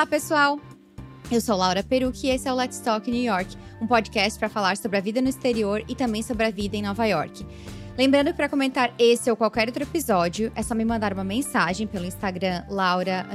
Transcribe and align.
Olá, 0.00 0.06
pessoal! 0.06 0.58
Eu 1.30 1.42
sou 1.42 1.54
Laura 1.54 1.82
Perucci 1.82 2.28
e 2.28 2.30
esse 2.30 2.48
é 2.48 2.52
o 2.54 2.56
Let's 2.56 2.80
Talk 2.80 3.10
New 3.10 3.22
York, 3.22 3.54
um 3.82 3.86
podcast 3.86 4.38
para 4.38 4.48
falar 4.48 4.78
sobre 4.78 4.96
a 4.96 5.00
vida 5.02 5.20
no 5.20 5.28
exterior 5.28 5.84
e 5.86 5.94
também 5.94 6.22
sobre 6.22 6.46
a 6.46 6.50
vida 6.50 6.74
em 6.74 6.80
Nova 6.80 7.04
York. 7.04 7.46
Lembrando 7.98 8.28
que 8.28 8.32
para 8.32 8.48
comentar 8.48 8.94
esse 8.98 9.30
ou 9.30 9.36
qualquer 9.36 9.68
outro 9.68 9.82
episódio, 9.82 10.50
é 10.54 10.62
só 10.62 10.74
me 10.74 10.86
mandar 10.86 11.12
uma 11.12 11.22
mensagem 11.22 11.86
pelo 11.86 12.06
Instagram 12.06 12.64
Laura 12.70 13.26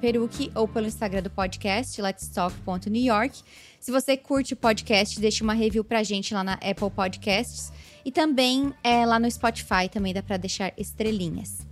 Perucci 0.00 0.50
ou 0.54 0.66
pelo 0.66 0.86
Instagram 0.86 1.24
do 1.24 1.28
podcast 1.28 2.00
letstalk.newyork. 2.00 3.42
Se 3.78 3.92
você 3.92 4.16
curte 4.16 4.54
o 4.54 4.56
podcast, 4.56 5.20
deixe 5.20 5.42
uma 5.42 5.52
review 5.52 5.84
pra 5.84 6.02
gente 6.02 6.32
lá 6.32 6.42
na 6.42 6.54
Apple 6.54 6.90
Podcasts 6.90 7.70
e 8.02 8.10
também 8.10 8.72
é, 8.82 9.04
lá 9.04 9.18
no 9.18 9.30
Spotify 9.30 9.90
também 9.92 10.14
dá 10.14 10.22
para 10.22 10.38
deixar 10.38 10.72
estrelinhas. 10.78 11.66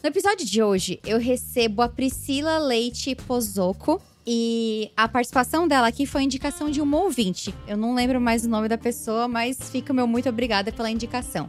No 0.00 0.08
episódio 0.08 0.46
de 0.46 0.62
hoje, 0.62 1.00
eu 1.04 1.18
recebo 1.18 1.82
a 1.82 1.88
Priscila 1.88 2.58
Leite 2.58 3.16
Pozoco. 3.16 4.00
E 4.24 4.92
a 4.96 5.08
participação 5.08 5.66
dela 5.66 5.88
aqui 5.88 6.06
foi 6.06 6.22
indicação 6.22 6.70
de 6.70 6.80
um 6.82 6.94
ouvinte. 6.94 7.52
Eu 7.66 7.76
não 7.76 7.94
lembro 7.94 8.20
mais 8.20 8.44
o 8.44 8.48
nome 8.48 8.68
da 8.68 8.76
pessoa, 8.78 9.26
mas 9.26 9.70
fica 9.70 9.92
meu 9.92 10.06
muito 10.06 10.28
obrigada 10.28 10.70
pela 10.70 10.90
indicação. 10.90 11.48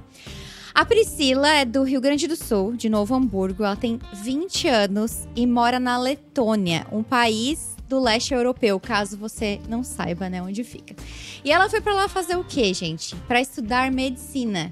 A 0.73 0.85
Priscila 0.85 1.49
é 1.49 1.65
do 1.65 1.83
Rio 1.83 1.99
Grande 1.99 2.25
do 2.25 2.35
Sul, 2.35 2.75
de 2.75 2.89
Novo 2.89 3.13
Hamburgo. 3.13 3.65
Ela 3.65 3.75
tem 3.75 3.99
20 4.13 4.67
anos 4.69 5.27
e 5.35 5.45
mora 5.45 5.79
na 5.79 5.97
Letônia, 5.97 6.87
um 6.91 7.03
país 7.03 7.75
do 7.87 7.99
leste 7.99 8.33
europeu, 8.33 8.79
caso 8.79 9.17
você 9.17 9.59
não 9.67 9.83
saiba, 9.83 10.29
né, 10.29 10.41
onde 10.41 10.63
fica. 10.63 10.95
E 11.43 11.51
ela 11.51 11.69
foi 11.69 11.81
para 11.81 11.93
lá 11.93 12.07
fazer 12.07 12.37
o 12.37 12.43
quê, 12.43 12.73
gente? 12.73 13.15
Para 13.27 13.41
estudar 13.41 13.91
medicina. 13.91 14.71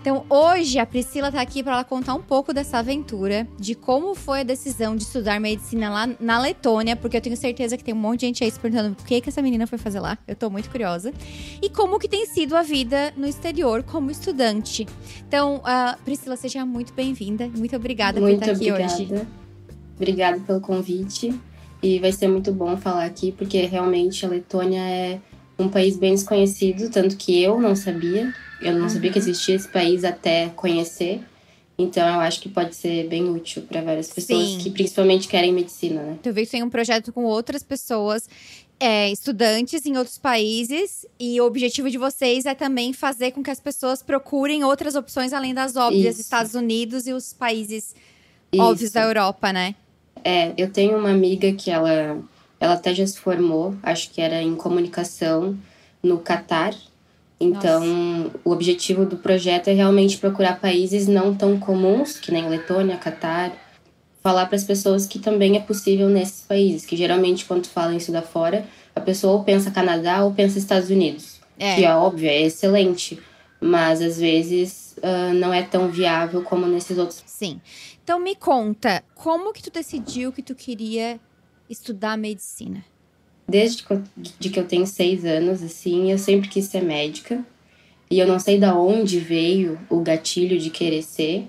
Então, 0.00 0.24
hoje 0.30 0.78
a 0.78 0.86
Priscila 0.86 1.28
está 1.28 1.42
aqui 1.42 1.62
para 1.62 1.74
ela 1.74 1.84
contar 1.84 2.14
um 2.14 2.22
pouco 2.22 2.54
dessa 2.54 2.78
aventura, 2.78 3.46
de 3.58 3.74
como 3.74 4.14
foi 4.14 4.40
a 4.40 4.42
decisão 4.42 4.96
de 4.96 5.02
estudar 5.02 5.38
medicina 5.38 5.90
lá 5.90 6.08
na 6.18 6.40
Letônia, 6.40 6.96
porque 6.96 7.18
eu 7.18 7.20
tenho 7.20 7.36
certeza 7.36 7.76
que 7.76 7.84
tem 7.84 7.92
um 7.92 7.98
monte 7.98 8.20
de 8.20 8.26
gente 8.26 8.42
aí 8.42 8.50
se 8.50 8.58
perguntando 8.58 8.96
o 8.98 9.04
que 9.04 9.20
que 9.20 9.28
essa 9.28 9.42
menina 9.42 9.66
foi 9.66 9.76
fazer 9.76 10.00
lá. 10.00 10.16
Eu 10.26 10.32
estou 10.32 10.50
muito 10.50 10.70
curiosa. 10.70 11.12
E 11.60 11.68
como 11.68 11.98
que 11.98 12.08
tem 12.08 12.24
sido 12.24 12.56
a 12.56 12.62
vida 12.62 13.12
no 13.14 13.26
exterior 13.26 13.82
como 13.82 14.10
estudante. 14.10 14.86
Então, 15.28 15.56
uh, 15.56 16.02
Priscila, 16.02 16.34
seja 16.34 16.64
muito 16.64 16.94
bem-vinda. 16.94 17.46
Muito 17.54 17.76
obrigada 17.76 18.18
muito 18.22 18.38
por 18.38 18.48
estar 18.48 18.54
obrigada. 18.54 18.84
aqui 18.84 19.12
hoje. 19.12 19.26
Obrigada 19.96 20.40
pelo 20.40 20.62
convite. 20.62 21.38
E 21.82 21.98
vai 21.98 22.12
ser 22.12 22.28
muito 22.28 22.52
bom 22.52 22.74
falar 22.78 23.04
aqui, 23.04 23.32
porque 23.32 23.66
realmente 23.66 24.24
a 24.24 24.30
Letônia 24.30 24.80
é 24.80 25.20
um 25.58 25.68
país 25.68 25.98
bem 25.98 26.14
desconhecido, 26.14 26.90
tanto 26.90 27.18
que 27.18 27.42
eu 27.42 27.60
não 27.60 27.76
sabia. 27.76 28.32
Eu 28.60 28.74
não 28.74 28.82
uhum. 28.82 28.88
sabia 28.88 29.10
que 29.10 29.18
existia 29.18 29.54
esse 29.54 29.68
país 29.68 30.04
até 30.04 30.48
conhecer. 30.50 31.20
Então 31.78 32.06
eu 32.06 32.20
acho 32.20 32.40
que 32.40 32.48
pode 32.48 32.74
ser 32.74 33.08
bem 33.08 33.28
útil 33.30 33.62
para 33.62 33.80
várias 33.80 34.12
pessoas 34.12 34.48
Sim. 34.48 34.58
que 34.58 34.70
principalmente 34.70 35.26
querem 35.26 35.52
medicina, 35.52 36.02
né? 36.02 36.18
Tu 36.22 36.32
viu 36.32 36.44
que 36.44 36.50
tem 36.50 36.62
um 36.62 36.68
projeto 36.68 37.10
com 37.10 37.24
outras 37.24 37.62
pessoas, 37.62 38.28
é, 38.78 39.10
estudantes 39.10 39.86
em 39.86 39.96
outros 39.96 40.18
países, 40.18 41.06
e 41.18 41.40
o 41.40 41.46
objetivo 41.46 41.90
de 41.90 41.96
vocês 41.96 42.44
é 42.44 42.54
também 42.54 42.92
fazer 42.92 43.30
com 43.30 43.42
que 43.42 43.50
as 43.50 43.60
pessoas 43.60 44.02
procurem 44.02 44.62
outras 44.62 44.94
opções 44.94 45.32
além 45.32 45.54
das 45.54 45.74
óbvias, 45.74 46.14
Isso. 46.14 46.22
Estados 46.22 46.54
Unidos 46.54 47.06
e 47.06 47.12
os 47.14 47.32
países 47.32 47.94
Isso. 48.52 48.62
óbvios 48.62 48.90
da 48.90 49.02
Europa, 49.02 49.50
né? 49.50 49.74
É, 50.22 50.52
eu 50.58 50.70
tenho 50.70 50.98
uma 50.98 51.10
amiga 51.10 51.50
que 51.52 51.70
ela, 51.70 52.22
ela 52.58 52.74
até 52.74 52.94
já 52.94 53.06
se 53.06 53.18
formou, 53.18 53.74
acho 53.82 54.10
que 54.10 54.20
era 54.20 54.42
em 54.42 54.54
comunicação 54.54 55.56
no 56.02 56.18
Catar. 56.18 56.74
Então, 57.40 57.82
Nossa. 57.82 58.40
o 58.44 58.50
objetivo 58.50 59.06
do 59.06 59.16
projeto 59.16 59.68
é 59.68 59.72
realmente 59.72 60.18
procurar 60.18 60.60
países 60.60 61.08
não 61.08 61.34
tão 61.34 61.58
comuns, 61.58 62.18
que 62.18 62.30
nem 62.30 62.46
Letônia, 62.46 62.98
Catar, 62.98 63.52
falar 64.22 64.44
para 64.44 64.56
as 64.56 64.64
pessoas 64.64 65.06
que 65.06 65.18
também 65.18 65.56
é 65.56 65.60
possível 65.60 66.10
nesses 66.10 66.42
países, 66.42 66.84
que 66.84 66.96
geralmente 66.96 67.46
quando 67.46 67.66
falam 67.66 67.96
isso 67.96 68.12
da 68.12 68.20
fora, 68.20 68.66
a 68.94 69.00
pessoa 69.00 69.34
ou 69.34 69.44
pensa 69.44 69.70
Canadá 69.70 70.22
ou 70.22 70.34
pensa 70.34 70.58
Estados 70.58 70.90
Unidos, 70.90 71.40
é. 71.58 71.76
que 71.76 71.84
é 71.84 71.94
óbvio, 71.94 72.28
é 72.28 72.42
excelente, 72.42 73.18
mas 73.58 74.02
às 74.02 74.18
vezes 74.18 74.94
uh, 74.98 75.32
não 75.34 75.52
é 75.52 75.62
tão 75.62 75.88
viável 75.88 76.42
como 76.42 76.66
nesses 76.66 76.98
outros. 76.98 77.22
Sim. 77.24 77.58
Então 78.04 78.20
me 78.20 78.34
conta, 78.34 79.02
como 79.14 79.52
que 79.52 79.62
tu 79.62 79.70
decidiu 79.70 80.30
que 80.30 80.42
tu 80.42 80.54
queria 80.54 81.18
estudar 81.70 82.18
medicina? 82.18 82.84
Desde 83.50 83.82
que 83.82 83.90
eu, 83.90 84.02
de 84.16 84.48
que 84.48 84.58
eu 84.58 84.64
tenho 84.64 84.86
seis 84.86 85.24
anos, 85.24 85.62
assim, 85.62 86.10
eu 86.10 86.18
sempre 86.18 86.48
quis 86.48 86.66
ser 86.66 86.82
médica. 86.82 87.44
E 88.10 88.18
eu 88.18 88.26
não 88.26 88.38
sei 88.38 88.58
da 88.58 88.74
onde 88.74 89.18
veio 89.18 89.78
o 89.88 90.00
gatilho 90.00 90.58
de 90.58 90.70
querer 90.70 91.02
ser. 91.02 91.46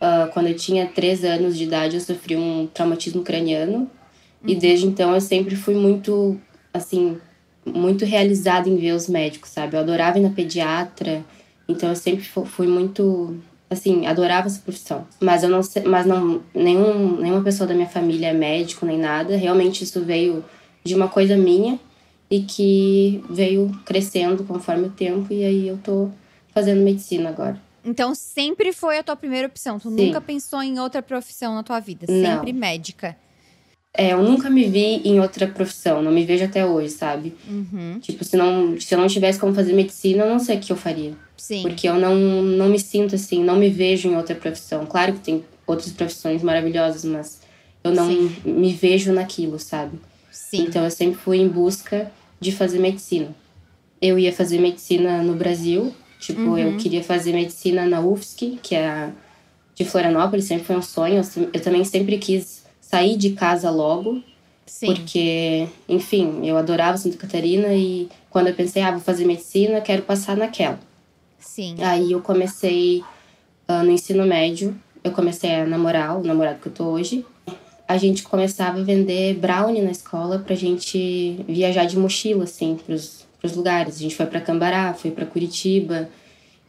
Uh, 0.00 0.30
quando 0.32 0.46
eu 0.46 0.56
tinha 0.56 0.86
três 0.86 1.24
anos 1.24 1.56
de 1.56 1.64
idade, 1.64 1.96
eu 1.96 2.00
sofri 2.00 2.36
um 2.36 2.66
traumatismo 2.66 3.22
craniano. 3.22 3.78
Uhum. 3.78 3.88
E 4.46 4.54
desde 4.54 4.86
então 4.86 5.14
eu 5.14 5.20
sempre 5.20 5.56
fui 5.56 5.74
muito, 5.74 6.40
assim, 6.72 7.18
muito 7.66 8.04
realizada 8.04 8.68
em 8.68 8.76
ver 8.76 8.92
os 8.92 9.08
médicos, 9.08 9.50
sabe? 9.50 9.76
Eu 9.76 9.80
adorava 9.80 10.18
ir 10.18 10.22
na 10.22 10.30
pediatra. 10.30 11.24
Então 11.68 11.90
eu 11.90 11.96
sempre 11.96 12.24
fui 12.24 12.66
muito, 12.66 13.36
assim, 13.68 14.06
adorava 14.06 14.46
essa 14.46 14.60
profissão. 14.60 15.06
Mas 15.20 15.42
eu 15.42 15.50
não 15.50 15.62
sei, 15.62 15.82
mas 15.82 16.06
não 16.06 16.40
nenhum, 16.54 17.16
nenhuma 17.20 17.42
pessoa 17.42 17.66
da 17.66 17.74
minha 17.74 17.88
família 17.88 18.28
é 18.28 18.32
médico 18.32 18.86
nem 18.86 18.98
nada. 18.98 19.36
Realmente 19.36 19.84
isso 19.84 20.00
veio 20.02 20.42
de 20.84 20.94
uma 20.94 21.08
coisa 21.08 21.36
minha 21.36 21.78
e 22.30 22.42
que 22.42 23.22
veio 23.28 23.70
crescendo 23.84 24.44
conforme 24.44 24.86
o 24.86 24.90
tempo 24.90 25.32
e 25.32 25.44
aí 25.44 25.68
eu 25.68 25.78
tô 25.78 26.10
fazendo 26.54 26.82
medicina 26.82 27.28
agora. 27.28 27.60
Então 27.84 28.14
sempre 28.14 28.72
foi 28.72 28.98
a 28.98 29.02
tua 29.02 29.16
primeira 29.16 29.48
opção, 29.48 29.78
tu 29.78 29.88
Sim. 29.88 30.06
nunca 30.06 30.20
pensou 30.20 30.62
em 30.62 30.78
outra 30.78 31.02
profissão 31.02 31.54
na 31.54 31.62
tua 31.62 31.80
vida, 31.80 32.06
sempre 32.06 32.52
não. 32.52 32.60
médica. 32.60 33.16
É, 33.92 34.12
eu 34.12 34.22
nunca 34.22 34.48
me 34.48 34.68
vi 34.68 35.02
em 35.04 35.18
outra 35.18 35.48
profissão, 35.48 36.00
não 36.00 36.12
me 36.12 36.24
vejo 36.24 36.44
até 36.44 36.64
hoje, 36.64 36.90
sabe? 36.90 37.34
Uhum. 37.48 37.98
Tipo, 38.00 38.22
se, 38.22 38.36
não, 38.36 38.80
se 38.80 38.94
eu 38.94 38.98
não 38.98 39.08
tivesse 39.08 39.38
como 39.38 39.52
fazer 39.52 39.72
medicina, 39.72 40.24
eu 40.24 40.30
não 40.30 40.38
sei 40.38 40.58
o 40.58 40.60
que 40.60 40.70
eu 40.70 40.76
faria. 40.76 41.12
Sim. 41.36 41.62
Porque 41.62 41.88
eu 41.88 41.94
não, 41.94 42.14
não 42.14 42.68
me 42.68 42.78
sinto 42.78 43.16
assim, 43.16 43.42
não 43.42 43.56
me 43.56 43.68
vejo 43.68 44.08
em 44.08 44.16
outra 44.16 44.36
profissão. 44.36 44.86
Claro 44.86 45.14
que 45.14 45.20
tem 45.20 45.44
outras 45.66 45.92
profissões 45.92 46.40
maravilhosas, 46.40 47.04
mas 47.04 47.40
eu 47.82 47.92
não 47.92 48.06
Sim. 48.08 48.36
me 48.44 48.72
vejo 48.72 49.12
naquilo, 49.12 49.58
sabe? 49.58 49.98
Sim. 50.50 50.62
Então 50.62 50.82
eu 50.82 50.90
sempre 50.90 51.16
fui 51.16 51.38
em 51.38 51.48
busca 51.48 52.10
de 52.40 52.50
fazer 52.50 52.80
medicina. 52.80 53.28
Eu 54.02 54.18
ia 54.18 54.32
fazer 54.32 54.58
medicina 54.58 55.22
no 55.22 55.34
Brasil, 55.34 55.94
tipo, 56.18 56.40
uhum. 56.40 56.58
eu 56.58 56.76
queria 56.76 57.04
fazer 57.04 57.32
medicina 57.32 57.86
na 57.86 58.00
UFSC, 58.00 58.58
que 58.60 58.74
é 58.74 59.12
de 59.76 59.84
Florianópolis, 59.84 60.46
sempre 60.46 60.64
foi 60.64 60.76
um 60.76 60.82
sonho. 60.82 61.22
Eu 61.52 61.60
também 61.60 61.84
sempre 61.84 62.18
quis 62.18 62.64
sair 62.80 63.16
de 63.16 63.30
casa 63.30 63.70
logo, 63.70 64.20
Sim. 64.66 64.86
porque, 64.86 65.68
enfim, 65.88 66.44
eu 66.44 66.56
adorava 66.56 66.96
Santa 66.96 67.16
Catarina 67.16 67.72
e 67.72 68.08
quando 68.28 68.48
eu 68.48 68.54
pensei, 68.54 68.82
ah, 68.82 68.90
vou 68.90 69.00
fazer 69.00 69.24
medicina, 69.24 69.80
quero 69.80 70.02
passar 70.02 70.36
naquela. 70.36 70.80
Sim. 71.38 71.76
Aí 71.80 72.10
eu 72.10 72.20
comecei 72.20 73.04
uh, 73.68 73.84
no 73.84 73.92
ensino 73.92 74.26
médio, 74.26 74.76
eu 75.04 75.12
comecei 75.12 75.54
a 75.54 75.64
namorar, 75.64 76.18
o 76.18 76.24
namorado 76.24 76.58
que 76.58 76.66
eu 76.66 76.72
tô 76.72 76.84
hoje 76.86 77.24
a 77.90 77.96
gente 77.96 78.22
começava 78.22 78.78
a 78.78 78.84
vender 78.84 79.34
brownie 79.34 79.82
na 79.82 79.90
escola 79.90 80.38
pra 80.38 80.54
gente 80.54 81.44
viajar 81.48 81.86
de 81.86 81.98
mochila, 81.98 82.44
assim, 82.44 82.78
pros, 82.86 83.26
pros 83.40 83.56
lugares. 83.56 83.96
A 83.96 83.98
gente 83.98 84.14
foi 84.14 84.26
para 84.26 84.40
Cambará, 84.40 84.94
foi 84.94 85.10
para 85.10 85.26
Curitiba. 85.26 86.08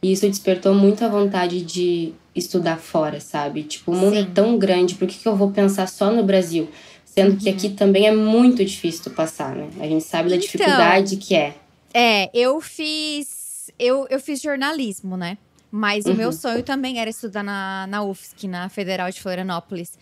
E 0.02 0.10
isso 0.10 0.28
despertou 0.28 0.74
muito 0.74 1.04
a 1.04 1.08
vontade 1.08 1.62
de 1.62 2.12
estudar 2.34 2.76
fora, 2.76 3.20
sabe? 3.20 3.62
Tipo, 3.62 3.92
o 3.92 3.94
mundo 3.94 4.16
é 4.16 4.22
Sim. 4.22 4.28
é 4.32 4.34
tão 4.34 4.58
grande, 4.58 4.96
por 4.96 5.06
que, 5.06 5.16
que 5.16 5.28
eu 5.28 5.36
vou 5.36 5.52
pensar 5.52 5.86
só 5.86 6.10
no 6.10 6.24
Brasil? 6.24 6.68
Sendo 7.04 7.34
uhum. 7.34 7.36
que 7.36 7.48
aqui 7.48 7.68
também 7.68 8.08
é 8.08 8.12
muito 8.12 8.64
difícil 8.64 9.12
passar, 9.12 9.54
né? 9.54 9.70
A 9.78 9.86
gente 9.86 10.02
sabe 10.02 10.28
da 10.28 10.34
então, 10.34 10.44
dificuldade 10.44 11.16
que 11.18 11.36
é. 11.36 11.54
É, 11.94 12.30
eu 12.34 12.60
fiz. 12.60 13.70
Eu, 13.78 14.08
eu 14.10 14.18
fiz 14.18 14.42
jornalismo, 14.42 15.16
né? 15.16 15.38
Mas 15.70 16.04
uhum. 16.04 16.14
o 16.14 16.16
meu 16.16 16.26
uhum. 16.30 16.32
sonho 16.32 16.62
também 16.64 16.98
era 16.98 17.08
estudar 17.08 17.44
na, 17.44 17.86
na 17.86 18.02
UFSC, 18.02 18.48
na 18.48 18.68
Federal 18.68 19.08
de 19.08 19.20
Florianópolis. 19.20 19.96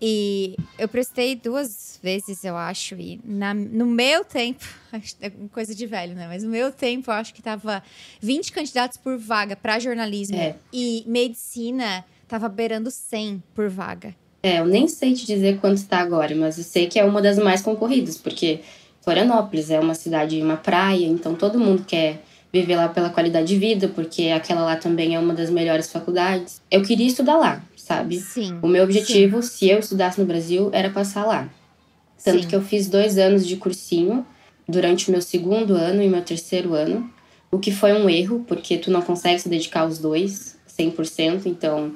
E 0.00 0.56
eu 0.78 0.88
prestei 0.88 1.34
duas 1.34 1.98
vezes, 2.02 2.44
eu 2.44 2.56
acho, 2.56 2.94
e 2.96 3.20
na, 3.24 3.54
no 3.54 3.86
meu 3.86 4.24
tempo, 4.24 4.64
é 5.20 5.30
coisa 5.52 5.74
de 5.74 5.86
velho, 5.86 6.14
né? 6.14 6.26
Mas 6.28 6.42
no 6.42 6.50
meu 6.50 6.70
tempo, 6.70 7.10
eu 7.10 7.14
acho 7.14 7.32
que 7.32 7.40
tava 7.40 7.82
20 8.20 8.52
candidatos 8.52 8.98
por 8.98 9.16
vaga 9.16 9.56
para 9.56 9.78
jornalismo. 9.78 10.36
É. 10.36 10.56
E 10.72 11.04
medicina 11.06 12.04
tava 12.28 12.48
beirando 12.48 12.90
100 12.90 13.42
por 13.54 13.68
vaga. 13.68 14.14
É, 14.42 14.60
eu 14.60 14.66
nem 14.66 14.86
sei 14.88 15.14
te 15.14 15.24
dizer 15.24 15.58
quanto 15.58 15.78
está 15.78 16.00
agora, 16.00 16.34
mas 16.34 16.58
eu 16.58 16.64
sei 16.64 16.86
que 16.86 16.98
é 16.98 17.04
uma 17.04 17.22
das 17.22 17.38
mais 17.38 17.62
concorridas, 17.62 18.18
porque 18.18 18.60
Florianópolis 19.00 19.70
é 19.70 19.80
uma 19.80 19.94
cidade, 19.94 20.42
uma 20.42 20.56
praia, 20.56 21.06
então 21.06 21.34
todo 21.34 21.58
mundo 21.58 21.84
quer 21.86 22.22
viver 22.52 22.76
lá 22.76 22.88
pela 22.88 23.10
qualidade 23.10 23.48
de 23.48 23.58
vida, 23.58 23.88
porque 23.88 24.28
aquela 24.28 24.62
lá 24.62 24.76
também 24.76 25.14
é 25.14 25.18
uma 25.18 25.34
das 25.34 25.50
melhores 25.50 25.90
faculdades. 25.90 26.60
Eu 26.70 26.82
queria 26.82 27.06
estudar 27.06 27.36
lá, 27.36 27.62
sabe? 27.84 28.18
Sim. 28.18 28.58
O 28.62 28.66
meu 28.66 28.82
objetivo, 28.84 29.42
sim. 29.42 29.48
se 29.48 29.68
eu 29.68 29.78
estudasse 29.78 30.18
no 30.18 30.26
Brasil, 30.26 30.70
era 30.72 30.88
passar 30.90 31.26
lá. 31.26 31.48
Tanto 32.24 32.42
sim. 32.42 32.48
que 32.48 32.56
eu 32.56 32.62
fiz 32.62 32.88
dois 32.88 33.18
anos 33.18 33.46
de 33.46 33.56
cursinho 33.56 34.24
durante 34.66 35.08
o 35.08 35.12
meu 35.12 35.20
segundo 35.20 35.74
ano 35.74 36.02
e 36.02 36.08
meu 36.08 36.22
terceiro 36.22 36.72
ano, 36.72 37.10
o 37.50 37.58
que 37.58 37.70
foi 37.70 37.92
um 37.92 38.08
erro, 38.08 38.42
porque 38.48 38.78
tu 38.78 38.90
não 38.90 39.02
consegue 39.02 39.38
se 39.38 39.48
dedicar 39.48 39.80
aos 39.82 39.98
dois 39.98 40.56
100%, 40.78 41.42
então 41.44 41.92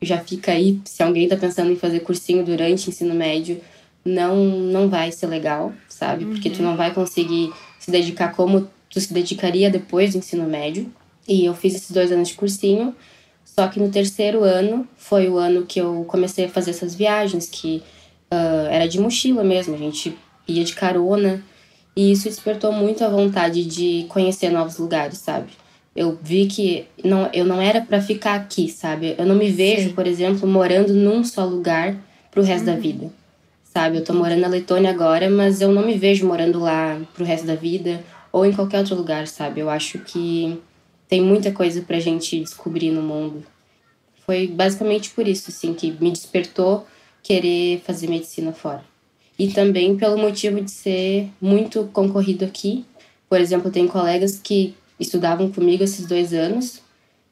já 0.00 0.18
fica 0.18 0.52
aí, 0.52 0.80
se 0.84 1.02
alguém 1.02 1.26
tá 1.28 1.36
pensando 1.36 1.72
em 1.72 1.76
fazer 1.76 2.00
cursinho 2.00 2.44
durante 2.44 2.88
ensino 2.88 3.14
médio, 3.14 3.60
não 4.04 4.36
não 4.36 4.88
vai 4.88 5.10
ser 5.10 5.26
legal, 5.26 5.72
sabe? 5.88 6.24
Porque 6.26 6.48
tu 6.48 6.60
Uhum. 6.60 6.66
não 6.66 6.76
vai 6.76 6.94
conseguir 6.94 7.52
se 7.80 7.90
dedicar 7.90 8.32
como 8.32 8.68
tu 8.88 9.00
se 9.00 9.12
dedicaria 9.12 9.68
depois 9.68 10.12
do 10.12 10.18
ensino 10.18 10.44
médio. 10.44 10.92
E 11.26 11.44
eu 11.44 11.54
fiz 11.54 11.74
esses 11.74 11.90
dois 11.90 12.12
anos 12.12 12.28
de 12.28 12.34
cursinho, 12.34 12.94
só 13.46 13.68
que 13.68 13.78
no 13.78 13.88
terceiro 13.88 14.42
ano 14.42 14.86
foi 14.98 15.28
o 15.28 15.38
ano 15.38 15.64
que 15.64 15.80
eu 15.80 16.04
comecei 16.08 16.46
a 16.46 16.48
fazer 16.48 16.72
essas 16.72 16.94
viagens, 16.94 17.48
que 17.48 17.82
ah, 18.30 18.68
era 18.70 18.88
de 18.88 19.00
mochila 19.00 19.44
mesmo, 19.44 19.74
a 19.74 19.78
gente 19.78 20.18
ia 20.48 20.64
de 20.64 20.74
carona. 20.74 21.42
E 21.94 22.12
isso 22.12 22.28
despertou 22.28 22.72
muito 22.72 23.02
a 23.04 23.08
vontade 23.08 23.64
de 23.64 24.04
conhecer 24.08 24.50
novos 24.50 24.76
lugares, 24.76 25.18
sabe? 25.18 25.46
Eu 25.94 26.18
vi 26.20 26.46
que 26.46 26.86
não, 27.02 27.30
eu 27.32 27.46
não 27.46 27.62
era 27.62 27.80
para 27.80 28.02
ficar 28.02 28.34
aqui, 28.34 28.68
sabe? 28.68 29.14
Eu 29.16 29.24
não 29.24 29.34
me 29.34 29.48
vejo, 29.50 29.88
Sim. 29.88 29.94
por 29.94 30.06
exemplo, 30.06 30.46
morando 30.46 30.92
num 30.92 31.24
só 31.24 31.44
lugar 31.44 31.96
pro 32.30 32.42
resto 32.42 32.66
da 32.66 32.74
vida. 32.74 33.10
Sabe? 33.64 33.98
Eu 33.98 34.04
tô 34.04 34.12
morando 34.12 34.40
na 34.40 34.48
Letônia 34.48 34.90
agora, 34.90 35.30
mas 35.30 35.62
eu 35.62 35.72
não 35.72 35.86
me 35.86 35.96
vejo 35.96 36.26
morando 36.26 36.58
lá 36.58 37.00
pro 37.14 37.24
resto 37.24 37.46
da 37.46 37.54
vida 37.54 38.04
ou 38.30 38.44
em 38.44 38.52
qualquer 38.52 38.80
outro 38.80 38.94
lugar, 38.94 39.26
sabe? 39.26 39.60
Eu 39.60 39.70
acho 39.70 39.98
que 40.00 40.60
tem 41.08 41.20
muita 41.20 41.52
coisa 41.52 41.82
pra 41.82 42.00
gente 42.00 42.40
descobrir 42.40 42.90
no 42.90 43.02
mundo. 43.02 43.44
Foi 44.24 44.46
basicamente 44.48 45.10
por 45.10 45.26
isso, 45.28 45.50
assim, 45.50 45.72
que 45.72 45.92
me 46.00 46.10
despertou 46.10 46.86
querer 47.22 47.80
fazer 47.80 48.08
medicina 48.08 48.52
fora. 48.52 48.84
E 49.38 49.48
também 49.48 49.96
pelo 49.96 50.16
motivo 50.16 50.60
de 50.60 50.70
ser 50.70 51.28
muito 51.40 51.84
concorrido 51.92 52.44
aqui. 52.44 52.84
Por 53.28 53.40
exemplo, 53.40 53.68
eu 53.68 53.72
tenho 53.72 53.88
colegas 53.88 54.40
que 54.42 54.74
estudavam 54.98 55.50
comigo 55.50 55.82
esses 55.84 56.06
dois 56.06 56.32
anos, 56.32 56.80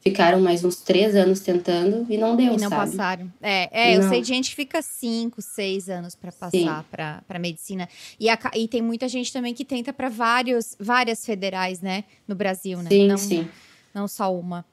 ficaram 0.03 0.41
mais 0.41 0.63
uns 0.65 0.77
três 0.77 1.17
anos 1.17 1.41
tentando 1.41 2.07
e 2.11 2.19
não 2.19 2.37
deu, 2.37 2.53
E 2.55 2.57
não 2.59 2.69
sabe? 2.69 2.91
passaram. 2.91 3.33
É, 3.41 3.69
é 3.73 3.97
eu 3.97 4.03
Não. 4.03 4.09
sei 4.11 4.21
de 4.21 4.29
gente 4.29 4.51
que 4.51 4.57
fica 4.57 4.83
cinco, 4.83 5.41
seis 5.41 5.89
anos 5.89 6.15
pra 6.15 6.31
passar 6.31 6.85
para 6.91 7.39
medicina. 7.39 7.89
E, 8.21 8.29
a 8.29 8.39
e 8.55 8.69
tem 8.69 8.83
muita 8.83 9.09
gente 9.09 9.33
também 9.33 9.55
que 9.55 9.65
tenta 9.65 9.93
pra 9.93 10.09
vários, 10.09 10.77
várias 10.79 11.25
federais, 11.25 11.81
né? 11.81 12.05
No 12.29 12.35
Brasil, 12.35 12.79
né? 12.83 12.91
Sim, 12.91 13.09
não, 13.09 13.17
sim. 13.17 13.49
Não 13.95 14.09
só 14.09 14.35
uma. 14.35 14.65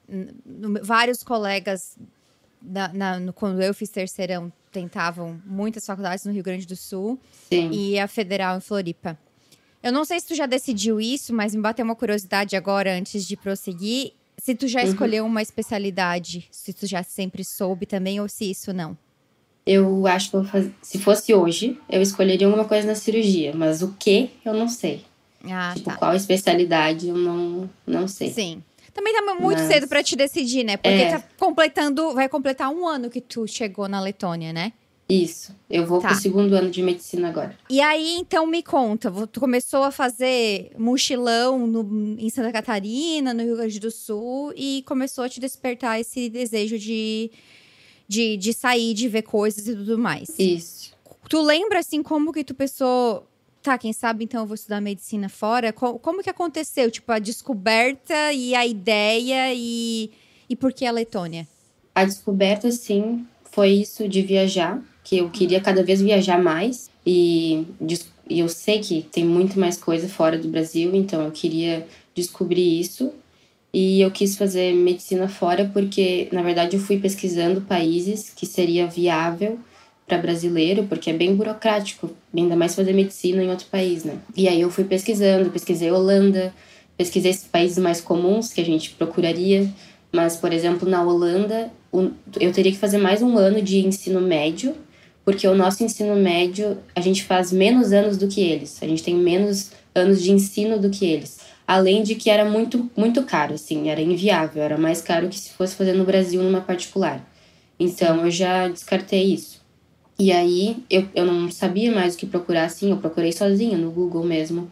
Vários 0.82 1.24
colegas, 1.24 1.96
na, 2.62 2.92
na- 2.94 3.20
no- 3.20 3.34
quando 3.34 3.62
eu 3.62 3.74
fiz 3.74 3.90
terceirão, 3.90 4.52
tentavam 4.72 5.40
muitas 5.46 5.86
faculdades 5.86 6.26
no 6.26 6.32
Rio 6.32 6.44
Grande 6.44 6.66
do 6.66 6.76
Sul 6.76 7.20
Sim. 7.50 7.70
e 7.72 8.00
a 8.00 8.08
federal 8.08 8.58
em 8.58 8.62
Floripa. 8.62 9.18
Eu 9.84 9.92
não 9.92 10.06
sei 10.06 10.20
se 10.20 10.28
tu 10.28 10.36
já 10.36 10.46
decidiu 10.46 11.00
isso, 11.02 11.34
mas 11.34 11.54
me 11.56 11.62
bateu 11.62 11.84
uma 11.84 11.96
curiosidade 11.96 12.56
agora, 12.56 12.96
antes 12.96 13.26
de 13.26 13.36
prosseguir. 13.36 14.14
Se 14.38 14.56
tu 14.56 14.68
já 14.68 14.82
Uhum. 14.82 14.88
escolheu 14.88 15.26
uma 15.26 15.42
especialidade, 15.42 16.48
se 16.52 16.72
tu 16.74 16.86
já 16.88 17.04
sempre 17.04 17.44
soube 17.44 17.86
também, 17.86 18.20
ou 18.20 18.28
se 18.30 18.50
isso 18.50 18.72
não. 18.74 18.98
Eu 19.66 20.08
acho 20.08 20.32
que 20.32 20.36
eu 20.38 20.44
fazer... 20.44 20.74
se 20.82 20.98
fosse 21.00 21.34
hoje, 21.34 21.80
eu 21.90 22.02
escolheria 22.02 22.48
alguma 22.48 22.66
coisa 22.66 22.88
na 22.88 22.96
cirurgia, 22.96 23.54
mas 23.56 23.82
o 23.84 23.94
que 23.94 24.32
eu 24.44 24.54
não 24.54 24.68
sei. 24.68 25.04
Ah, 25.46 25.74
tipo, 25.76 25.90
tá. 25.90 25.98
qual 25.98 26.16
especialidade 26.16 27.08
eu 27.08 27.18
não, 27.18 27.70
não 27.86 28.08
sei. 28.08 28.32
Sim. 28.32 28.64
Também 28.94 29.14
tá 29.14 29.22
muito 29.36 29.60
Mas- 29.60 29.68
cedo 29.74 29.88
pra 29.88 30.04
te 30.04 30.16
decidir, 30.16 30.64
né? 30.64 30.78
Porque 30.78 30.90
É. 30.90 31.12
tá 31.18 31.24
completando, 31.40 32.14
vai 32.14 32.28
completar 32.28 32.70
um 32.70 32.88
ano 32.88 33.10
que 33.10 33.22
tu 33.22 33.48
chegou 33.48 33.88
na 33.88 34.02
Letônia, 34.02 34.52
né? 34.52 34.74
Isso. 35.10 35.54
Eu 35.70 35.86
vou 35.86 36.00
Tá. 36.00 36.10
pro 36.10 36.18
segundo 36.18 36.54
ano 36.54 36.70
de 36.70 36.82
medicina 36.82 37.28
agora. 37.30 37.58
E 37.70 37.82
aí, 37.82 38.16
então, 38.18 38.46
me 38.48 38.64
conta, 38.64 39.12
tu 39.28 39.40
começou 39.42 39.84
a 39.84 39.92
fazer 39.92 40.72
mochilão 40.78 41.68
no- 41.68 42.16
em 42.18 42.30
Santa 42.30 42.52
Catarina, 42.52 43.34
no 43.34 43.44
Rio 43.44 43.58
Grande 43.58 43.78
do 43.80 43.92
Sul, 43.92 44.54
e 44.56 44.84
começou 44.88 45.24
a 45.26 45.30
te 45.30 45.40
despertar 45.42 46.00
esse 46.00 46.30
desejo 46.30 46.80
de, 46.80 47.30
de, 48.08 48.38
de 48.38 48.54
sair, 48.54 48.94
de 48.94 49.10
ver 49.10 49.24
coisas 49.24 49.68
e 49.68 49.76
tudo 49.76 49.98
mais. 49.98 50.30
Isso. 50.40 50.92
Tu 51.30 51.42
lembra, 51.42 51.80
assim, 51.80 52.02
como 52.02 52.32
que 52.32 52.44
tu 52.44 52.54
pensou, 52.56 53.28
tá, 53.62 53.78
quem 53.78 53.94
sabe 53.94 54.24
então 54.24 54.42
eu 54.42 54.48
vou 54.48 54.56
estudar 54.56 54.82
medicina 54.82 55.30
fora? 55.30 55.72
Co- 55.72 56.00
como 56.00 56.24
que 56.24 56.30
aconteceu? 56.30 56.90
Tipo, 56.92 57.12
a 57.12 57.20
descoberta 57.20 58.34
e 58.34 58.56
a 58.56 58.66
ideia 58.66 59.54
e, 59.54 60.12
e 60.50 60.56
por 60.56 60.74
que 60.74 60.86
a 60.86 60.92
Letônia? 60.92 61.48
A 61.94 62.06
descoberta, 62.06 62.72
sim, 62.72 63.26
foi 63.52 63.70
isso 63.70 64.08
de 64.08 64.22
viajar, 64.22 64.82
que 65.04 65.18
eu 65.18 65.30
queria 65.30 65.60
cada 65.62 65.84
vez 65.84 66.02
viajar 66.02 66.42
mais. 66.42 66.90
E, 67.06 67.66
e 68.30 68.40
eu 68.40 68.48
sei 68.50 68.80
que 68.80 69.04
tem 69.12 69.26
muito 69.26 69.60
mais 69.60 69.78
coisa 69.78 70.08
fora 70.08 70.38
do 70.38 70.48
Brasil, 70.48 70.96
então 70.96 71.22
eu 71.24 71.32
queria 71.32 71.86
descobrir 72.16 72.80
isso. 72.80 73.12
E 73.74 74.02
eu 74.02 74.12
quis 74.12 74.36
fazer 74.38 74.74
medicina 74.74 75.30
fora 75.30 75.70
porque, 75.72 76.28
na 76.32 76.42
verdade, 76.42 76.76
eu 76.76 76.82
fui 76.82 77.00
pesquisando 77.00 77.62
países 77.62 78.30
que 78.30 78.46
seria 78.46 78.86
viável 78.88 79.60
para 80.12 80.18
brasileiro, 80.18 80.84
porque 80.84 81.10
é 81.10 81.14
bem 81.14 81.34
burocrático, 81.34 82.12
ainda 82.36 82.54
mais 82.54 82.76
fazer 82.76 82.92
medicina 82.92 83.42
em 83.42 83.50
outro 83.50 83.68
país, 83.68 84.04
né? 84.04 84.18
E 84.36 84.50
aí 84.50 84.60
eu 84.60 84.70
fui 84.70 84.84
pesquisando, 84.84 85.50
pesquisei 85.50 85.90
Holanda, 85.90 86.54
pesquisei 86.98 87.32
esses 87.32 87.46
países 87.46 87.78
mais 87.78 88.02
comuns 88.02 88.52
que 88.52 88.60
a 88.60 88.66
gente 88.66 88.90
procuraria. 88.92 89.72
Mas, 90.12 90.36
por 90.36 90.52
exemplo, 90.52 90.90
na 90.90 91.02
Holanda, 91.02 91.72
eu 92.38 92.52
teria 92.52 92.74
que 92.74 92.78
fazer 92.78 92.98
mais 92.98 93.22
um 93.22 93.38
ano 93.38 93.62
de 93.62 93.80
ensino 93.80 94.20
médio, 94.20 94.76
porque 95.24 95.48
o 95.48 95.56
nosso 95.56 95.82
ensino 95.82 96.18
médio, 96.18 96.78
a 96.94 97.00
gente 97.00 97.24
faz 97.24 97.54
menos 97.54 97.94
anos 97.94 98.18
do 98.18 98.28
que 98.28 98.42
eles. 98.42 98.84
A 98.84 98.88
gente 98.88 99.04
tem 99.04 99.16
menos 99.16 99.72
anos 99.96 100.22
de 100.22 100.30
ensino 100.34 100.78
do 100.78 100.90
que 100.90 101.06
eles. 101.06 101.40
Além 101.66 102.04
de 102.04 102.16
que 102.16 102.30
era 102.30 102.44
muito, 102.44 102.92
muito 102.98 103.24
caro, 103.24 103.54
assim, 103.54 103.88
era 103.88 104.02
inviável. 104.02 104.62
Era 104.62 104.78
mais 104.78 105.02
caro 105.02 105.30
que 105.30 105.40
se 105.40 105.52
fosse 105.52 105.74
fazer 105.74 105.94
no 105.94 106.04
Brasil, 106.04 106.44
numa 106.44 106.60
particular. 106.60 107.26
Então, 107.80 108.26
eu 108.26 108.32
já 108.32 108.68
descartei 108.68 109.34
isso. 109.34 109.61
E 110.20 110.32
aí, 110.32 110.84
eu, 110.90 111.08
eu 111.16 111.26
não 111.26 111.50
sabia 111.50 111.92
mais 111.92 112.16
o 112.16 112.18
que 112.18 112.26
procurar, 112.26 112.66
assim, 112.66 112.92
eu 112.92 112.98
procurei 112.98 113.32
sozinha 113.32 113.78
no 113.78 113.92
Google 113.92 114.24
mesmo. 114.24 114.70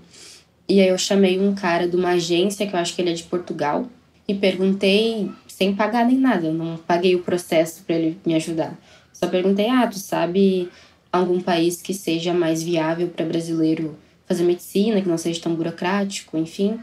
E 0.68 0.80
aí, 0.80 0.88
eu 0.88 0.97
chamei 0.97 1.39
um 1.39 1.56
cara 1.56 1.88
de 1.88 1.95
uma 1.95 2.09
agência, 2.09 2.68
que 2.68 2.75
eu 2.75 2.80
acho 2.80 2.95
que 2.95 3.01
ele 3.01 3.12
é 3.12 3.13
de 3.13 3.24
Portugal, 3.24 3.88
e 4.27 4.36
perguntei, 4.36 5.31
sem 5.47 5.74
pagar 5.74 6.06
nem 6.06 6.18
nada, 6.18 6.47
eu 6.47 6.53
não 6.53 6.77
paguei 6.77 7.15
o 7.15 7.24
processo 7.24 7.83
para 7.83 7.95
ele 7.95 8.19
me 8.25 8.36
ajudar. 8.36 8.77
Só 9.12 9.27
perguntei, 9.27 9.68
ah, 9.68 9.88
tu 9.88 9.97
sabe 9.97 10.69
algum 11.12 11.41
país 11.41 11.81
que 11.81 11.93
seja 11.93 12.34
mais 12.34 12.62
viável 12.62 13.08
para 13.08 13.25
brasileiro 13.25 13.98
fazer 14.27 14.43
medicina, 14.43 15.01
que 15.01 15.10
não 15.10 15.17
seja 15.17 15.41
tão 15.41 15.55
burocrático, 15.55 16.38
enfim. 16.38 16.79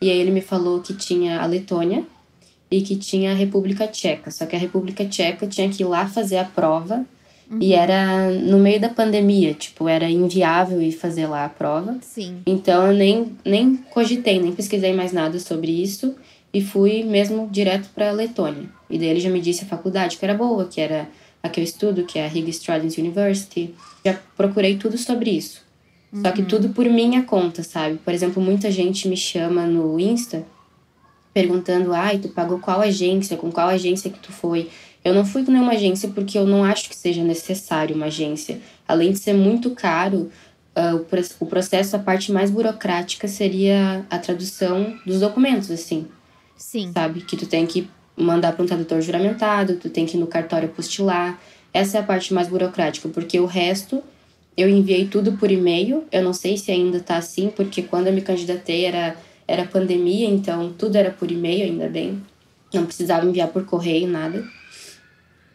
E 0.00 0.10
aí 0.10 0.18
ele 0.18 0.30
me 0.30 0.42
falou 0.42 0.80
que 0.80 0.92
tinha 0.92 1.40
a 1.40 1.46
Letônia 1.46 2.04
e 2.70 2.82
que 2.82 2.96
tinha 2.96 3.32
a 3.32 3.34
República 3.34 3.86
Tcheca. 3.88 4.30
Só 4.30 4.44
que 4.44 4.54
a 4.54 4.58
República 4.58 5.04
Tcheca 5.06 5.46
tinha 5.46 5.68
que 5.70 5.82
ir 5.82 5.86
lá 5.86 6.06
fazer 6.06 6.36
a 6.36 6.44
prova 6.44 7.06
e 7.60 7.74
era 7.74 8.30
no 8.30 8.58
meio 8.58 8.80
da 8.80 8.88
pandemia, 8.88 9.52
tipo, 9.54 9.88
era 9.88 10.08
inviável 10.08 10.80
ir 10.80 10.92
fazer 10.92 11.26
lá 11.26 11.44
a 11.44 11.48
prova. 11.48 11.98
Sim. 12.00 12.38
Então 12.46 12.86
eu 12.86 12.92
nem, 12.92 13.36
nem 13.44 13.76
cogitei, 13.76 14.40
nem 14.40 14.52
pesquisei 14.52 14.92
mais 14.92 15.12
nada 15.12 15.38
sobre 15.38 15.70
isso 15.70 16.14
e 16.52 16.62
fui 16.62 17.02
mesmo 17.02 17.48
direto 17.50 17.88
para 17.94 18.12
Letônia. 18.12 18.68
E 18.88 18.98
daí 18.98 19.08
ele 19.08 19.20
já 19.20 19.30
me 19.30 19.40
disse 19.40 19.64
a 19.64 19.66
faculdade 19.66 20.16
que 20.16 20.24
era 20.24 20.34
boa, 20.34 20.66
que 20.66 20.80
era 20.80 21.08
a 21.42 21.48
que 21.48 21.60
eu 21.60 21.64
estudo, 21.64 22.04
que 22.04 22.18
é 22.18 22.24
a 22.24 22.28
Riga 22.28 22.52
Students 22.52 22.96
University. 22.96 23.74
Já 24.04 24.18
procurei 24.36 24.76
tudo 24.76 24.96
sobre 24.96 25.30
isso. 25.30 25.62
Só 26.20 26.30
que 26.30 26.42
tudo 26.42 26.68
por 26.70 26.84
minha 26.84 27.22
conta, 27.22 27.62
sabe? 27.62 27.96
Por 27.96 28.12
exemplo, 28.12 28.42
muita 28.42 28.70
gente 28.70 29.08
me 29.08 29.16
chama 29.16 29.66
no 29.66 29.98
Insta 29.98 30.44
perguntando: 31.32 31.94
ai, 31.94 32.18
tu 32.18 32.28
pagou 32.28 32.58
qual 32.58 32.82
agência? 32.82 33.36
Com 33.36 33.50
qual 33.50 33.68
agência 33.68 34.10
que 34.10 34.18
tu 34.18 34.30
foi? 34.30 34.68
Eu 35.04 35.14
não 35.14 35.24
fui 35.24 35.44
com 35.44 35.50
nenhuma 35.50 35.72
agência 35.72 36.08
porque 36.10 36.38
eu 36.38 36.46
não 36.46 36.64
acho 36.64 36.88
que 36.88 36.96
seja 36.96 37.22
necessário 37.24 37.94
uma 37.96 38.06
agência. 38.06 38.60
Além 38.86 39.12
de 39.12 39.18
ser 39.18 39.32
muito 39.32 39.70
caro, 39.70 40.30
o 40.94 41.00
pro- 41.00 41.22
o 41.40 41.46
processo, 41.46 41.96
a 41.96 41.98
parte 41.98 42.32
mais 42.32 42.50
burocrática 42.50 43.28
seria 43.28 44.06
a 44.08 44.18
tradução 44.18 44.96
dos 45.04 45.20
documentos, 45.20 45.70
assim 45.70 46.06
Sim. 46.56 46.90
sabe? 46.94 47.20
Que 47.22 47.36
tu 47.36 47.46
tem 47.46 47.66
que 47.66 47.88
mandar 48.16 48.52
para 48.52 48.62
um 48.62 48.66
tradutor 48.66 49.00
juramentado, 49.02 49.76
tu 49.76 49.90
tem 49.90 50.06
que 50.06 50.16
ir 50.16 50.20
no 50.20 50.26
cartório 50.26 50.68
apostilar. 50.68 51.38
Essa 51.74 51.98
é 51.98 52.00
a 52.00 52.04
parte 52.04 52.32
mais 52.32 52.48
burocrática, 52.48 53.08
porque 53.08 53.38
o 53.40 53.46
resto 53.46 54.02
eu 54.56 54.68
enviei 54.68 55.06
tudo 55.06 55.32
por 55.32 55.50
e-mail. 55.50 56.04
Eu 56.12 56.22
não 56.22 56.32
sei 56.32 56.56
se 56.56 56.70
ainda 56.70 57.00
tá 57.00 57.16
assim, 57.16 57.48
porque 57.48 57.82
quando 57.82 58.06
eu 58.06 58.12
me 58.12 58.20
candidatei 58.20 58.84
era, 58.84 59.16
era 59.48 59.64
pandemia, 59.64 60.28
então 60.28 60.72
tudo 60.72 60.96
era 60.96 61.10
por 61.10 61.30
e-mail, 61.30 61.64
ainda 61.64 61.88
bem. 61.88 62.22
Não 62.72 62.84
precisava 62.86 63.26
enviar 63.26 63.48
por 63.48 63.64
correio, 63.64 64.06
nada. 64.08 64.44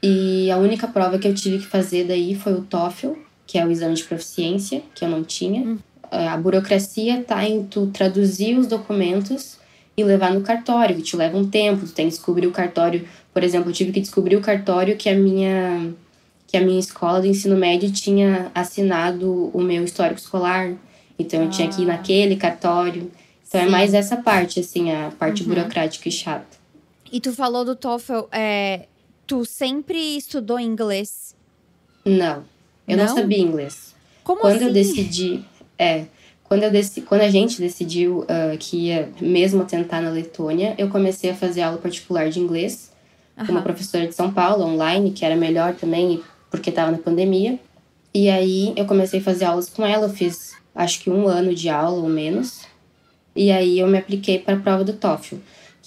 E 0.02 0.50
a 0.52 0.58
única 0.58 0.88
prova 0.88 1.18
que 1.18 1.28
eu 1.28 1.34
tive 1.34 1.60
que 1.60 1.66
fazer 1.66 2.06
daí 2.06 2.36
foi 2.36 2.54
o 2.54 2.62
TOEFL, 2.62 3.14
que 3.46 3.58
é 3.58 3.66
o 3.66 3.72
exame 3.72 3.96
de 3.96 4.04
proficiência, 4.04 4.82
que 4.94 5.04
eu 5.04 5.10
não 5.10 5.24
tinha. 5.24 5.78
A 6.12 6.38
burocracia 6.38 7.24
tá 7.24 7.48
em 7.48 7.64
tu 7.64 7.88
traduzir 7.88 8.58
os 8.58 8.68
documentos 8.68 9.58
e 9.98 10.04
levar 10.04 10.32
no 10.34 10.42
cartório, 10.42 10.96
que 10.96 11.02
te 11.02 11.16
leva 11.18 11.38
um 11.38 11.48
tempo, 11.50 11.86
tu 11.86 11.92
tem 11.92 12.06
que 12.08 12.12
descobrir 12.16 12.46
o 12.48 12.52
cartório. 12.52 13.08
Por 13.34 13.44
exemplo, 13.44 13.70
eu 13.70 13.74
tive 13.74 13.92
que 13.92 14.00
descobrir 14.00 14.36
o 14.36 14.42
cartório 14.42 14.96
que 14.96 15.10
a 15.10 15.16
minha 15.16 15.94
que 16.50 16.56
a 16.56 16.62
minha 16.62 16.80
escola 16.80 17.20
do 17.20 17.28
ensino 17.28 17.58
médio 17.58 17.92
tinha 17.92 18.50
assinado 18.56 19.52
o 19.54 19.62
meu 19.62 19.84
histórico 19.84 20.18
escolar. 20.18 20.72
Então 21.20 21.44
eu 21.44 21.50
tinha 21.50 21.68
que 21.68 21.82
ir 21.82 21.90
Ah. 21.90 21.96
naquele 21.98 22.38
cartório. 22.38 23.12
Então 23.46 23.60
Sim. 23.60 23.68
é 23.68 23.70
mais 23.70 23.94
essa 23.94 24.16
parte, 24.16 24.62
assim, 24.62 24.90
a 24.94 25.12
parte 25.20 25.42
Uhum. 25.44 25.50
burocrática 25.50 26.08
e 26.08 26.12
chata. 26.12 26.46
E 27.12 27.20
tu 27.20 27.34
falou 27.34 27.66
do 27.66 27.76
TOEFL, 27.76 28.28
é, 28.32 28.86
tu 29.28 29.44
sempre 29.44 30.18
estudou 30.18 30.60
inglês. 30.60 31.36
Não. 32.06 32.46
Eu 32.88 32.96
não, 32.98 33.06
Não? 33.06 33.16
sabia 33.16 33.38
inglês. 33.38 33.94
Como 34.24 34.40
quando 34.40 34.56
assim? 34.56 34.66
eu 34.66 34.74
decidi, 34.74 35.46
é, 35.78 36.06
quando 36.46 36.64
eu 36.64 36.72
decidi, 36.72 37.06
quando 37.06 37.22
a 37.22 37.30
gente 37.30 37.60
decidiu 37.60 38.20
uh, 38.20 38.58
que 38.58 38.88
ia 38.88 39.10
mesmo 39.20 39.66
tentar 39.66 40.02
na 40.02 40.10
Letônia, 40.10 40.74
eu 40.78 40.88
comecei 40.90 41.30
a 41.30 41.36
fazer 41.36 41.62
aula 41.62 41.78
particular 41.78 42.30
de 42.30 42.40
inglês 42.40 42.92
com 43.36 43.52
uma 43.52 43.62
professora 43.62 44.08
de 44.08 44.16
São 44.16 44.34
Paulo 44.34 44.66
online, 44.66 45.12
que 45.12 45.24
era 45.24 45.36
melhor 45.36 45.76
também, 45.76 46.24
porque 46.50 46.70
estava 46.72 46.90
na 46.90 46.98
pandemia. 46.98 47.60
E 48.14 48.30
aí 48.30 48.74
eu 48.76 48.86
comecei 48.86 49.20
a 49.20 49.24
fazer 49.24 49.46
aulas 49.46 49.70
com 49.70 49.86
ela, 49.86 50.08
eu 50.08 50.10
fiz 50.10 50.56
acho 50.74 51.02
que 51.02 51.10
um 51.10 51.28
ano 51.28 51.54
de 51.54 51.70
aula 51.70 52.02
ou 52.02 52.10
menos. 52.10 52.66
E 53.36 53.52
aí 53.52 53.78
eu 53.78 53.88
me 53.88 53.98
apliquei 53.98 54.40
para 54.40 54.56
a 54.56 54.60
prova 54.60 54.84
do 54.84 54.94
TOEFL. 54.94 55.36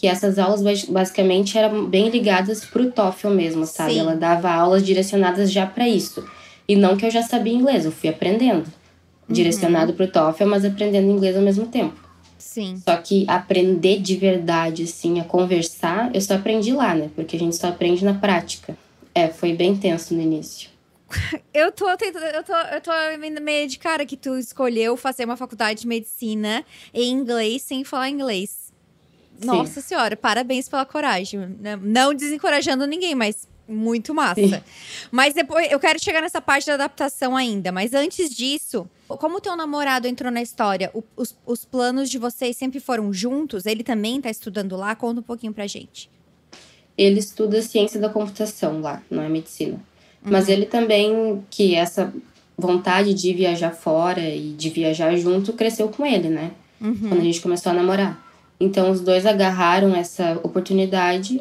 Que 0.00 0.06
essas 0.06 0.38
aulas 0.38 0.62
basicamente 0.86 1.58
eram 1.58 1.84
bem 1.84 2.08
ligadas 2.08 2.64
para 2.64 2.80
o 2.80 2.90
TOEFL 2.90 3.28
mesmo, 3.28 3.66
sabe? 3.66 3.92
Sim. 3.92 3.98
Ela 3.98 4.16
dava 4.16 4.50
aulas 4.50 4.82
direcionadas 4.82 5.52
já 5.52 5.66
para 5.66 5.86
isso. 5.86 6.24
E 6.66 6.74
não 6.74 6.96
que 6.96 7.04
eu 7.04 7.10
já 7.10 7.22
sabia 7.22 7.52
inglês, 7.52 7.84
eu 7.84 7.92
fui 7.92 8.08
aprendendo. 8.08 8.64
Uhum. 8.64 9.34
Direcionado 9.34 9.92
para 9.92 10.06
o 10.06 10.08
TOEFL, 10.08 10.46
mas 10.46 10.64
aprendendo 10.64 11.10
inglês 11.10 11.36
ao 11.36 11.42
mesmo 11.42 11.66
tempo. 11.66 12.00
Sim. 12.38 12.80
Só 12.82 12.96
que 12.96 13.26
aprender 13.28 14.00
de 14.00 14.16
verdade, 14.16 14.84
assim, 14.84 15.20
a 15.20 15.24
conversar, 15.24 16.10
eu 16.14 16.20
só 16.22 16.36
aprendi 16.36 16.72
lá, 16.72 16.94
né? 16.94 17.10
Porque 17.14 17.36
a 17.36 17.38
gente 17.38 17.54
só 17.56 17.68
aprende 17.68 18.02
na 18.02 18.14
prática. 18.14 18.74
É, 19.14 19.28
foi 19.28 19.52
bem 19.52 19.76
tenso 19.76 20.14
no 20.14 20.22
início. 20.22 20.70
Eu 21.52 21.72
tô 21.72 21.84
tentando, 21.96 22.24
eu 22.24 22.44
tô, 22.44 22.52
eu 22.52 22.80
tô 22.80 22.92
meio 23.42 23.68
de 23.68 23.76
cara 23.80 24.06
que 24.06 24.16
tu 24.16 24.38
escolheu 24.38 24.96
fazer 24.96 25.24
uma 25.24 25.36
faculdade 25.36 25.80
de 25.80 25.88
medicina 25.88 26.64
em 26.94 27.10
inglês 27.10 27.62
sem 27.62 27.82
falar 27.82 28.08
inglês. 28.08 28.59
Sim. 29.40 29.46
Nossa 29.46 29.80
senhora, 29.80 30.16
parabéns 30.16 30.68
pela 30.68 30.84
coragem. 30.84 31.56
Não 31.82 32.14
desencorajando 32.14 32.86
ninguém, 32.86 33.14
mas 33.14 33.48
muito 33.66 34.12
massa. 34.12 34.34
Sim. 34.34 34.60
Mas 35.10 35.32
depois 35.32 35.70
eu 35.70 35.78
quero 35.78 35.98
chegar 36.02 36.20
nessa 36.20 36.40
parte 36.40 36.66
da 36.66 36.74
adaptação 36.74 37.36
ainda. 37.36 37.72
Mas 37.72 37.94
antes 37.94 38.28
disso, 38.28 38.88
como 39.08 39.38
o 39.38 39.40
teu 39.40 39.56
namorado 39.56 40.06
entrou 40.06 40.30
na 40.30 40.42
história, 40.42 40.90
o, 40.92 41.02
os, 41.16 41.36
os 41.46 41.64
planos 41.64 42.10
de 42.10 42.18
vocês 42.18 42.56
sempre 42.56 42.80
foram 42.80 43.12
juntos? 43.12 43.64
Ele 43.66 43.82
também 43.82 44.20
tá 44.20 44.28
estudando 44.28 44.76
lá? 44.76 44.94
Conta 44.94 45.20
um 45.20 45.22
pouquinho 45.22 45.52
pra 45.52 45.66
gente. 45.66 46.10
Ele 46.98 47.18
estuda 47.18 47.62
ciência 47.62 47.98
da 47.98 48.10
computação 48.10 48.80
lá, 48.80 49.02
não 49.10 49.22
é 49.22 49.28
medicina. 49.28 49.74
Uhum. 50.22 50.32
Mas 50.32 50.48
ele 50.48 50.66
também, 50.66 51.42
que 51.48 51.74
essa 51.74 52.12
vontade 52.58 53.14
de 53.14 53.32
viajar 53.32 53.70
fora 53.70 54.20
e 54.20 54.50
de 54.50 54.68
viajar 54.68 55.16
junto, 55.16 55.54
cresceu 55.54 55.88
com 55.88 56.04
ele, 56.04 56.28
né? 56.28 56.50
Uhum. 56.80 57.08
Quando 57.08 57.20
a 57.20 57.24
gente 57.24 57.40
começou 57.40 57.72
a 57.72 57.74
namorar. 57.74 58.29
Então 58.60 58.90
os 58.90 59.00
dois 59.00 59.24
agarraram 59.24 59.96
essa 59.96 60.38
oportunidade 60.42 61.40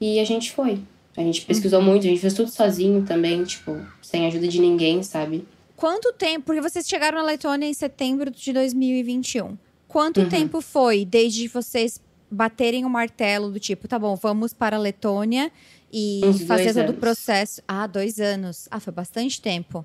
e 0.00 0.18
a 0.18 0.24
gente 0.24 0.50
foi. 0.50 0.80
A 1.16 1.20
gente 1.20 1.42
pesquisou 1.42 1.78
uhum. 1.78 1.84
muito, 1.84 2.06
a 2.06 2.10
gente 2.10 2.20
fez 2.20 2.32
tudo 2.32 2.50
sozinho 2.50 3.04
também, 3.04 3.44
tipo, 3.44 3.78
sem 4.02 4.26
ajuda 4.26 4.48
de 4.48 4.60
ninguém, 4.60 5.02
sabe? 5.02 5.46
Quanto 5.76 6.12
tempo? 6.12 6.46
Porque 6.46 6.60
vocês 6.60 6.88
chegaram 6.88 7.18
na 7.18 7.24
Letônia 7.24 7.68
em 7.68 7.74
setembro 7.74 8.30
de 8.30 8.52
2021. 8.52 9.56
Quanto 9.86 10.22
uhum. 10.22 10.28
tempo 10.28 10.60
foi 10.60 11.04
desde 11.04 11.46
vocês 11.46 12.00
baterem 12.30 12.84
o 12.84 12.90
martelo 12.90 13.50
do 13.50 13.60
tipo, 13.60 13.86
tá 13.86 13.96
bom, 13.98 14.16
vamos 14.16 14.52
para 14.52 14.76
a 14.76 14.78
Letônia 14.78 15.52
e 15.92 16.20
Uns 16.24 16.42
fazer 16.42 16.74
todo 16.74 16.90
o 16.90 16.94
processo. 16.94 17.62
Ah, 17.68 17.86
dois 17.86 18.18
anos. 18.18 18.66
Ah, 18.68 18.80
foi 18.80 18.92
bastante 18.92 19.40
tempo. 19.40 19.84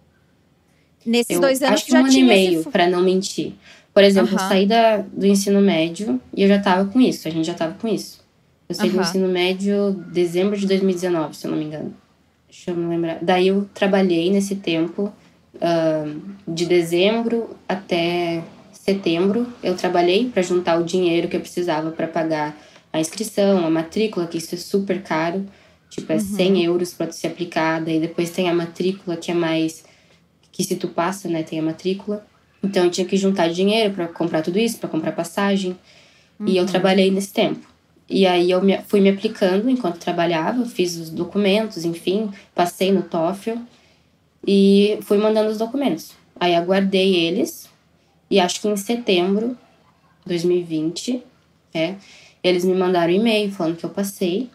Nesses 1.05 1.35
eu 1.35 1.41
dois 1.41 1.61
anos 1.61 1.75
acho 1.75 1.85
que 1.85 1.93
um 1.93 1.97
ano 1.97 2.11
e 2.11 2.23
meio, 2.23 2.59
esse... 2.61 2.69
para 2.69 2.89
não 2.89 3.03
mentir. 3.03 3.53
Por 3.93 4.03
exemplo, 4.03 4.35
uhum. 4.35 4.43
eu 4.43 4.47
saí 4.47 4.65
da, 4.65 4.97
do 4.97 5.25
ensino 5.25 5.61
médio 5.61 6.21
e 6.35 6.43
eu 6.43 6.47
já 6.47 6.59
tava 6.59 6.89
com 6.89 7.01
isso, 7.01 7.27
a 7.27 7.31
gente 7.31 7.45
já 7.45 7.53
tava 7.53 7.73
com 7.73 7.87
isso. 7.87 8.19
Eu 8.67 8.75
saí 8.75 8.89
uhum. 8.89 8.95
do 8.97 9.01
ensino 9.01 9.27
médio 9.27 9.91
dezembro 10.11 10.57
de 10.57 10.67
2019, 10.67 11.35
se 11.35 11.47
eu 11.47 11.51
não 11.51 11.57
me 11.57 11.65
engano. 11.65 11.93
Deixa 12.47 12.71
eu 12.71 12.75
me 12.75 12.87
lembrar. 12.87 13.19
Daí 13.21 13.47
eu 13.47 13.67
trabalhei 13.73 14.31
nesse 14.31 14.55
tempo, 14.55 15.13
uh, 15.55 16.21
de 16.47 16.65
dezembro 16.65 17.55
até 17.67 18.43
setembro. 18.71 19.47
Eu 19.61 19.75
trabalhei 19.75 20.29
para 20.29 20.41
juntar 20.41 20.79
o 20.79 20.83
dinheiro 20.83 21.27
que 21.27 21.35
eu 21.35 21.41
precisava 21.41 21.91
para 21.91 22.07
pagar 22.07 22.57
a 22.91 22.99
inscrição, 22.99 23.65
a 23.65 23.69
matrícula, 23.69 24.25
que 24.27 24.37
isso 24.37 24.55
é 24.55 24.57
super 24.57 25.01
caro. 25.03 25.45
Tipo, 25.89 26.11
é 26.11 26.15
uhum. 26.15 26.21
100 26.21 26.63
euros 26.65 26.93
para 26.93 27.11
ser 27.11 27.27
aplicada. 27.27 27.91
E 27.91 27.99
depois 27.99 28.29
tem 28.29 28.49
a 28.49 28.53
matrícula, 28.53 29.17
que 29.17 29.31
é 29.31 29.33
mais. 29.33 29.83
Que 30.51 30.63
se 30.63 30.75
tu 30.75 30.87
passa, 30.87 31.27
né? 31.27 31.43
Tem 31.43 31.59
a 31.59 31.63
matrícula. 31.63 32.25
Então 32.61 32.85
eu 32.85 32.91
tinha 32.91 33.07
que 33.07 33.17
juntar 33.17 33.47
dinheiro 33.49 33.93
para 33.93 34.07
comprar 34.07 34.41
tudo 34.41 34.59
isso, 34.59 34.77
para 34.77 34.89
comprar 34.89 35.11
passagem. 35.11 35.77
Uhum. 36.39 36.47
E 36.47 36.57
eu 36.57 36.63
uhum. 36.63 36.69
trabalhei 36.69 37.09
nesse 37.09 37.33
tempo. 37.33 37.67
E 38.09 38.25
aí 38.25 38.49
eu 38.49 38.61
me, 38.61 38.79
fui 38.87 39.01
me 39.01 39.09
aplicando 39.09 39.69
enquanto 39.69 39.99
trabalhava, 39.99 40.65
fiz 40.65 40.97
os 40.97 41.09
documentos, 41.09 41.85
enfim, 41.85 42.31
passei 42.55 42.91
no 42.91 43.03
TOEFL 43.03 43.57
e 44.45 44.97
fui 45.03 45.17
mandando 45.17 45.51
os 45.51 45.57
documentos. 45.57 46.13
Aí 46.39 46.55
aguardei 46.55 47.15
eles 47.15 47.69
e 48.29 48.39
acho 48.39 48.61
que 48.61 48.67
em 48.67 48.75
setembro 48.75 49.49
de 50.25 50.29
2020, 50.29 51.23
é, 51.73 51.95
eles 52.43 52.65
me 52.65 52.73
mandaram 52.73 53.13
um 53.13 53.15
e-mail 53.15 53.51
falando 53.51 53.77
que 53.77 53.85
eu 53.85 53.89
passei 53.89 54.49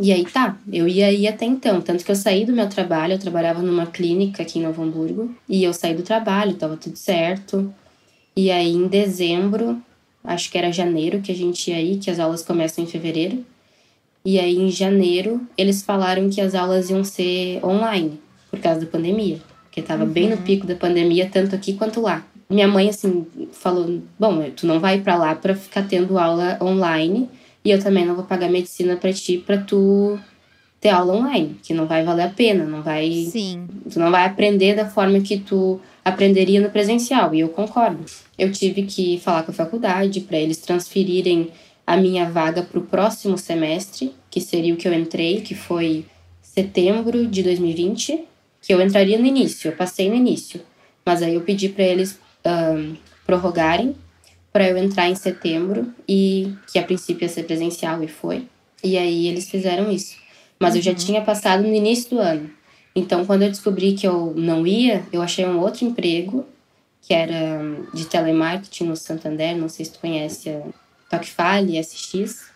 e 0.00 0.12
aí 0.12 0.24
tá, 0.24 0.56
eu 0.72 0.88
ia 0.88 1.12
ir 1.12 1.28
até 1.28 1.44
então. 1.44 1.80
Tanto 1.80 2.04
que 2.04 2.10
eu 2.10 2.16
saí 2.16 2.44
do 2.44 2.52
meu 2.52 2.68
trabalho, 2.68 3.14
eu 3.14 3.18
trabalhava 3.18 3.62
numa 3.62 3.86
clínica 3.86 4.42
aqui 4.42 4.58
em 4.58 4.62
Novo 4.62 4.82
Hamburgo. 4.82 5.34
E 5.48 5.62
eu 5.62 5.72
saí 5.72 5.94
do 5.94 6.02
trabalho, 6.02 6.54
tava 6.54 6.76
tudo 6.76 6.96
certo. 6.96 7.72
E 8.34 8.50
aí 8.50 8.72
em 8.72 8.86
dezembro, 8.86 9.80
acho 10.24 10.50
que 10.50 10.56
era 10.56 10.72
janeiro 10.72 11.20
que 11.20 11.30
a 11.30 11.34
gente 11.34 11.70
ia 11.70 11.80
ir, 11.80 11.98
que 11.98 12.10
as 12.10 12.18
aulas 12.18 12.42
começam 12.42 12.82
em 12.82 12.86
fevereiro. 12.86 13.44
E 14.24 14.38
aí 14.38 14.56
em 14.56 14.70
janeiro, 14.70 15.40
eles 15.56 15.82
falaram 15.82 16.28
que 16.30 16.40
as 16.40 16.54
aulas 16.54 16.90
iam 16.90 17.04
ser 17.04 17.64
online, 17.64 18.20
por 18.50 18.60
causa 18.60 18.80
da 18.80 18.86
pandemia. 18.86 19.38
Porque 19.64 19.82
tava 19.82 20.04
uhum. 20.04 20.10
bem 20.10 20.28
no 20.28 20.36
uhum. 20.36 20.42
pico 20.42 20.66
da 20.66 20.74
pandemia, 20.74 21.28
tanto 21.30 21.54
aqui 21.54 21.74
quanto 21.74 22.00
lá. 22.00 22.24
Minha 22.48 22.66
mãe, 22.66 22.88
assim, 22.88 23.26
falou: 23.52 24.00
Bom, 24.18 24.50
tu 24.56 24.66
não 24.66 24.80
vai 24.80 25.00
para 25.00 25.16
lá 25.16 25.34
para 25.34 25.54
ficar 25.54 25.86
tendo 25.86 26.18
aula 26.18 26.58
online 26.60 27.28
e 27.64 27.70
eu 27.70 27.82
também 27.82 28.06
não 28.06 28.14
vou 28.14 28.24
pagar 28.24 28.50
medicina 28.50 28.96
para 28.96 29.12
ti 29.12 29.38
para 29.38 29.58
tu 29.58 30.18
ter 30.80 30.88
aula 30.88 31.14
online, 31.14 31.56
que 31.62 31.74
não 31.74 31.86
vai 31.86 32.02
valer 32.02 32.22
a 32.22 32.30
pena, 32.30 32.64
não 32.64 32.82
vai. 32.82 33.28
Sim. 33.30 33.68
Tu 33.90 33.98
não 33.98 34.10
vai 34.10 34.24
aprender 34.24 34.74
da 34.74 34.88
forma 34.88 35.20
que 35.20 35.38
tu 35.38 35.78
aprenderia 36.02 36.60
no 36.60 36.70
presencial, 36.70 37.34
e 37.34 37.40
eu 37.40 37.50
concordo. 37.50 38.04
Eu 38.38 38.50
tive 38.50 38.84
que 38.84 39.18
falar 39.18 39.42
com 39.42 39.50
a 39.50 39.54
faculdade 39.54 40.20
para 40.22 40.38
eles 40.38 40.56
transferirem 40.56 41.50
a 41.86 41.96
minha 41.96 42.30
vaga 42.30 42.62
para 42.62 42.78
o 42.78 42.82
próximo 42.82 43.36
semestre, 43.36 44.14
que 44.30 44.40
seria 44.40 44.72
o 44.72 44.76
que 44.76 44.88
eu 44.88 44.94
entrei, 44.94 45.42
que 45.42 45.54
foi 45.54 46.06
setembro 46.40 47.26
de 47.26 47.42
2020, 47.42 48.24
que 48.62 48.72
eu 48.72 48.80
entraria 48.80 49.18
no 49.18 49.26
início, 49.26 49.68
eu 49.68 49.76
passei 49.76 50.08
no 50.08 50.14
início. 50.14 50.60
Mas 51.04 51.22
aí 51.22 51.34
eu 51.34 51.40
pedi 51.42 51.68
para 51.68 51.84
eles 51.84 52.18
um, 52.44 52.94
prorrogarem 53.26 53.94
para 54.52 54.68
eu 54.68 54.76
entrar 54.76 55.08
em 55.08 55.14
setembro 55.14 55.92
e 56.08 56.54
que 56.72 56.78
a 56.78 56.82
princípio 56.82 57.24
ia 57.24 57.28
ser 57.28 57.44
presencial 57.44 58.02
e 58.02 58.08
foi. 58.08 58.46
E 58.82 58.96
aí 58.96 59.28
eles 59.28 59.48
fizeram 59.48 59.90
isso. 59.90 60.16
Mas 60.58 60.72
uhum. 60.72 60.78
eu 60.78 60.82
já 60.82 60.90
uhum. 60.90 60.96
tinha 60.96 61.22
passado 61.22 61.62
no 61.62 61.74
início 61.74 62.10
do 62.10 62.18
ano. 62.18 62.50
Então, 62.94 63.24
quando 63.24 63.42
eu 63.42 63.48
descobri 63.48 63.92
que 63.92 64.06
eu 64.06 64.34
não 64.36 64.66
ia, 64.66 65.04
eu 65.12 65.22
achei 65.22 65.46
um 65.46 65.60
outro 65.60 65.84
emprego, 65.84 66.44
que 67.02 67.14
era 67.14 67.60
de 67.94 68.04
telemarketing 68.04 68.84
no 68.84 68.96
Santander. 68.96 69.56
Não 69.56 69.68
sei 69.68 69.84
se 69.84 69.92
tu 69.92 70.00
conhece 70.00 70.50
a 70.50 70.62
Tocfale, 71.08 71.82
SX, 71.82 72.50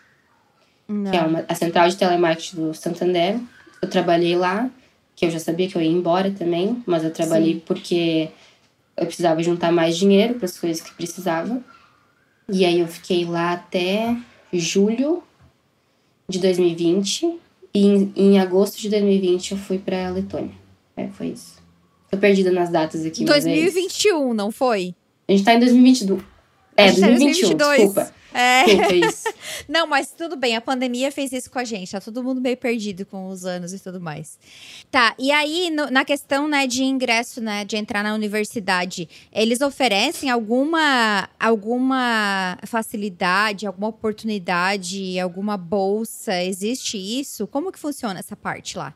não. 0.88 1.10
que 1.10 1.16
é 1.16 1.20
uma, 1.20 1.44
a 1.48 1.54
central 1.54 1.88
de 1.88 1.96
telemarketing 1.96 2.56
do 2.56 2.74
Santander. 2.74 3.38
Eu 3.80 3.88
trabalhei 3.88 4.36
lá, 4.36 4.68
que 5.14 5.24
eu 5.24 5.30
já 5.30 5.38
sabia 5.38 5.68
que 5.68 5.76
eu 5.76 5.82
ia 5.82 5.90
embora 5.90 6.30
também, 6.32 6.82
mas 6.86 7.04
eu 7.04 7.12
trabalhei 7.12 7.54
Sim. 7.54 7.62
porque 7.64 8.28
eu 8.96 9.06
precisava 9.06 9.42
juntar 9.42 9.70
mais 9.72 9.96
dinheiro 9.96 10.34
para 10.34 10.46
as 10.46 10.58
coisas 10.58 10.82
que 10.82 10.92
precisava. 10.94 11.62
E 12.48 12.64
aí 12.64 12.80
eu 12.80 12.86
fiquei 12.86 13.24
lá 13.24 13.52
até 13.52 14.16
julho 14.52 15.22
de 16.28 16.38
2020. 16.38 17.38
E 17.74 17.86
em, 17.86 18.12
em 18.14 18.38
agosto 18.38 18.80
de 18.80 18.88
2020 18.88 19.52
eu 19.52 19.58
fui 19.58 19.78
pra 19.78 20.08
Letônia. 20.10 20.54
É, 20.96 21.08
foi 21.08 21.28
isso. 21.28 21.54
Tô 22.10 22.16
perdida 22.16 22.52
nas 22.52 22.70
datas 22.70 23.04
aqui. 23.04 23.24
2021, 23.24 24.30
é 24.30 24.34
não 24.34 24.52
foi? 24.52 24.94
A 25.26 25.32
gente 25.32 25.44
tá 25.44 25.54
em 25.54 25.58
2022. 25.58 26.22
É, 26.76 26.92
2021, 26.92 27.56
2022. 27.56 27.76
desculpa. 27.76 28.14
É. 28.36 28.64
Não, 29.68 29.86
mas 29.86 30.10
tudo 30.10 30.34
bem, 30.34 30.56
a 30.56 30.60
pandemia 30.60 31.12
fez 31.12 31.32
isso 31.32 31.48
com 31.48 31.60
a 31.60 31.64
gente. 31.64 31.92
Tá 31.92 32.00
todo 32.00 32.22
mundo 32.22 32.40
meio 32.40 32.56
perdido 32.56 33.06
com 33.06 33.28
os 33.28 33.44
anos 33.44 33.72
e 33.72 33.78
tudo 33.78 34.00
mais. 34.00 34.38
Tá, 34.90 35.14
e 35.18 35.30
aí, 35.30 35.70
no, 35.70 35.88
na 35.88 36.04
questão, 36.04 36.48
né, 36.48 36.66
de 36.66 36.82
ingresso, 36.82 37.40
né, 37.40 37.64
de 37.64 37.76
entrar 37.76 38.02
na 38.02 38.12
universidade, 38.12 39.08
eles 39.32 39.60
oferecem 39.60 40.30
alguma, 40.30 41.28
alguma 41.38 42.58
facilidade, 42.66 43.66
alguma 43.66 43.88
oportunidade, 43.88 45.18
alguma 45.20 45.56
bolsa? 45.56 46.42
Existe 46.42 46.98
isso? 46.98 47.46
Como 47.46 47.70
que 47.70 47.78
funciona 47.78 48.18
essa 48.18 48.34
parte 48.34 48.76
lá? 48.76 48.94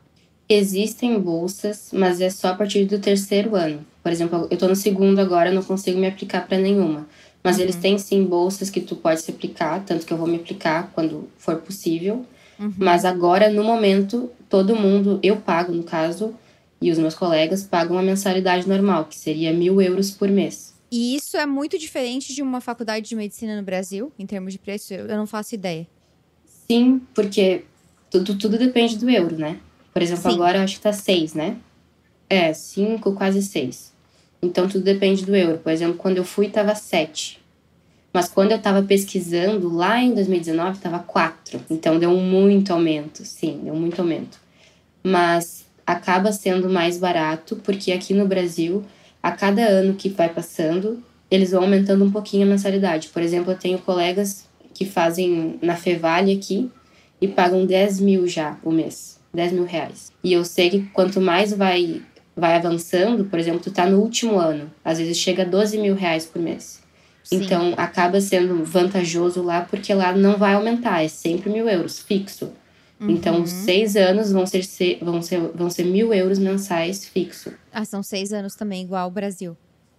Existem 0.51 1.19
bolsas, 1.19 1.91
mas 1.93 2.19
é 2.19 2.29
só 2.29 2.49
a 2.49 2.55
partir 2.55 2.83
do 2.85 2.99
terceiro 2.99 3.55
ano. 3.55 3.85
Por 4.01 4.11
exemplo, 4.11 4.47
eu 4.49 4.57
tô 4.57 4.67
no 4.67 4.75
segundo 4.75 5.19
agora, 5.19 5.51
não 5.51 5.61
consigo 5.61 5.99
me 5.99 6.07
aplicar 6.07 6.47
para 6.47 6.57
nenhuma. 6.57 7.07
Mas 7.43 7.57
uhum. 7.57 7.63
eles 7.63 7.75
têm 7.75 7.97
sim 7.97 8.25
bolsas 8.25 8.69
que 8.69 8.81
tu 8.81 8.95
pode 8.95 9.21
se 9.21 9.31
aplicar, 9.31 9.83
tanto 9.85 10.05
que 10.05 10.11
eu 10.11 10.17
vou 10.17 10.27
me 10.27 10.35
aplicar 10.35 10.91
quando 10.93 11.29
for 11.37 11.57
possível. 11.57 12.25
Uhum. 12.59 12.73
Mas 12.77 13.05
agora, 13.05 13.49
no 13.49 13.63
momento, 13.63 14.29
todo 14.49 14.75
mundo, 14.75 15.19
eu 15.23 15.37
pago 15.37 15.71
no 15.71 15.83
caso, 15.83 16.35
E 16.81 16.91
os 16.91 16.97
meus 16.97 17.13
colegas 17.13 17.63
pagam 17.63 17.97
a 17.97 18.01
mensalidade 18.01 18.67
normal, 18.67 19.05
que 19.05 19.17
seria 19.17 19.51
mil 19.51 19.81
euros 19.81 20.11
por 20.11 20.29
mês. 20.29 20.73
E 20.91 21.15
isso 21.15 21.37
é 21.37 21.45
muito 21.45 21.77
diferente 21.77 22.33
de 22.33 22.41
uma 22.41 22.61
faculdade 22.61 23.07
de 23.07 23.15
medicina 23.15 23.55
no 23.55 23.63
Brasil, 23.63 24.11
em 24.17 24.25
termos 24.25 24.53
de 24.53 24.59
preço? 24.59 24.93
Eu 24.93 25.17
não 25.17 25.27
faço 25.27 25.55
ideia. 25.55 25.85
Sim, 26.69 27.01
porque 27.13 27.65
tudo, 28.09 28.35
tudo 28.37 28.57
depende 28.57 28.97
do 28.97 29.09
euro, 29.09 29.37
né? 29.37 29.59
Por 29.93 30.01
exemplo, 30.01 30.31
Sim. 30.31 30.35
agora 30.35 30.59
eu 30.59 30.63
acho 30.63 30.75
que 30.75 30.81
tá 30.81 30.93
seis, 30.93 31.33
né? 31.33 31.57
É, 32.29 32.53
cinco, 32.53 33.13
quase 33.13 33.41
seis. 33.41 33.88
Então 34.41 34.67
tudo 34.67 34.83
depende 34.83 35.25
do 35.25 35.35
euro. 35.35 35.57
Por 35.57 35.71
exemplo, 35.71 35.95
quando 35.95 36.17
eu 36.17 36.23
fui, 36.23 36.49
tava 36.49 36.75
sete. 36.75 37.39
Mas 38.13 38.27
quando 38.27 38.51
eu 38.51 38.57
estava 38.57 38.81
pesquisando, 38.81 39.73
lá 39.73 40.01
em 40.01 40.13
2019, 40.13 40.77
estava 40.77 40.99
4. 40.99 41.61
Então 41.69 41.99
deu 41.99 42.11
muito 42.15 42.73
aumento, 42.73 43.23
sim, 43.23 43.59
deu 43.63 43.75
muito 43.75 44.01
aumento. 44.01 44.39
Mas 45.03 45.65
acaba 45.85 46.31
sendo 46.31 46.69
mais 46.69 46.97
barato, 46.97 47.55
porque 47.57 47.91
aqui 47.91 48.13
no 48.13 48.27
Brasil, 48.27 48.83
a 49.21 49.31
cada 49.31 49.61
ano 49.61 49.93
que 49.93 50.09
vai 50.09 50.29
passando, 50.29 51.03
eles 51.29 51.51
vão 51.51 51.63
aumentando 51.63 52.03
um 52.03 52.11
pouquinho 52.11 52.45
a 52.45 52.49
mensalidade. 52.49 53.09
Por 53.09 53.21
exemplo, 53.21 53.51
eu 53.51 53.57
tenho 53.57 53.77
colegas 53.79 54.47
que 54.73 54.85
fazem 54.85 55.59
na 55.61 55.75
Fevale 55.75 56.33
aqui 56.33 56.71
e 57.21 57.27
pagam 57.27 57.65
10 57.65 57.99
mil 57.99 58.27
já 58.27 58.57
o 58.63 58.71
mês. 58.71 59.19
10 59.33 59.51
mil 59.51 59.65
reais. 59.65 60.11
E 60.23 60.33
eu 60.33 60.43
sei 60.43 60.69
que 60.69 60.81
quanto 60.93 61.21
mais 61.21 61.53
vai, 61.53 62.01
vai 62.39 62.55
avançando, 62.55 63.25
por 63.25 63.37
exemplo, 63.37 63.59
tu 63.59 63.71
tá 63.71 63.85
no 63.85 63.99
último 63.99 64.39
ano, 64.39 64.71
às 64.83 64.97
vezes 64.97 65.17
chega 65.17 65.43
a 65.43 65.45
12 65.45 65.77
mil 65.77 65.95
reais 65.95 66.25
por 66.25 66.41
mês. 66.41 66.81
Sim. 67.23 67.43
Então 67.43 67.73
acaba 67.77 68.19
sendo 68.19 68.63
vantajoso 68.63 69.43
lá 69.43 69.61
porque 69.61 69.93
lá 69.93 70.13
não 70.13 70.37
vai 70.37 70.53
aumentar, 70.55 71.03
é 71.03 71.07
sempre 71.07 71.49
mil 71.49 71.67
euros 71.69 71.99
fixo. 71.99 72.51
Uhum. 72.99 73.11
Então, 73.11 73.45
seis 73.45 73.95
anos 73.95 74.31
vão 74.31 74.45
ser, 74.45 74.99
vão, 75.01 75.21
ser, 75.21 75.39
vão 75.55 75.69
ser 75.69 75.85
mil 75.85 76.13
euros 76.13 76.37
mensais 76.37 77.05
fixo. 77.05 77.53
Ah, 77.71 77.85
são 77.85 78.03
seis 78.03 78.33
anos 78.33 78.55
também, 78.55 78.83
igual 78.83 79.03
ao 79.03 79.11
Brasil. 79.11 79.55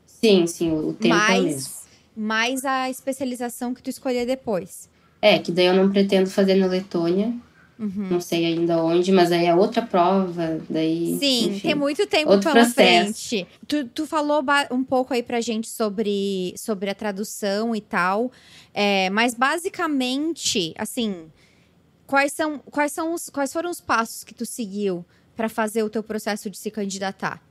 Sim, 0.06 0.47
sim, 0.47 0.70
o 0.70 0.92
tempo 0.92 1.14
mais, 1.14 1.40
é 1.40 1.42
mesmo. 1.42 1.73
Mais 2.14 2.64
a 2.64 2.90
especialização 2.90 3.73
que 3.73 3.82
tu 3.82 3.88
escolher 3.88 4.26
depois. 4.26 4.90
É, 5.23 5.38
que 5.38 5.50
daí 5.50 5.66
eu 5.66 5.75
não 5.75 5.90
pretendo 5.90 6.28
fazer 6.28 6.56
na 6.56 6.66
Letônia, 6.66 7.32
Uhum. 7.80 8.08
Não 8.10 8.20
sei 8.20 8.44
ainda 8.44 8.76
onde, 8.76 9.10
mas 9.10 9.32
aí 9.32 9.46
é 9.46 9.54
outra 9.54 9.80
prova, 9.80 10.60
daí. 10.68 11.16
Sim, 11.18 11.46
enfim, 11.46 11.60
tem 11.60 11.75
muito 11.75 12.06
tempo 12.06 12.28
pela 12.28 12.42
processo. 12.42 12.75
frente. 12.75 13.46
Tu, 13.66 13.87
tu 13.88 14.06
falou 14.06 14.44
um 14.70 14.84
pouco 14.84 15.14
aí 15.14 15.22
pra 15.22 15.40
gente 15.40 15.66
sobre, 15.66 16.52
sobre 16.58 16.90
a 16.90 16.94
tradução 16.94 17.75
e 17.75 17.80
tal. 17.80 18.30
É, 18.75 19.08
mas 19.08 19.32
basicamente, 19.32 20.75
assim, 20.76 21.28
quais 22.06 22.34
são, 22.34 22.58
quais 22.58 22.92
são 22.92 23.14
os, 23.14 23.30
quais 23.30 23.50
foram 23.50 23.70
os 23.70 23.80
passos 23.80 24.25
que 24.25 24.34
tu 24.34 24.44
seguiu 24.44 25.02
para 25.34 25.49
fazer 25.49 25.82
o 25.82 25.88
teu 25.88 26.02
processo 26.02 26.50
de 26.50 26.58
se 26.58 26.70
candidatar? 26.70 27.42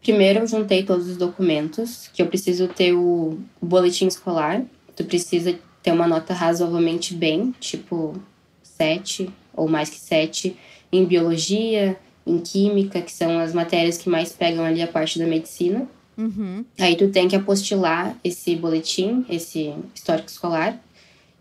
Primeiro, 0.00 0.40
eu 0.40 0.46
juntei 0.46 0.82
todos 0.82 1.08
os 1.08 1.18
documentos, 1.18 2.08
que 2.08 2.22
eu 2.22 2.26
preciso 2.26 2.68
ter 2.68 2.94
o, 2.94 3.38
o 3.60 3.66
boletim 3.66 4.06
escolar. 4.06 4.64
Tu 4.96 5.04
precisa 5.04 5.58
ter 5.82 5.92
uma 5.92 6.08
nota 6.08 6.32
razoavelmente 6.32 7.12
bem, 7.14 7.54
tipo 7.60 8.18
7 8.62 9.30
ou 9.56 9.68
mais 9.68 9.90
que 9.90 9.98
sete, 9.98 10.56
em 10.92 11.04
biologia, 11.04 11.96
em 12.26 12.38
química, 12.38 13.00
que 13.00 13.12
são 13.12 13.38
as 13.38 13.52
matérias 13.52 13.98
que 13.98 14.08
mais 14.08 14.32
pegam 14.32 14.64
ali 14.64 14.80
a 14.82 14.86
parte 14.86 15.18
da 15.18 15.26
medicina. 15.26 15.86
Uhum. 16.16 16.64
Aí 16.78 16.96
tu 16.96 17.08
tem 17.08 17.28
que 17.28 17.36
apostilar 17.36 18.16
esse 18.22 18.54
boletim, 18.54 19.24
esse 19.28 19.74
histórico 19.94 20.28
escolar, 20.28 20.80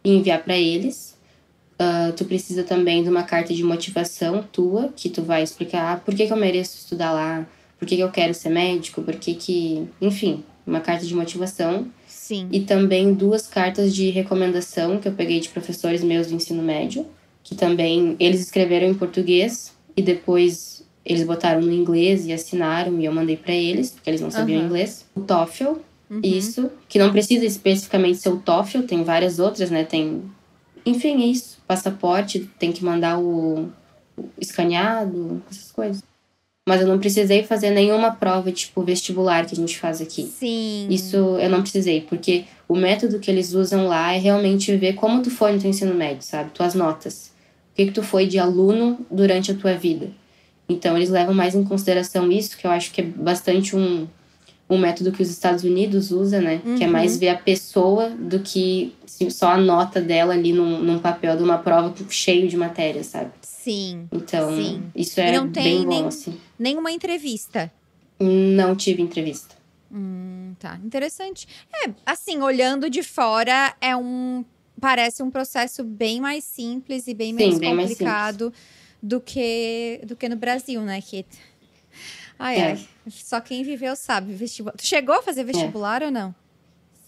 e 0.04 0.12
enviar 0.12 0.44
para 0.44 0.58
eles. 0.58 1.18
Uh, 1.74 2.14
tu 2.14 2.26
precisa 2.26 2.64
também 2.64 3.04
de 3.04 3.10
uma 3.10 3.24
carta 3.24 3.54
de 3.54 3.64
motivação 3.64 4.44
tua, 4.52 4.92
que 4.96 5.10
tu 5.10 5.22
vai 5.22 5.44
explicar 5.44 5.94
ah, 5.94 5.98
por 5.98 6.14
que, 6.14 6.26
que 6.28 6.34
eu 6.34 6.38
mereço 6.38 6.78
estudar 6.78 7.12
lá, 7.12 7.48
por 7.80 7.88
que, 7.88 7.96
que 7.96 8.04
eu 8.04 8.12
quero 8.12 8.34
ser 8.34 8.50
médico, 8.50 9.02
por 9.02 9.16
que 9.16 9.34
que... 9.34 9.88
Enfim, 10.02 10.44
uma 10.66 10.80
carta 10.80 11.06
de 11.06 11.14
motivação. 11.16 11.88
Sim. 12.08 12.48
E 12.52 12.62
também 12.62 13.14
duas 13.14 13.48
cartas 13.48 13.94
de 13.94 14.10
recomendação 14.10 14.98
que 14.98 15.08
eu 15.08 15.14
peguei 15.14 15.40
de 15.40 15.50
professores 15.50 16.04
meus 16.04 16.28
do 16.28 16.36
ensino 16.36 16.64
médio 16.64 17.06
que 17.44 17.56
também 17.56 18.16
eles 18.20 18.42
escreveram 18.42 18.88
em 18.88 18.94
português 18.94 19.74
e 19.96 20.02
depois 20.02 20.84
eles 21.06 21.24
botaram 21.24 21.62
no 21.62 21.72
inglês 21.72 22.26
e 22.26 22.32
assinaram 22.32 23.00
e 23.00 23.06
eu 23.06 23.14
mandei 23.14 23.36
para 23.36 23.54
eles, 23.54 23.92
porque 23.92 24.10
eles 24.10 24.22
não 24.22 24.32
sabiam 24.32 24.60
uhum. 24.60 24.68
inglês. 24.68 25.06
O 25.14 25.22
TOEFL, 25.22 25.74
uhum. 26.10 26.22
isso, 26.24 26.72
que 26.88 26.98
não 26.98 27.12
precisa 27.12 27.46
especificamente 27.46 28.20
ser 28.20 28.30
o 28.30 28.38
TOEFL, 28.38 28.84
tem 28.84 29.04
várias 29.04 29.38
outras, 29.40 29.70
né? 29.70 29.84
Tem 29.84 30.24
enfim, 30.86 31.24
é 31.24 31.26
isso. 31.28 31.58
Passaporte, 31.68 32.50
tem 32.60 32.72
que 32.72 32.84
mandar 32.84 33.20
o, 33.20 33.70
o 34.18 34.30
escaneado, 34.40 35.42
essas 35.50 35.72
coisas. 35.72 36.04
Mas 36.68 36.82
eu 36.82 36.88
não 36.88 37.00
precisei 37.00 37.44
fazer 37.44 37.72
nenhuma 37.72 38.12
prova, 38.12 38.52
tipo, 38.52 38.82
vestibular 38.84 39.46
que 39.46 39.54
a 39.54 39.58
gente 39.58 39.78
faz 39.78 40.02
aqui. 40.02 40.24
Sim. 40.24 40.88
Isso 40.90 41.18
eu 41.18 41.50
não 41.50 41.62
precisei, 41.62 42.02
porque 42.02 42.46
o 42.70 42.76
método 42.76 43.20
que 43.20 43.30
eles 43.30 43.54
usam 43.54 43.88
lá 43.88 44.14
é 44.14 44.18
realmente 44.18 44.76
ver 44.78 44.94
como 44.94 45.22
tu 45.22 45.30
foi 45.30 45.52
no 45.52 45.60
teu 45.60 45.70
ensino 45.70 45.94
médio, 45.94 46.22
sabe? 46.22 46.52
Tuas 46.52 46.74
notas. 46.74 47.33
O 47.74 47.76
que, 47.76 47.88
que 47.88 47.92
tu 47.92 48.04
foi 48.04 48.28
de 48.28 48.38
aluno 48.38 49.00
durante 49.10 49.52
a 49.52 49.56
tua 49.56 49.74
vida. 49.74 50.12
Então, 50.70 50.96
eles 50.96 51.10
levam 51.10 51.34
mais 51.34 51.56
em 51.56 51.64
consideração 51.64 52.32
isso, 52.32 52.56
que 52.56 52.68
eu 52.68 52.72
acho 52.72 52.92
que 52.92 53.02
é 53.02 53.04
bastante 53.04 53.76
um, 53.76 54.08
um 54.70 54.78
método 54.78 55.12
que 55.12 55.22
os 55.24 55.30
Estados 55.30 55.64
Unidos 55.64 56.12
usa, 56.12 56.40
né? 56.40 56.62
Uhum. 56.64 56.78
Que 56.78 56.84
é 56.84 56.88
mais 56.88 57.14
uhum. 57.14 57.20
ver 57.20 57.30
a 57.30 57.38
pessoa 57.38 58.12
do 58.12 58.40
que 58.40 58.94
só 59.30 59.54
a 59.54 59.58
nota 59.58 60.00
dela 60.00 60.34
ali 60.34 60.54
num, 60.54 60.80
num 60.80 61.00
papel 61.00 61.36
de 61.36 61.44
uma 61.44 61.58
prova 61.58 61.94
cheio 62.10 62.48
de 62.48 62.56
matéria, 62.56 63.04
sabe? 63.04 63.32
Sim. 63.42 64.08
Então, 64.12 64.56
sim. 64.56 64.84
isso 64.96 65.20
é 65.20 65.32
não 65.32 65.50
tem 65.50 65.64
bem 65.64 65.84
bom, 65.84 65.90
nem, 65.90 66.06
assim. 66.06 66.38
Nenhuma 66.58 66.92
entrevista? 66.92 67.72
Não 68.20 68.76
tive 68.76 69.02
entrevista. 69.02 69.56
Hum, 69.92 70.54
tá. 70.60 70.80
Interessante. 70.84 71.48
É, 71.74 71.90
assim, 72.06 72.42
olhando 72.42 72.90
de 72.90 73.04
fora, 73.04 73.76
é 73.82 73.96
um 73.96 74.46
parece 74.84 75.24
um 75.24 75.32
processo 75.32 75.82
bem 75.82 76.20
mais 76.20 76.44
simples 76.44 77.08
e 77.08 77.14
bem 77.14 77.30
Sim, 77.30 77.36
menos 77.36 77.58
bem 77.58 77.78
complicado 77.78 78.52
do 79.02 79.22
que 79.22 80.02
do 80.06 80.14
que 80.14 80.28
no 80.28 80.36
Brasil, 80.36 80.82
né? 80.82 81.00
Que 81.02 81.26
ai, 82.38 82.58
é. 82.58 82.64
ai, 82.72 82.88
só 83.08 83.40
quem 83.40 83.64
viveu 83.64 83.96
sabe. 83.96 84.34
Vestibular. 84.34 84.76
Tu 84.76 84.86
chegou 84.86 85.16
a 85.16 85.22
fazer 85.22 85.46
vestibular 85.46 86.02
é. 86.02 86.08
ou 86.08 86.12
não? 86.12 86.36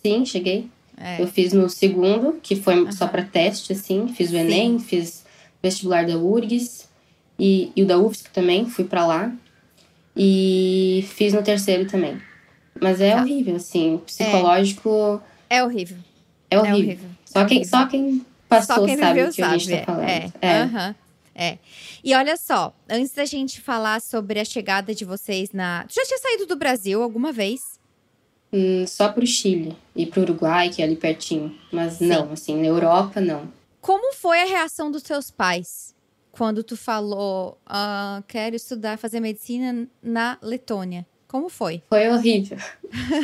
Sim, 0.01 0.25
cheguei. 0.25 0.69
É. 0.95 1.21
Eu 1.21 1.27
fiz 1.27 1.51
no 1.51 1.69
segundo, 1.69 2.39
que 2.41 2.55
foi 2.55 2.79
uhum. 2.79 2.93
só 2.93 3.09
para 3.09 3.25
teste, 3.25 3.73
assim. 3.73 4.07
Fiz 4.07 4.31
o 4.31 4.37
Enem, 4.37 4.79
Sim. 4.79 4.85
fiz 4.85 5.25
vestibular 5.61 6.07
da 6.07 6.17
URGS 6.17 6.87
e, 7.37 7.73
e 7.75 7.83
o 7.83 7.85
da 7.85 7.99
UFSC 7.99 8.29
também, 8.31 8.69
fui 8.69 8.85
para 8.85 9.05
lá. 9.05 9.35
E 10.15 11.05
fiz 11.09 11.33
no 11.33 11.43
terceiro 11.43 11.85
também. 11.89 12.21
Mas 12.79 13.01
é 13.01 13.11
tá. 13.11 13.21
horrível, 13.21 13.57
assim. 13.57 13.99
Psicológico. 14.05 15.21
É, 15.49 15.57
é 15.57 15.63
horrível. 15.63 15.97
É 16.49 16.57
horrível. 16.57 16.79
É 16.79 16.83
horrível. 16.85 17.14
Só 17.35 17.45
quem, 17.45 17.63
só 17.65 17.85
quem 17.85 18.25
passou 18.47 18.75
só 18.77 18.85
quem 18.85 18.97
sabe 18.97 19.23
o 19.23 19.25
que 19.27 19.41
sabe. 19.41 19.55
a 19.55 19.57
gente 19.57 19.77
tá 19.77 19.85
falando. 19.85 20.09
É. 20.09 20.31
É. 20.41 20.95
É. 21.37 21.57
E 22.01 22.15
olha 22.15 22.37
só, 22.37 22.73
antes 22.89 23.11
da 23.11 23.25
gente 23.25 23.59
falar 23.59 23.99
sobre 23.99 24.39
a 24.39 24.45
chegada 24.45 24.95
de 24.95 25.03
vocês 25.03 25.51
na. 25.51 25.83
Tu 25.83 25.95
já 25.95 26.05
tinha 26.05 26.17
saído 26.17 26.45
do 26.45 26.55
Brasil 26.55 27.03
alguma 27.03 27.33
vez? 27.33 27.77
Hum, 28.53 28.87
só 28.87 29.09
pro 29.09 29.27
Chile 29.27 29.75
e 29.93 30.05
pro 30.05 30.21
Uruguai, 30.21 30.69
que 30.69 30.81
é 30.81 30.85
ali 30.85 30.95
pertinho. 30.95 31.53
Mas 31.73 31.95
Sim. 31.95 32.07
não, 32.07 32.31
assim, 32.31 32.55
na 32.55 32.67
Europa, 32.67 33.19
não. 33.19 33.51
Como 33.81 34.13
foi 34.13 34.41
a 34.41 34.45
reação 34.45 34.89
dos 34.89 35.03
teus 35.03 35.29
pais 35.29 35.93
quando 36.31 36.63
tu 36.63 36.77
falou, 36.77 37.57
uh, 37.67 38.23
quero 38.27 38.55
estudar, 38.55 38.97
fazer 38.97 39.19
medicina 39.19 39.87
na 40.01 40.37
Letônia? 40.41 41.05
Como 41.35 41.49
foi? 41.49 41.81
Foi 41.89 42.07
horrível. 42.07 42.57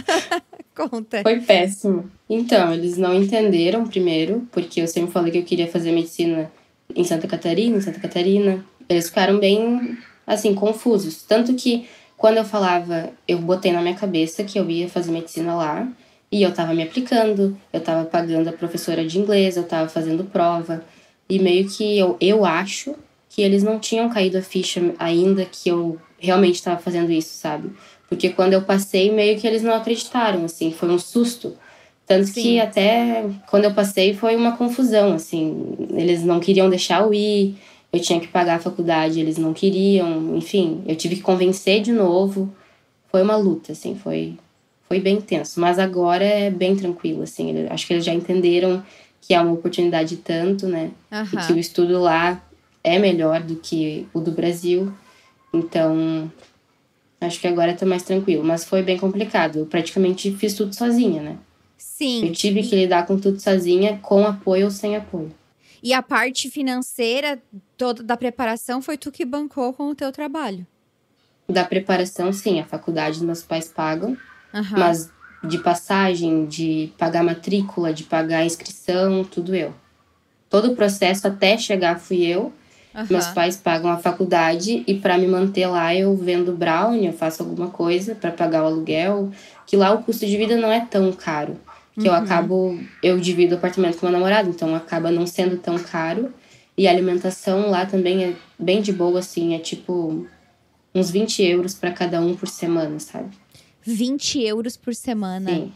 Conta. 0.76 1.22
Foi 1.22 1.40
péssimo. 1.40 2.12
Então, 2.30 2.74
eles 2.74 2.98
não 2.98 3.14
entenderam 3.14 3.88
primeiro, 3.88 4.46
porque 4.52 4.82
eu 4.82 4.88
sempre 4.90 5.14
falei 5.14 5.32
que 5.32 5.38
eu 5.38 5.46
queria 5.46 5.66
fazer 5.66 5.94
medicina 5.94 6.52
em 6.94 7.06
Santa 7.06 7.26
Catarina, 7.26 7.78
em 7.78 7.80
Santa 7.80 8.02
Catarina. 8.02 8.66
Eles 8.90 9.08
ficaram 9.08 9.40
bem, 9.40 9.98
assim, 10.28 10.54
confusos. 10.54 11.24
Tanto 11.24 11.54
que 11.54 11.88
quando 12.18 12.36
eu 12.36 12.44
falava, 12.44 13.12
eu 13.26 13.38
botei 13.38 13.72
na 13.72 13.82
minha 13.82 13.96
cabeça 13.96 14.44
que 14.44 14.60
eu 14.60 14.70
ia 14.70 14.90
fazer 14.90 15.10
medicina 15.10 15.56
lá. 15.56 15.88
E 16.30 16.44
eu 16.44 16.54
tava 16.54 16.74
me 16.74 16.84
aplicando, 16.84 17.58
eu 17.72 17.80
tava 17.80 18.04
pagando 18.04 18.50
a 18.50 18.54
professora 18.54 19.06
de 19.06 19.20
inglês, 19.20 19.56
eu 19.56 19.64
tava 19.64 19.88
fazendo 19.88 20.26
prova. 20.26 20.84
E 21.30 21.40
meio 21.40 21.66
que 21.70 21.98
eu, 21.98 22.18
eu 22.20 22.44
acho 22.44 22.94
que 23.30 23.42
eles 23.42 23.64
não 23.64 23.80
tinham 23.80 24.10
caído 24.10 24.38
a 24.38 24.42
ficha 24.42 24.94
ainda 25.00 25.46
que 25.46 25.70
eu 25.70 25.98
realmente 26.22 26.56
estava 26.56 26.80
fazendo 26.80 27.12
isso, 27.12 27.36
sabe? 27.36 27.72
Porque 28.12 28.28
quando 28.28 28.52
eu 28.52 28.62
passei, 28.62 29.10
meio 29.10 29.40
que 29.40 29.48
eles 29.48 29.64
não 29.64 29.74
acreditaram, 29.74 30.44
assim, 30.44 30.70
foi 30.70 30.90
um 30.90 31.00
susto. 31.00 31.56
Tanto 32.06 32.28
Sim. 32.28 32.42
que 32.42 32.60
até 32.60 33.24
quando 33.50 33.64
eu 33.64 33.74
passei 33.74 34.14
foi 34.14 34.36
uma 34.36 34.58
confusão, 34.58 35.14
assim, 35.14 35.88
eles 35.96 36.22
não 36.22 36.42
queriam 36.42 36.70
deixar 36.70 37.04
eu 37.04 37.14
ir, 37.14 37.56
eu 37.94 38.02
tinha 38.02 38.20
que 38.20 38.28
pagar 38.28 38.56
a 38.56 38.60
faculdade, 38.60 39.18
eles 39.18 39.38
não 39.38 39.54
queriam, 39.54 40.36
enfim, 40.36 40.84
eu 40.86 40.94
tive 40.98 41.16
que 41.16 41.22
convencer 41.22 41.82
de 41.82 41.94
novo. 41.94 42.54
Foi 43.10 43.22
uma 43.22 43.38
luta, 43.38 43.72
assim, 43.72 43.96
foi 43.96 44.38
foi 44.90 45.00
bem 45.00 45.22
tenso, 45.22 45.62
mas 45.62 45.80
agora 45.80 46.26
é 46.26 46.50
bem 46.50 46.76
tranquilo, 46.76 47.24
assim, 47.24 47.66
acho 47.70 47.88
que 47.88 47.94
eles 47.94 48.04
já 48.04 48.14
entenderam 48.14 48.84
que 49.22 49.34
é 49.34 49.40
uma 49.40 49.54
oportunidade 49.54 50.18
tanto, 50.18 50.68
né? 50.68 50.92
Uhum. 51.10 51.24
E 51.32 51.48
que 51.48 51.54
o 51.54 51.58
estudo 51.58 51.98
lá 51.98 52.44
é 52.84 53.00
melhor 53.00 53.40
do 53.42 53.56
que 53.56 54.06
o 54.14 54.20
do 54.20 54.32
Brasil. 54.32 54.92
Então, 55.54 56.30
Acho 57.22 57.40
que 57.40 57.48
agora 57.48 57.76
tá 57.76 57.86
mais 57.86 58.02
tranquilo, 58.02 58.44
mas 58.44 58.66
foi 58.66 58.82
bem 58.82 58.98
complicado. 58.98 59.60
Eu 59.60 59.66
praticamente 59.68 60.36
fiz 60.36 60.56
tudo 60.56 60.76
sozinha, 60.76 61.22
né? 61.22 61.38
Sim. 61.78 62.26
Eu 62.26 62.32
tive 62.32 62.64
que 62.64 62.76
lidar 62.76 63.06
com 63.06 63.18
tudo 63.20 63.40
sozinha, 63.40 64.00
com 64.02 64.26
apoio 64.26 64.66
ou 64.66 64.72
sem 64.72 64.96
apoio. 64.96 65.32
E 65.84 65.94
a 65.94 66.02
parte 66.02 66.50
financeira 66.50 67.42
toda 67.78 68.02
da 68.02 68.18
preparação 68.18 68.82
foi 68.82 68.98
tu 68.98 69.12
que 69.12 69.24
bancou 69.24 69.72
com 69.72 69.90
o 69.90 69.96
teu 69.96 70.12
trabalho. 70.12 70.66
Da 71.48 71.64
preparação, 71.64 72.34
sim, 72.34 72.60
a 72.60 72.66
faculdade 72.66 73.24
meus 73.24 73.44
pais 73.44 73.68
pagam, 73.68 74.18
Aham. 74.54 74.78
mas 74.80 75.12
de 75.44 75.60
passagem, 75.60 76.46
de 76.46 76.92
pagar 76.98 77.24
matrícula, 77.24 77.94
de 77.94 78.04
pagar 78.04 78.46
inscrição, 78.46 79.24
tudo 79.24 79.56
eu. 79.56 79.74
Todo 80.50 80.72
o 80.72 80.76
processo 80.76 81.28
até 81.28 81.58
chegar 81.58 82.00
fui 82.00 82.26
eu. 82.26 82.52
Aham. 82.94 83.08
Meus 83.10 83.28
pais 83.28 83.58
pagam 83.58 83.90
a 83.90 83.98
faculdade 83.98 84.84
e 84.86 84.96
para 84.96 85.18
me 85.18 85.28
manter 85.28 85.68
lá 85.68 85.96
eu 85.96 86.16
vendo 86.16 86.52
brownie, 86.52 87.08
eu 87.08 87.14
faço 87.14 87.42
alguma 87.42 87.70
coisa 87.70 88.14
para 88.14 88.32
pagar 88.32 88.64
o 88.64 88.68
aluguel, 88.68 89.32
que 89.66 89.78
lá 89.78 89.92
o 89.94 90.04
custo 90.04 90.26
de 90.26 90.38
vida 90.38 90.58
não 90.58 90.72
é 90.72 90.82
tão 90.82 91.12
caro, 91.14 91.58
que 92.00 92.08
eu 92.08 92.14
acabo 92.14 92.80
eu 93.02 93.20
divido 93.20 93.56
o 93.56 93.58
apartamento 93.58 93.98
com 93.98 94.06
meu 94.06 94.14
namorado, 94.14 94.50
então 94.50 94.76
acaba 94.76 95.12
não 95.12 95.26
sendo 95.26 95.58
tão 95.58 95.78
caro. 95.78 96.34
E 96.78 96.88
a 96.88 96.92
alimentação 96.92 97.70
lá 97.70 97.86
também 97.86 98.24
é 98.24 98.36
bem 98.58 98.82
de 98.82 98.92
boa 98.92 99.20
assim, 99.20 99.54
é 99.54 99.60
tipo 99.60 100.26
uns 100.96 101.10
20 101.12 101.44
euros 101.44 101.74
para 101.74 101.92
cada 101.92 102.20
um 102.22 102.36
por 102.36 102.48
semana, 102.48 103.00
sabe? 103.00 103.30
20 103.84 104.42
euros 104.42 104.78
por 104.78 104.94
semana. 104.94 105.50
Sim. 105.50 105.74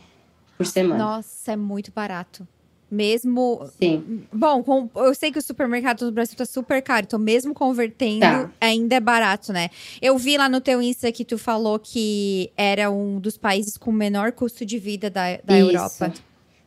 Por 0.57 0.65
semana. 0.65 1.03
Nossa, 1.03 1.51
é 1.51 1.55
muito 1.55 1.91
barato. 1.91 2.47
Mesmo. 2.89 3.67
Sim. 3.81 4.23
Bom, 4.31 4.61
com- 4.63 4.89
eu 4.95 5.13
sei 5.15 5.31
que 5.31 5.39
o 5.39 5.41
supermercado 5.41 6.05
do 6.05 6.11
Brasil 6.11 6.35
tá 6.37 6.45
super 6.45 6.81
caro, 6.81 7.05
então 7.07 7.19
mesmo 7.19 7.53
convertendo, 7.53 8.19
Tá. 8.21 8.49
ainda 8.61 8.95
é 8.95 8.99
barato, 8.99 9.51
né? 9.51 9.69
Eu 10.01 10.17
vi 10.17 10.37
lá 10.37 10.47
no 10.47 10.61
teu 10.61 10.81
Insta 10.81 11.11
que 11.11 11.25
tu 11.25 11.37
falou 11.37 11.79
que 11.79 12.51
era 12.55 12.91
um 12.91 13.19
dos 13.19 13.37
países 13.37 13.75
com 13.77 13.91
menor 13.91 14.31
custo 14.31 14.65
de 14.65 14.77
vida 14.77 15.09
da, 15.09 15.37
da 15.43 15.57
Isso. 15.59 15.69
Europa. 15.71 16.13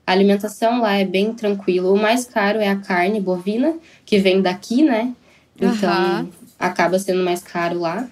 A 0.07 0.13
alimentação 0.13 0.81
lá 0.81 0.95
é 0.95 1.05
bem 1.05 1.33
tranquilo. 1.35 1.93
O 1.93 1.97
mais 1.99 2.25
caro 2.25 2.59
é 2.59 2.69
a 2.69 2.77
carne 2.77 3.21
bovina, 3.21 3.77
que 4.05 4.19
vem 4.19 4.41
daqui, 4.43 4.83
né? 4.83 5.15
Então 5.61 6.29
acaba 6.59 6.99
sendo 6.99 7.23
mais 7.23 7.43
caro 7.43 7.79
lá. 7.79 8.09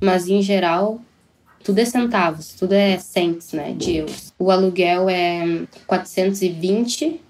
Mas 0.00 0.28
em 0.28 0.40
geral, 0.42 1.00
tudo 1.62 1.78
é 1.78 1.84
centavos, 1.84 2.54
tudo 2.54 2.72
é 2.72 2.98
cents, 2.98 3.52
né? 3.52 3.72
De 3.72 3.96
euros. 3.96 4.32
O 4.38 4.50
aluguel 4.50 5.08
é 5.08 5.66
420 5.86 7.20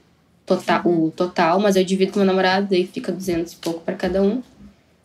total, 0.47 0.83
o 0.87 1.11
total, 1.11 1.61
mas 1.61 1.77
eu 1.77 1.85
divido 1.85 2.13
com 2.13 2.21
meu 2.21 2.27
namorado, 2.27 2.69
daí 2.71 2.87
fica 2.87 3.11
200 3.11 3.53
e 3.53 3.57
pouco 3.57 3.81
para 3.81 3.95
cada 3.95 4.23
um. 4.23 4.41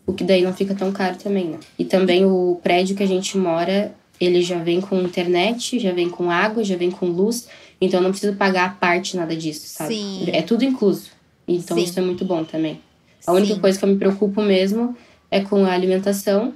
O 0.06 0.14
que 0.14 0.24
daí 0.24 0.42
não 0.42 0.54
fica 0.54 0.76
tão 0.76 0.92
caro 0.92 1.16
também, 1.18 1.46
né? 1.46 1.60
E 1.78 1.84
também 1.84 2.26
o 2.26 2.60
prédio 2.62 2.96
que 2.96 3.04
a 3.04 3.08
gente 3.08 3.38
mora, 3.38 3.94
ele 4.20 4.42
já 4.42 4.60
vem 4.60 4.80
com 4.80 5.02
internet, 5.02 5.80
já 5.80 5.92
vem 5.92 6.10
com 6.10 6.30
água, 6.30 6.64
já 6.64 6.76
vem 6.76 6.92
com 6.92 7.08
luz. 7.08 7.48
Então 7.80 8.00
eu 8.00 8.04
não 8.04 8.12
preciso 8.12 8.36
pagar 8.36 8.66
a 8.66 8.70
parte 8.70 9.18
nada 9.18 9.36
disso, 9.36 9.68
sabe? 9.68 9.96
Sim. 9.96 10.26
É 10.32 10.42
tudo 10.42 10.64
incluso. 10.64 11.10
Então 11.48 11.78
Sim. 11.78 11.84
isso 11.84 12.00
é 12.00 12.02
muito 12.02 12.24
bom 12.24 12.44
também. 12.44 12.80
A 13.26 13.34
única 13.34 13.56
Sim. 13.56 13.60
coisa 13.60 13.80
que 13.80 13.86
eu 13.86 13.90
me 13.90 13.98
preocupo 13.98 14.42
mesmo 14.42 14.96
é 15.30 15.42
com 15.42 15.66
a 15.66 15.72
alimentação 15.72 16.54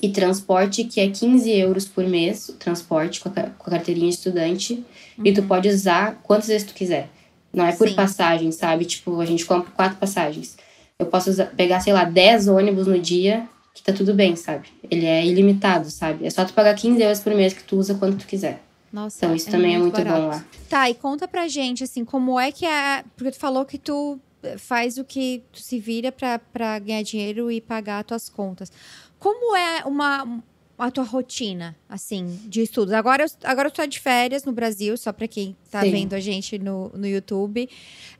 e 0.00 0.08
transporte, 0.10 0.84
que 0.84 1.00
é 1.00 1.08
15 1.08 1.50
euros 1.50 1.84
por 1.84 2.06
mês, 2.06 2.48
o 2.48 2.52
transporte 2.54 3.20
com 3.20 3.28
a, 3.28 3.32
com 3.32 3.68
a 3.68 3.70
carteirinha 3.70 4.08
de 4.08 4.14
estudante. 4.14 4.84
E 5.22 5.32
tu 5.32 5.42
pode 5.42 5.68
usar 5.68 6.20
quantas 6.22 6.48
vezes 6.48 6.66
tu 6.66 6.74
quiser. 6.74 7.08
Não 7.52 7.64
é 7.64 7.72
por. 7.72 7.88
Sim. 7.88 7.94
passagem, 7.94 8.52
sabe? 8.52 8.84
Tipo, 8.84 9.20
a 9.20 9.26
gente 9.26 9.44
compra 9.46 9.70
quatro 9.72 9.96
passagens. 9.98 10.56
Eu 10.98 11.06
posso 11.06 11.30
usar- 11.30 11.46
pegar, 11.56 11.80
sei 11.80 11.92
lá, 11.92 12.04
10 12.04 12.48
ônibus 12.48 12.86
no 12.86 12.98
dia, 12.98 13.48
que 13.74 13.82
tá 13.82 13.92
tudo 13.92 14.12
bem, 14.14 14.34
sabe? 14.36 14.68
Ele 14.90 15.06
é 15.06 15.24
ilimitado, 15.24 15.90
sabe? 15.90 16.26
É 16.26 16.30
só 16.30 16.44
tu 16.44 16.52
pagar 16.52 16.74
15 16.74 17.00
euros 17.02 17.20
por 17.20 17.34
mês 17.34 17.52
que 17.52 17.62
tu 17.62 17.76
usa 17.76 17.94
quanto 17.94 18.18
tu 18.18 18.26
quiser. 18.26 18.60
Nossa, 18.92 19.18
Então 19.24 19.34
isso 19.36 19.50
também 19.50 19.74
é 19.74 19.78
muito 19.78 19.92
barato. 19.94 20.20
bom 20.20 20.26
lá. 20.28 20.44
Tá, 20.68 20.88
e 20.90 20.94
conta 20.94 21.28
pra 21.28 21.46
gente, 21.46 21.84
assim, 21.84 22.04
como 22.04 22.38
é 22.40 22.50
que 22.50 22.64
é. 22.66 23.04
Porque 23.16 23.30
tu 23.32 23.38
falou 23.38 23.64
que 23.64 23.76
tu 23.78 24.18
eh, 24.42 24.56
faz 24.58 24.98
o 24.98 25.04
que 25.04 25.42
tu 25.52 25.60
se 25.62 25.78
vira 25.78 26.10
pra, 26.10 26.38
pra 26.38 26.78
ganhar 26.78 27.02
dinheiro 27.02 27.50
e 27.50 27.60
pagar 27.60 27.98
as 28.00 28.06
tuas 28.06 28.28
contas. 28.28 28.72
Como 29.18 29.54
é 29.56 29.84
uma. 29.84 30.40
A 30.78 30.90
tua 30.92 31.02
rotina, 31.04 31.74
assim, 31.88 32.38
de 32.46 32.62
estudos? 32.62 32.94
Agora, 32.94 33.24
eu- 33.24 33.28
agora 33.44 33.68
tu 33.70 33.74
tá 33.76 33.86
de 33.86 33.98
férias 33.98 34.44
no 34.44 34.52
Brasil, 34.52 34.96
só 34.96 35.12
pra 35.12 35.26
quem 35.26 35.56
tá 35.70 35.82
Sim. 35.82 35.90
vendo 35.90 36.14
a 36.14 36.20
gente 36.20 36.56
no, 36.58 36.90
no 36.94 37.06
YouTube. 37.06 37.68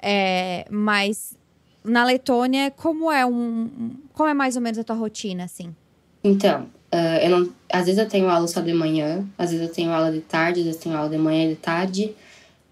É, 0.03 0.67
mas 0.69 1.37
na 1.85 2.05
Letônia, 2.05 2.71
como 2.73 3.13
é 3.13 3.25
um. 3.25 3.91
Como 4.13 4.29
é 4.29 4.35
mais 4.35 4.57
ou 4.57 4.63
menos 4.63 4.77
a 4.79 4.83
tua 4.85 4.97
rotina, 4.97 5.45
assim? 5.45 5.73
Então, 6.25 6.67
ah, 6.91 7.19
eu 7.23 7.31
não, 7.31 7.53
às 7.73 7.87
vezes 7.87 7.99
eu 8.01 8.09
tenho 8.09 8.29
aula 8.29 8.49
só 8.49 8.61
de 8.61 8.73
manhã, 8.75 9.25
às 9.39 9.53
vezes 9.53 9.69
eu 9.69 9.73
tenho 9.73 9.93
aula 9.93 10.11
de 10.11 10.21
tarde, 10.21 10.59
às 10.61 10.67
vezes 10.67 10.81
eu 10.81 10.83
tenho 10.85 10.97
aula 10.97 11.09
de 11.11 11.17
manhã 11.19 11.45
e 11.45 11.49
de 11.51 11.57
tarde, 11.61 12.13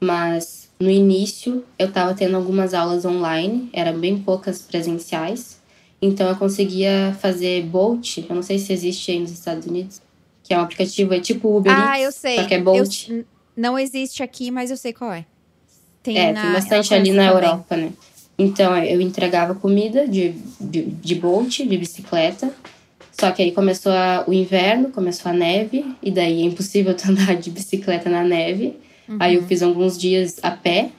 mas 0.01 0.68
no 0.81 0.90
início 0.90 1.64
eu 1.79 1.88
estava 1.88 2.12
tendo 2.12 2.37
algumas 2.37 2.75
aulas 2.75 3.05
online, 3.05 3.70
eram 3.72 3.99
bem 3.99 4.18
poucas 4.20 4.61
presenciais, 4.62 5.56
então 6.01 6.29
eu 6.29 6.37
conseguia 6.37 7.17
fazer 7.21 7.63
Bolt, 7.65 8.19
eu 8.19 8.35
não 8.35 8.43
sei 8.43 8.59
se 8.59 8.73
existe 8.73 9.11
aí 9.11 9.19
nos 9.21 9.31
Estados 9.31 9.67
Unidos, 9.67 10.01
que 10.43 10.53
é 10.55 10.59
um 10.59 10.63
aplicativo, 10.63 11.13
é 11.15 11.21
tipo 11.21 11.57
Uber 11.57 11.73
ah, 11.73 11.99
Eats, 11.99 12.05
eu 12.05 12.13
sei. 12.13 12.37
só 12.37 12.45
que 12.45 12.55
é 12.55 12.59
Eu- 12.59 12.65
Bolt. 12.65 13.09
n- 13.09 13.25
não 13.57 13.79
existe 13.79 14.23
aqui, 14.23 14.51
mas 14.51 14.71
eu 14.71 14.77
sei 14.77 14.93
qual 14.93 15.13
é. 15.13 15.25
Tem 16.03 16.17
É, 16.19 16.33
na- 16.33 16.43
tem 16.43 16.53
bastante 16.53 16.95
ali 16.95 17.11
na 17.13 17.29
também. 17.33 17.49
Europa, 17.49 17.77
né? 17.77 17.93
Então, 18.39 18.77
eu 18.85 19.01
entregava 19.01 19.55
comida 19.55 20.07
de, 20.07 20.35
de, 20.61 20.83
de 20.83 21.15
Bolt, 21.15 21.59
de 21.63 21.77
bicicleta. 21.79 22.53
Só 23.19 23.31
que 23.33 23.43
aí 23.43 23.51
começou 23.51 23.91
a- 23.91 24.25
o 24.29 24.33
inverno, 24.33 24.91
começou 24.91 25.31
a 25.31 25.35
neve, 25.35 25.85
e 26.03 26.11
daí 26.11 26.43
é 26.43 26.45
impossível 26.45 26.95
tu 26.95 27.09
andar 27.11 27.35
de 27.37 27.51
bicicleta 27.51 28.11
na 28.11 28.23
neve. 28.23 28.77
Aí 29.19 29.37
eu 29.37 29.43
fiz 29.45 29.63
alguns 29.63 29.97
dias 29.99 30.37
a 30.43 30.51
pé, 30.51 30.91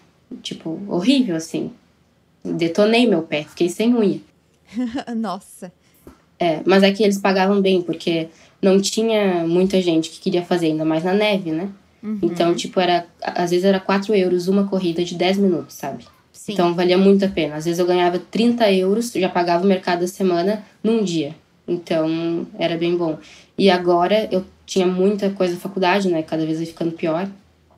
tipo, 0.41 0.81
horrível, 0.89 1.35
assim. 1.35 1.71
Detonei 2.43 3.05
meu 3.05 3.21
pé, 3.21 3.43
fiquei 3.43 3.69
sem 3.69 3.93
unha. 3.93 4.19
Nossa. 5.15 5.71
É, 6.39 6.61
mas 6.65 6.83
é 6.83 6.91
que 6.91 7.03
eles 7.03 7.17
pagavam 7.17 7.61
bem, 7.61 7.81
porque 7.81 8.27
não 8.61 8.79
tinha 8.79 9.47
muita 9.47 9.81
gente 9.81 10.09
que 10.09 10.19
queria 10.19 10.43
fazer, 10.43 10.67
ainda 10.67 10.85
mais 10.85 11.03
na 11.03 11.13
neve, 11.13 11.51
né? 11.51 11.69
Uhum. 12.03 12.19
Então, 12.21 12.53
tipo, 12.53 12.79
era, 12.79 13.05
às 13.21 13.49
vezes 13.49 13.65
era 13.65 13.79
4 13.79 14.13
euros 14.13 14.47
uma 14.47 14.67
corrida 14.67 15.03
de 15.03 15.15
10 15.15 15.37
minutos, 15.37 15.75
sabe? 15.75 16.05
Sim. 16.31 16.53
Então 16.53 16.73
valia 16.73 16.97
muito 16.97 17.25
a 17.25 17.27
pena. 17.27 17.55
Às 17.55 17.65
vezes 17.65 17.79
eu 17.79 17.85
ganhava 17.85 18.19
30 18.19 18.71
euros, 18.71 19.11
já 19.11 19.27
pagava 19.27 19.63
o 19.63 19.67
mercado 19.67 20.01
da 20.01 20.07
semana 20.07 20.63
num 20.83 21.03
dia. 21.03 21.35
Então 21.67 22.47
era 22.57 22.77
bem 22.77 22.95
bom. 22.95 23.17
E 23.57 23.69
agora 23.69 24.29
eu 24.31 24.45
tinha 24.65 24.85
muita 24.85 25.29
coisa 25.31 25.55
na 25.55 25.59
faculdade, 25.59 26.09
né? 26.09 26.21
Cada 26.21 26.45
vez 26.45 26.57
vai 26.57 26.65
ficando 26.65 26.91
pior. 26.91 27.27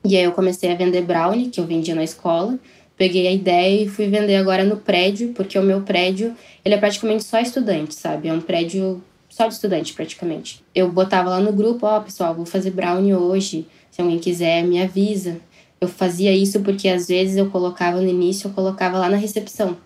E 0.04 0.16
aí 0.16 0.24
eu 0.24 0.32
comecei 0.34 0.72
a 0.72 0.76
vender 0.76 1.02
brownie, 1.02 1.50
que 1.50 1.60
eu 1.60 1.66
vendia 1.66 1.96
na 1.96 2.04
escola. 2.04 2.60
Peguei 3.00 3.28
a 3.28 3.32
ideia 3.32 3.84
e 3.84 3.88
fui 3.88 4.08
vender 4.10 4.36
agora 4.36 4.64
no 4.66 4.76
prédio, 4.76 5.30
porque 5.34 5.58
o 5.58 5.64
meu 5.64 5.80
prédio, 5.82 6.36
ele 6.66 6.76
é 6.76 6.78
praticamente 6.78 7.24
só 7.24 7.40
estudante, 7.40 7.96
sabe? 7.96 8.28
É 8.28 8.34
um 8.34 8.42
prédio 8.42 9.02
só 9.30 9.48
de 9.48 9.54
estudante, 9.54 9.94
praticamente. 9.94 10.62
Eu 10.76 10.92
botava 10.92 11.30
lá 11.30 11.40
no 11.40 11.54
grupo, 11.54 11.86
ó, 11.88 12.02
pessoal, 12.02 12.36
vou 12.36 12.46
fazer 12.46 12.72
brownie 12.72 13.16
hoje. 13.16 13.66
Se 13.90 14.02
alguém 14.02 14.20
quiser, 14.20 14.64
me 14.64 14.82
avisa. 14.82 15.38
Eu 15.80 15.88
fazia 15.88 16.36
isso 16.36 16.60
porque 16.60 16.90
às 16.90 17.08
vezes 17.08 17.38
eu 17.38 17.50
colocava 17.50 18.02
no 18.02 18.08
início, 18.10 18.50
eu 18.50 18.54
colocava 18.54 18.98
lá 19.00 19.08
na 19.10 19.16
recepção. 19.16 19.78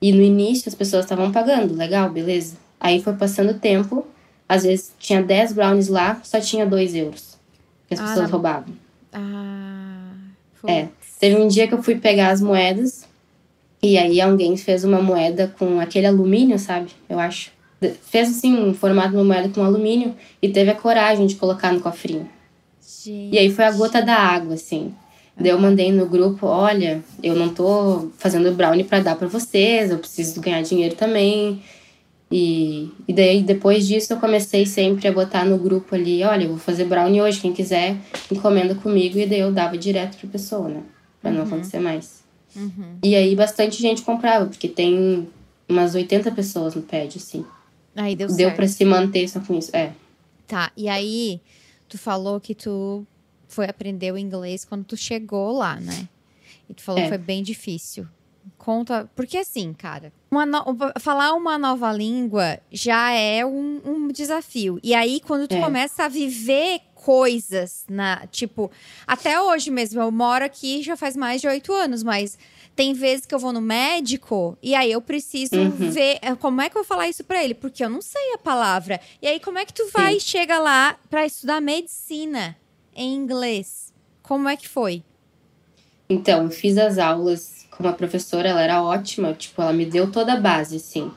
E 0.00 0.10
no 0.10 0.22
início 0.22 0.66
as 0.70 0.74
pessoas 0.74 1.04
estavam 1.04 1.30
pagando, 1.30 1.74
legal, 1.74 2.08
beleza. 2.08 2.56
Aí 2.80 3.02
foi 3.02 3.12
passando 3.12 3.50
o 3.50 3.58
tempo, 3.58 4.06
às 4.48 4.62
vezes 4.62 4.94
tinha 4.98 5.22
10 5.22 5.52
brownies 5.52 5.88
lá, 5.88 6.18
só 6.24 6.40
tinha 6.40 6.64
2 6.64 6.94
euros. 6.94 7.38
Que 7.86 7.92
as 7.92 8.00
Ah, 8.00 8.04
pessoas 8.04 8.22
na- 8.22 8.32
roubavam. 8.32 8.74
Ah. 9.12 10.12
É. 10.66 10.88
Teve 11.20 11.36
um 11.36 11.46
dia 11.46 11.68
que 11.68 11.74
eu 11.74 11.82
fui 11.82 11.96
pegar 11.96 12.30
as 12.30 12.40
moedas 12.40 13.06
e 13.82 13.98
aí 13.98 14.20
alguém 14.20 14.56
fez 14.56 14.84
uma 14.84 15.02
moeda 15.02 15.54
com 15.58 15.78
aquele 15.78 16.06
alumínio, 16.06 16.58
sabe? 16.58 16.88
Eu 17.08 17.18
acho. 17.18 17.52
Fez 18.02 18.30
assim 18.30 18.58
um 18.58 18.72
formato 18.72 19.10
de 19.10 19.16
uma 19.16 19.24
moeda 19.24 19.48
com 19.50 19.62
alumínio 19.62 20.14
e 20.40 20.48
teve 20.48 20.70
a 20.70 20.74
coragem 20.74 21.26
de 21.26 21.34
colocar 21.36 21.72
no 21.72 21.80
cofrinho. 21.80 22.28
Gente. 22.82 23.34
E 23.34 23.38
aí 23.38 23.50
foi 23.50 23.64
a 23.64 23.70
gota 23.70 24.02
da 24.02 24.14
água, 24.14 24.54
assim. 24.54 24.94
Daí 25.38 25.50
eu 25.50 25.58
mandei 25.58 25.92
no 25.92 26.06
grupo, 26.06 26.46
olha, 26.46 27.02
eu 27.22 27.34
não 27.34 27.48
tô 27.48 28.10
fazendo 28.18 28.52
brownie 28.52 28.84
pra 28.84 29.00
dar 29.00 29.16
pra 29.16 29.28
vocês, 29.28 29.90
eu 29.90 29.98
preciso 29.98 30.40
ganhar 30.40 30.62
dinheiro 30.62 30.94
também. 30.94 31.62
E, 32.30 32.90
e 33.08 33.12
daí 33.12 33.42
depois 33.42 33.86
disso 33.86 34.12
eu 34.12 34.18
comecei 34.18 34.64
sempre 34.64 35.08
a 35.08 35.12
botar 35.12 35.44
no 35.44 35.58
grupo 35.58 35.94
ali, 35.94 36.22
olha, 36.22 36.44
eu 36.44 36.50
vou 36.50 36.58
fazer 36.58 36.84
brownie 36.84 37.20
hoje, 37.20 37.40
quem 37.40 37.52
quiser 37.52 37.96
encomenda 38.30 38.74
comigo 38.74 39.18
e 39.18 39.26
daí 39.26 39.40
eu 39.40 39.50
dava 39.50 39.76
direto 39.76 40.16
pra 40.16 40.28
pessoa, 40.30 40.68
né? 40.68 40.82
Pra 41.20 41.30
não 41.30 41.42
acontecer 41.42 41.80
mais. 41.80 42.22
Uhum. 42.56 42.98
E 43.02 43.14
aí 43.14 43.34
bastante 43.36 43.80
gente 43.80 44.02
comprava, 44.02 44.46
porque 44.46 44.68
tem 44.68 45.28
umas 45.68 45.94
80 45.94 46.32
pessoas 46.32 46.74
no 46.74 46.82
pad, 46.82 47.16
assim. 47.16 47.44
Aí 47.94 48.16
deu, 48.16 48.28
Deu 48.28 48.52
pra 48.52 48.66
se 48.66 48.84
manter 48.84 49.28
só 49.28 49.40
com 49.40 49.58
isso. 49.58 49.74
É. 49.74 49.92
Tá, 50.46 50.72
e 50.76 50.88
aí 50.88 51.40
tu 51.88 51.98
falou 51.98 52.40
que 52.40 52.54
tu 52.54 53.06
foi 53.48 53.66
aprender 53.66 54.12
o 54.12 54.18
inglês 54.18 54.64
quando 54.64 54.84
tu 54.84 54.96
chegou 54.96 55.52
lá, 55.52 55.76
né? 55.76 56.08
E 56.68 56.74
tu 56.74 56.82
falou 56.82 57.00
É. 57.00 57.04
que 57.04 57.08
foi 57.08 57.18
bem 57.18 57.42
difícil. 57.42 58.06
Conta. 58.56 59.08
Porque 59.14 59.36
assim, 59.36 59.72
cara, 59.72 60.12
uma 60.30 60.46
no... 60.46 60.64
falar 60.98 61.34
uma 61.34 61.58
nova 61.58 61.92
língua 61.92 62.58
já 62.70 63.12
é 63.12 63.44
um, 63.44 63.80
um 63.84 64.08
desafio. 64.08 64.78
E 64.82 64.94
aí, 64.94 65.20
quando 65.20 65.48
tu 65.48 65.54
é. 65.56 65.60
começa 65.60 66.04
a 66.04 66.08
viver 66.08 66.80
coisas 67.00 67.84
na. 67.88 68.26
Tipo, 68.26 68.70
até 69.06 69.40
hoje 69.40 69.70
mesmo, 69.70 70.00
eu 70.00 70.10
moro 70.10 70.44
aqui 70.44 70.82
já 70.82 70.96
faz 70.96 71.16
mais 71.16 71.40
de 71.40 71.48
oito 71.48 71.72
anos, 71.72 72.02
mas 72.02 72.38
tem 72.76 72.92
vezes 72.92 73.26
que 73.26 73.34
eu 73.34 73.38
vou 73.38 73.52
no 73.52 73.60
médico 73.60 74.56
e 74.62 74.74
aí 74.74 74.92
eu 74.92 75.00
preciso 75.00 75.56
uhum. 75.56 75.70
ver 75.70 76.18
eh, 76.22 76.34
como 76.36 76.60
é 76.60 76.68
que 76.68 76.76
eu 76.76 76.82
vou 76.82 76.88
falar 76.88 77.08
isso 77.08 77.24
para 77.24 77.42
ele, 77.42 77.54
porque 77.54 77.84
eu 77.84 77.90
não 77.90 78.02
sei 78.02 78.34
a 78.34 78.38
palavra. 78.38 79.00
E 79.20 79.26
aí, 79.26 79.40
como 79.40 79.58
é 79.58 79.64
que 79.64 79.72
tu 79.72 79.88
vai 79.92 80.16
e 80.16 80.20
chega 80.20 80.58
lá 80.58 80.96
para 81.08 81.26
estudar 81.26 81.60
medicina 81.60 82.56
em 82.94 83.14
inglês? 83.14 83.92
Como 84.22 84.48
é 84.48 84.56
que 84.56 84.68
foi? 84.68 85.02
Então, 86.08 86.44
eu 86.44 86.50
fiz 86.50 86.76
as 86.76 86.98
aulas 86.98 87.66
com 87.70 87.82
uma 87.82 87.92
professora, 87.92 88.48
ela 88.48 88.62
era 88.62 88.82
ótima, 88.82 89.32
tipo, 89.32 89.60
ela 89.62 89.72
me 89.72 89.86
deu 89.86 90.10
toda 90.10 90.34
a 90.34 90.40
base, 90.40 90.76
assim. 90.76 91.10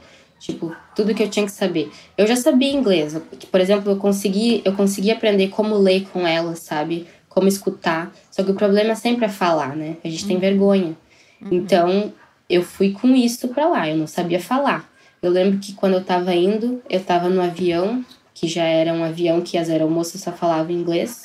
Tipo, 0.43 0.75
tudo 0.93 1.15
que 1.15 1.23
eu 1.23 1.29
tinha 1.29 1.45
que 1.45 1.53
saber. 1.53 1.89
Eu 2.17 2.27
já 2.27 2.35
sabia 2.35 2.69
inglês. 2.69 3.15
Por 3.49 3.61
exemplo, 3.61 3.89
eu 3.89 3.95
consegui, 3.95 4.61
eu 4.65 4.73
consegui 4.73 5.09
aprender 5.09 5.47
como 5.47 5.77
ler 5.77 6.05
com 6.11 6.27
ela, 6.27 6.53
sabe? 6.57 7.07
Como 7.29 7.47
escutar. 7.47 8.13
Só 8.29 8.43
que 8.43 8.51
o 8.51 8.53
problema 8.53 8.93
sempre 8.93 9.23
é 9.23 9.29
falar, 9.29 9.73
né? 9.73 9.95
A 10.03 10.09
gente 10.09 10.23
uhum. 10.23 10.27
tem 10.27 10.39
vergonha. 10.39 10.97
Uhum. 11.41 11.47
Então, 11.49 12.13
eu 12.49 12.61
fui 12.61 12.91
com 12.91 13.15
isso 13.15 13.47
para 13.47 13.69
lá. 13.69 13.87
Eu 13.87 13.95
não 13.95 14.05
sabia 14.05 14.37
falar. 14.37 14.91
Eu 15.21 15.31
lembro 15.31 15.59
que 15.59 15.71
quando 15.71 15.93
eu 15.93 16.03
tava 16.03 16.35
indo, 16.35 16.83
eu 16.89 16.99
tava 16.99 17.29
no 17.29 17.41
avião, 17.41 18.03
que 18.33 18.45
já 18.45 18.65
era 18.65 18.91
um 18.93 19.01
avião 19.01 19.39
que 19.39 19.57
as 19.57 19.69
aeromoças 19.69 20.19
só 20.19 20.33
falavam 20.33 20.75
inglês. 20.75 21.23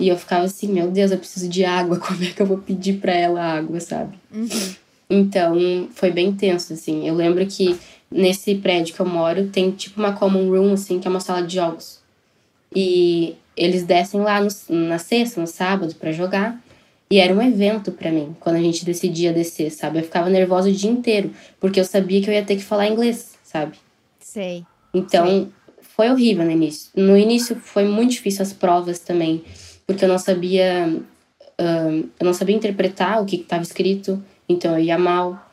E 0.00 0.08
eu 0.08 0.16
ficava 0.16 0.46
assim, 0.46 0.68
meu 0.68 0.90
Deus, 0.90 1.10
eu 1.10 1.18
preciso 1.18 1.46
de 1.46 1.62
água, 1.62 1.98
como 2.00 2.24
é 2.24 2.28
que 2.28 2.40
eu 2.40 2.46
vou 2.46 2.56
pedir 2.56 3.00
para 3.00 3.12
ela 3.12 3.42
água, 3.42 3.78
sabe? 3.80 4.18
Uhum. 4.32 4.74
Então, 5.10 5.88
foi 5.94 6.10
bem 6.10 6.32
tenso, 6.32 6.72
assim. 6.72 7.06
Eu 7.06 7.14
lembro 7.14 7.46
que 7.46 7.78
nesse 8.10 8.54
prédio 8.56 8.94
que 8.94 9.00
eu 9.00 9.06
moro 9.06 9.48
tem 9.48 9.70
tipo 9.70 10.00
uma 10.00 10.12
common 10.12 10.48
room, 10.50 10.72
assim, 10.72 11.00
que 11.00 11.06
é 11.06 11.10
uma 11.10 11.20
sala 11.20 11.42
de 11.42 11.54
jogos. 11.54 12.00
E 12.74 13.34
eles 13.56 13.84
descem 13.84 14.20
lá 14.20 14.40
no, 14.40 14.48
na 14.68 14.98
sexta, 14.98 15.40
no 15.40 15.46
sábado, 15.46 15.94
para 15.94 16.12
jogar. 16.12 16.60
E 17.08 17.18
era 17.18 17.32
um 17.32 17.40
evento 17.40 17.92
para 17.92 18.10
mim, 18.10 18.34
quando 18.40 18.56
a 18.56 18.60
gente 18.60 18.84
decidia 18.84 19.32
descer, 19.32 19.70
sabe? 19.70 19.98
Eu 19.98 20.02
ficava 20.02 20.28
nervosa 20.28 20.68
o 20.68 20.72
dia 20.72 20.90
inteiro, 20.90 21.30
porque 21.60 21.78
eu 21.78 21.84
sabia 21.84 22.20
que 22.20 22.28
eu 22.28 22.34
ia 22.34 22.44
ter 22.44 22.56
que 22.56 22.64
falar 22.64 22.88
inglês, 22.88 23.36
sabe? 23.44 23.76
Sei. 24.18 24.64
Então, 24.92 25.26
Sei. 25.26 25.48
foi 25.80 26.10
horrível 26.10 26.44
no 26.44 26.50
início. 26.50 26.90
No 26.96 27.16
início 27.16 27.54
foi 27.56 27.84
muito 27.84 28.10
difícil 28.12 28.42
as 28.42 28.52
provas 28.52 28.98
também 28.98 29.44
porque 29.86 30.04
eu 30.04 30.08
não 30.08 30.18
sabia 30.18 30.88
uh, 31.60 32.10
eu 32.18 32.24
não 32.24 32.34
sabia 32.34 32.56
interpretar 32.56 33.22
o 33.22 33.24
que 33.24 33.36
estava 33.36 33.62
escrito, 33.62 34.22
então 34.48 34.72
eu 34.72 34.84
ia 34.84 34.98
mal. 34.98 35.45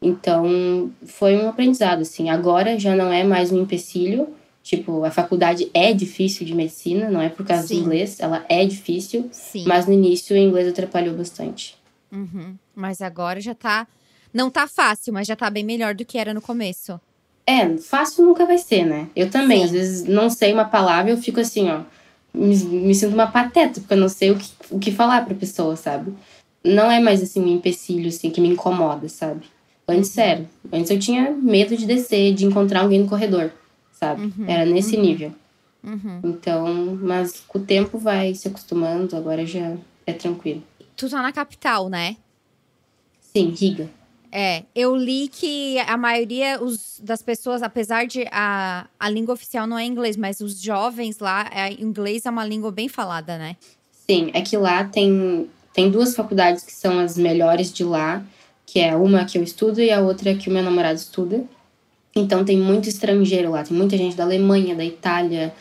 Então 0.00 0.90
foi 1.04 1.36
um 1.36 1.48
aprendizado 1.48 2.02
assim. 2.02 2.30
Agora 2.30 2.78
já 2.78 2.94
não 2.94 3.12
é 3.12 3.22
mais 3.22 3.52
um 3.52 3.60
empecilho. 3.60 4.28
Tipo, 4.62 5.04
a 5.04 5.10
faculdade 5.10 5.70
é 5.72 5.92
difícil 5.92 6.46
de 6.46 6.54
medicina, 6.54 7.10
não 7.10 7.20
é 7.20 7.30
por 7.30 7.46
causa 7.46 7.66
Sim. 7.66 7.76
do 7.76 7.80
inglês, 7.80 8.20
ela 8.20 8.44
é 8.48 8.64
difícil. 8.64 9.28
Sim. 9.32 9.64
Mas 9.66 9.86
no 9.86 9.92
início 9.92 10.36
o 10.36 10.38
inglês 10.38 10.68
atrapalhou 10.68 11.14
bastante. 11.14 11.76
Uhum. 12.12 12.54
Mas 12.74 13.00
agora 13.00 13.40
já 13.40 13.54
tá. 13.54 13.86
Não 14.32 14.50
tá 14.50 14.68
fácil, 14.68 15.12
mas 15.14 15.26
já 15.26 15.34
tá 15.34 15.50
bem 15.50 15.64
melhor 15.64 15.94
do 15.94 16.04
que 16.04 16.18
era 16.18 16.34
no 16.34 16.42
começo. 16.42 17.00
É, 17.46 17.76
fácil 17.78 18.24
nunca 18.24 18.44
vai 18.46 18.58
ser, 18.58 18.84
né? 18.84 19.08
Eu 19.16 19.30
também, 19.30 19.60
Sim. 19.60 19.64
às 19.64 19.70
vezes 19.70 20.04
não 20.04 20.28
sei 20.28 20.52
uma 20.52 20.66
palavra, 20.66 21.10
eu 21.10 21.16
fico 21.16 21.40
assim, 21.40 21.68
ó 21.68 21.82
me, 22.32 22.56
me 22.56 22.94
sinto 22.94 23.14
uma 23.14 23.26
pateta, 23.26 23.80
porque 23.80 23.94
eu 23.94 23.98
não 23.98 24.08
sei 24.08 24.30
o 24.30 24.38
que, 24.38 24.50
o 24.70 24.78
que 24.78 24.92
falar 24.92 25.24
pra 25.24 25.34
pessoa, 25.34 25.76
sabe? 25.76 26.12
Não 26.64 26.90
é 26.90 27.00
mais 27.00 27.22
assim 27.22 27.40
um 27.40 27.48
empecilho 27.48 28.08
assim, 28.08 28.30
que 28.30 28.40
me 28.40 28.48
incomoda, 28.48 29.08
sabe? 29.08 29.46
Antes 29.90 30.16
uhum. 30.16 30.22
era. 30.22 30.50
Antes 30.72 30.90
eu 30.90 30.98
tinha 30.98 31.30
medo 31.30 31.76
de 31.76 31.86
descer, 31.86 32.34
de 32.34 32.44
encontrar 32.46 32.82
alguém 32.82 33.00
no 33.00 33.08
corredor, 33.08 33.50
sabe? 33.92 34.22
Uhum. 34.22 34.44
Era 34.46 34.64
nesse 34.64 34.96
uhum. 34.96 35.02
nível. 35.02 35.32
Uhum. 35.82 36.20
Então, 36.24 36.98
mas 37.00 37.40
com 37.48 37.58
o 37.58 37.62
tempo 37.62 37.98
vai 37.98 38.34
se 38.34 38.48
acostumando, 38.48 39.16
agora 39.16 39.46
já 39.46 39.76
é 40.06 40.12
tranquilo. 40.12 40.62
Tu 40.96 41.08
tá 41.08 41.22
na 41.22 41.32
capital, 41.32 41.88
né? 41.88 42.16
Sim, 43.20 43.50
Riga. 43.50 43.88
É, 44.32 44.62
eu 44.76 44.94
li 44.94 45.28
que 45.28 45.78
a 45.80 45.96
maioria 45.96 46.62
os, 46.62 47.00
das 47.02 47.20
pessoas, 47.20 47.62
apesar 47.62 48.06
de 48.06 48.26
a, 48.30 48.86
a 48.98 49.10
língua 49.10 49.34
oficial 49.34 49.66
não 49.66 49.76
é 49.76 49.84
inglês, 49.84 50.16
mas 50.16 50.40
os 50.40 50.60
jovens 50.60 51.18
lá, 51.18 51.50
é, 51.52 51.72
inglês 51.72 52.24
é 52.26 52.30
uma 52.30 52.44
língua 52.44 52.70
bem 52.70 52.88
falada, 52.88 53.36
né? 53.36 53.56
Sim, 54.08 54.30
é 54.32 54.40
que 54.40 54.56
lá 54.56 54.84
tem, 54.84 55.50
tem 55.72 55.90
duas 55.90 56.14
faculdades 56.14 56.62
que 56.62 56.72
são 56.72 57.00
as 57.00 57.16
melhores 57.16 57.72
de 57.72 57.82
lá, 57.82 58.24
que 58.70 58.80
é 58.80 58.94
uma 58.94 59.24
que 59.24 59.38
eu 59.38 59.42
estudo 59.42 59.80
e 59.80 59.90
a 59.90 60.00
outra 60.00 60.34
que 60.34 60.48
o 60.48 60.52
meu 60.52 60.62
namorado 60.62 60.98
estuda. 60.98 61.42
Então 62.14 62.44
tem 62.44 62.58
muito 62.58 62.88
estrangeiro 62.88 63.50
lá, 63.50 63.62
tem 63.62 63.76
muita 63.76 63.96
gente 63.96 64.16
da 64.16 64.24
Alemanha, 64.24 64.74
da 64.74 64.84
Itália, 64.84 65.54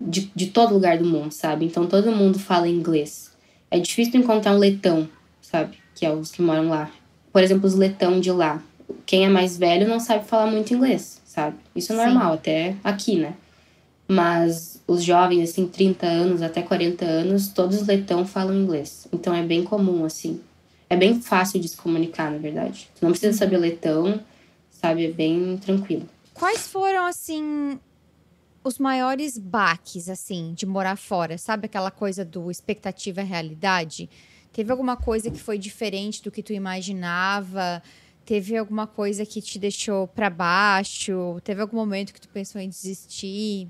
de, 0.00 0.30
de 0.34 0.46
todo 0.46 0.74
lugar 0.74 0.98
do 0.98 1.04
mundo, 1.04 1.32
sabe? 1.32 1.64
Então 1.66 1.86
todo 1.86 2.10
mundo 2.12 2.38
fala 2.38 2.68
inglês. 2.68 3.32
É 3.70 3.78
difícil 3.78 4.20
encontrar 4.20 4.54
um 4.54 4.58
letão, 4.58 5.08
sabe? 5.40 5.76
Que 5.94 6.06
é 6.06 6.12
os 6.12 6.30
que 6.30 6.40
moram 6.40 6.68
lá 6.68 6.90
por 7.38 7.42
exemplo, 7.42 7.66
os 7.66 7.74
letão 7.74 8.20
de 8.20 8.32
lá. 8.32 8.62
Quem 9.06 9.24
é 9.24 9.28
mais 9.28 9.56
velho 9.56 9.86
não 9.86 10.00
sabe 10.00 10.24
falar 10.24 10.50
muito 10.50 10.74
inglês, 10.74 11.20
sabe? 11.24 11.56
Isso 11.76 11.92
é 11.92 11.96
Sim. 11.96 12.04
normal, 12.04 12.34
até 12.34 12.74
aqui, 12.82 13.16
né? 13.16 13.34
Mas 14.08 14.82
os 14.88 15.04
jovens, 15.04 15.50
assim, 15.50 15.68
30 15.68 16.06
anos 16.06 16.42
até 16.42 16.62
40 16.62 17.04
anos, 17.04 17.48
todos 17.48 17.80
os 17.80 17.86
letão 17.86 18.26
falam 18.26 18.54
inglês. 18.54 19.06
Então 19.12 19.34
é 19.34 19.42
bem 19.42 19.62
comum, 19.62 20.04
assim. 20.04 20.40
É 20.90 20.96
bem 20.96 21.20
fácil 21.20 21.60
de 21.60 21.68
se 21.68 21.76
comunicar, 21.76 22.30
na 22.30 22.38
verdade. 22.38 22.88
Tu 22.98 23.04
não 23.04 23.10
precisa 23.10 23.36
saber 23.36 23.58
letão, 23.58 24.20
sabe? 24.70 25.06
É 25.06 25.12
bem 25.12 25.58
tranquilo. 25.58 26.08
Quais 26.32 26.66
foram, 26.66 27.04
assim, 27.04 27.78
os 28.64 28.78
maiores 28.78 29.36
baques, 29.36 30.08
assim, 30.08 30.54
de 30.54 30.64
morar 30.64 30.96
fora? 30.96 31.36
Sabe 31.36 31.66
aquela 31.66 31.90
coisa 31.90 32.24
do 32.24 32.50
expectativa 32.50 33.22
realidade? 33.22 34.08
Teve 34.52 34.72
alguma 34.72 34.96
coisa 34.96 35.30
que 35.30 35.38
foi 35.38 35.58
diferente 35.58 36.22
do 36.22 36.30
que 36.30 36.42
tu 36.42 36.52
imaginava? 36.52 37.82
Teve 38.24 38.56
alguma 38.56 38.86
coisa 38.86 39.24
que 39.24 39.40
te 39.40 39.58
deixou 39.58 40.06
para 40.06 40.28
baixo? 40.28 41.38
Teve 41.44 41.60
algum 41.60 41.76
momento 41.76 42.12
que 42.12 42.20
tu 42.20 42.28
pensou 42.28 42.60
em 42.60 42.68
desistir? 42.68 43.68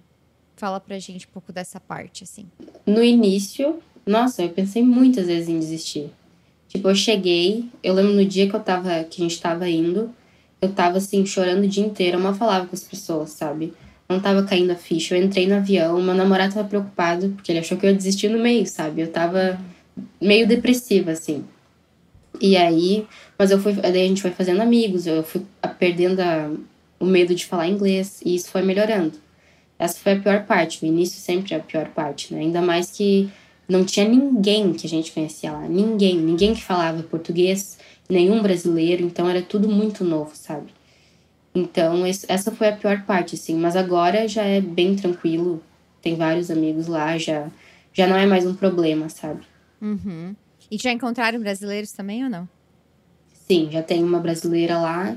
Fala 0.57 0.81
pra 0.81 0.99
gente 0.99 1.27
um 1.27 1.31
pouco 1.31 1.53
dessa 1.53 1.79
parte, 1.79 2.25
assim. 2.25 2.47
No 2.87 3.03
início, 3.03 3.81
nossa, 4.07 4.43
eu 4.43 4.51
pensei 4.51 4.83
muitas 4.83 5.27
vezes 5.27 5.49
em 5.49 5.59
desistir. 5.59 6.11
Tipo, 6.69 6.91
eu 6.91 6.95
cheguei, 6.95 7.65
eu 7.83 7.95
lembro 7.95 8.13
no 8.13 8.25
dia 8.25 8.49
que 8.49 8.55
eu 8.55 8.61
tava, 8.61 9.03
que 9.05 9.23
a 9.23 9.25
gente 9.25 9.41
tava 9.41 9.69
indo, 9.69 10.15
eu 10.61 10.71
tava 10.71 10.99
assim, 10.99 11.25
chorando 11.25 11.65
o 11.65 11.69
dia 11.69 11.85
inteiro, 11.85 12.19
eu 12.19 12.23
não 12.23 12.35
falava 12.35 12.67
com 12.67 12.75
as 12.75 12.85
pessoas, 12.85 13.31
sabe? 13.31 13.73
Não 14.09 14.21
tava 14.21 14.43
caindo 14.43 14.71
a 14.71 14.77
ficha. 14.77 15.17
Eu 15.17 15.23
entrei 15.23 15.47
no 15.47 15.57
avião, 15.57 16.01
meu 16.03 16.15
namorado 16.15 16.55
tava 16.55 16.69
preocupado, 16.69 17.31
porque 17.31 17.53
ele 17.53 17.59
achou 17.59 17.79
que 17.79 17.87
eu 17.87 17.91
ia 17.91 17.97
desistir 17.97 18.29
no 18.29 18.39
meio, 18.39 18.67
sabe? 18.67 19.03
Eu 19.03 19.11
tava 19.11 19.59
meio 20.21 20.47
depressiva, 20.47 21.13
assim. 21.13 21.45
E 22.41 22.57
aí, 22.57 23.07
mas 23.39 23.51
eu 23.51 23.59
fui, 23.59 23.73
daí 23.73 24.05
a 24.05 24.09
gente 24.09 24.23
foi 24.23 24.31
fazendo 24.31 24.61
amigos, 24.61 25.07
eu 25.07 25.23
fui 25.23 25.43
perdendo 25.79 26.21
a, 26.21 26.51
o 27.01 27.05
medo 27.05 27.35
de 27.35 27.47
falar 27.47 27.69
inglês 27.69 28.21
e 28.25 28.35
isso 28.35 28.51
foi 28.51 28.63
melhorando. 28.63 29.15
Essa 29.79 29.99
foi 29.99 30.13
a 30.13 30.21
pior 30.21 30.45
parte, 30.45 30.85
o 30.85 30.87
início 30.87 31.21
sempre 31.21 31.55
é 31.55 31.57
a 31.57 31.61
pior 31.61 31.89
parte, 31.89 32.35
né? 32.35 32.41
Ainda 32.41 32.61
mais 32.61 32.91
que 32.91 33.31
não 33.69 33.85
tinha 33.85 34.09
ninguém 34.09 34.73
que 34.73 34.87
a 34.87 34.91
gente 34.91 35.13
conhecia 35.13 35.53
lá, 35.53 35.69
ninguém, 35.69 36.17
ninguém 36.17 36.55
que 36.55 36.63
falava 36.63 37.03
português, 37.03 37.79
nenhum 38.09 38.43
brasileiro, 38.43 39.05
então 39.05 39.29
era 39.29 39.43
tudo 39.43 39.69
muito 39.69 40.05
novo, 40.05 40.31
sabe? 40.35 40.73
Então, 41.55 42.05
essa 42.07 42.51
foi 42.51 42.69
a 42.69 42.77
pior 42.77 43.05
parte, 43.05 43.35
assim, 43.35 43.57
mas 43.57 43.77
agora 43.77 44.27
já 44.27 44.43
é 44.43 44.61
bem 44.61 44.97
tranquilo, 44.97 45.63
tem 46.01 46.15
vários 46.15 46.51
amigos 46.51 46.87
lá, 46.87 47.19
já, 47.19 47.49
já 47.93 48.07
não 48.07 48.17
é 48.17 48.27
mais 48.27 48.47
um 48.47 48.55
problema, 48.55 49.09
sabe? 49.09 49.43
Uhum. 49.81 50.35
E 50.71 50.79
já 50.79 50.93
encontraram 50.93 51.41
brasileiros 51.41 51.93
também 51.93 52.25
ou 52.25 52.31
não? 52.31 52.49
Sim, 53.33 53.69
já 53.73 53.83
tem 53.83 54.05
uma 54.05 54.21
brasileira 54.21 54.79
lá. 54.79 55.17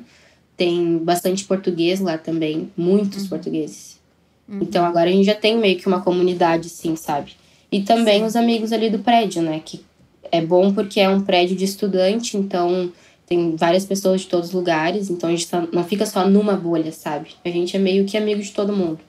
Tem 0.55 0.97
bastante 0.99 1.43
português 1.43 1.99
lá 1.99 2.17
também, 2.17 2.71
muitos 2.77 3.23
uhum. 3.23 3.29
portugueses. 3.29 3.99
Uhum. 4.47 4.59
Então 4.61 4.85
agora 4.85 5.09
a 5.09 5.13
gente 5.13 5.25
já 5.25 5.35
tem 5.35 5.57
meio 5.57 5.77
que 5.77 5.87
uma 5.87 6.01
comunidade, 6.01 6.69
sim, 6.69 6.95
sabe? 6.95 7.35
E 7.71 7.81
também 7.84 8.19
sim. 8.19 8.25
os 8.25 8.36
amigos 8.36 8.71
ali 8.71 8.89
do 8.89 8.99
prédio, 8.99 9.41
né? 9.41 9.62
Que 9.63 9.84
é 10.31 10.41
bom 10.41 10.73
porque 10.73 10.99
é 10.99 11.10
um 11.10 11.21
prédio 11.21 11.55
de 11.55 11.65
estudante, 11.65 12.38
então 12.38 12.91
tem 13.25 13.55
várias 13.55 13.86
pessoas 13.86 14.21
de 14.21 14.27
todos 14.27 14.49
os 14.49 14.53
lugares, 14.53 15.10
então 15.10 15.29
a 15.29 15.36
gente 15.36 15.47
não 15.71 15.84
fica 15.84 16.05
só 16.05 16.27
numa 16.27 16.53
bolha, 16.55 16.91
sabe? 16.91 17.31
A 17.45 17.49
gente 17.49 17.75
é 17.75 17.79
meio 17.79 18.05
que 18.05 18.17
amigo 18.17 18.41
de 18.41 18.51
todo 18.51 18.75
mundo. 18.75 18.99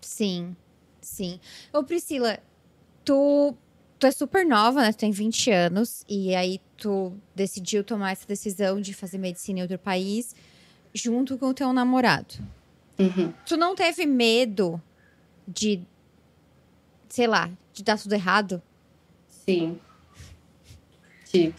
Sim, 0.00 0.56
sim. 1.00 1.38
Ô 1.72 1.82
Priscila, 1.82 2.38
tu 3.04 3.54
tu 3.98 4.06
é 4.06 4.10
super 4.10 4.44
nova, 4.46 4.82
né? 4.82 4.92
Tu 4.92 4.98
tem 4.98 5.10
20 5.10 5.50
anos. 5.50 6.04
E 6.08 6.34
aí 6.34 6.60
tu 6.76 7.12
decidiu 7.34 7.82
tomar 7.82 8.12
essa 8.12 8.26
decisão 8.26 8.80
de 8.80 8.94
fazer 8.94 9.18
medicina 9.18 9.60
em 9.60 9.62
outro 9.62 9.78
país 9.78 10.34
junto 10.94 11.36
com 11.36 11.48
o 11.48 11.54
teu 11.54 11.72
namorado. 11.72 12.34
Uhum. 12.98 13.32
Tu 13.44 13.56
não 13.56 13.74
teve 13.74 14.06
medo 14.06 14.80
de, 15.46 15.82
sei 17.16 17.26
lá, 17.26 17.48
de 17.72 17.82
dar 17.82 17.98
tudo 17.98 18.12
errado? 18.12 18.60
Sim. 19.26 19.78
Tive. 21.24 21.54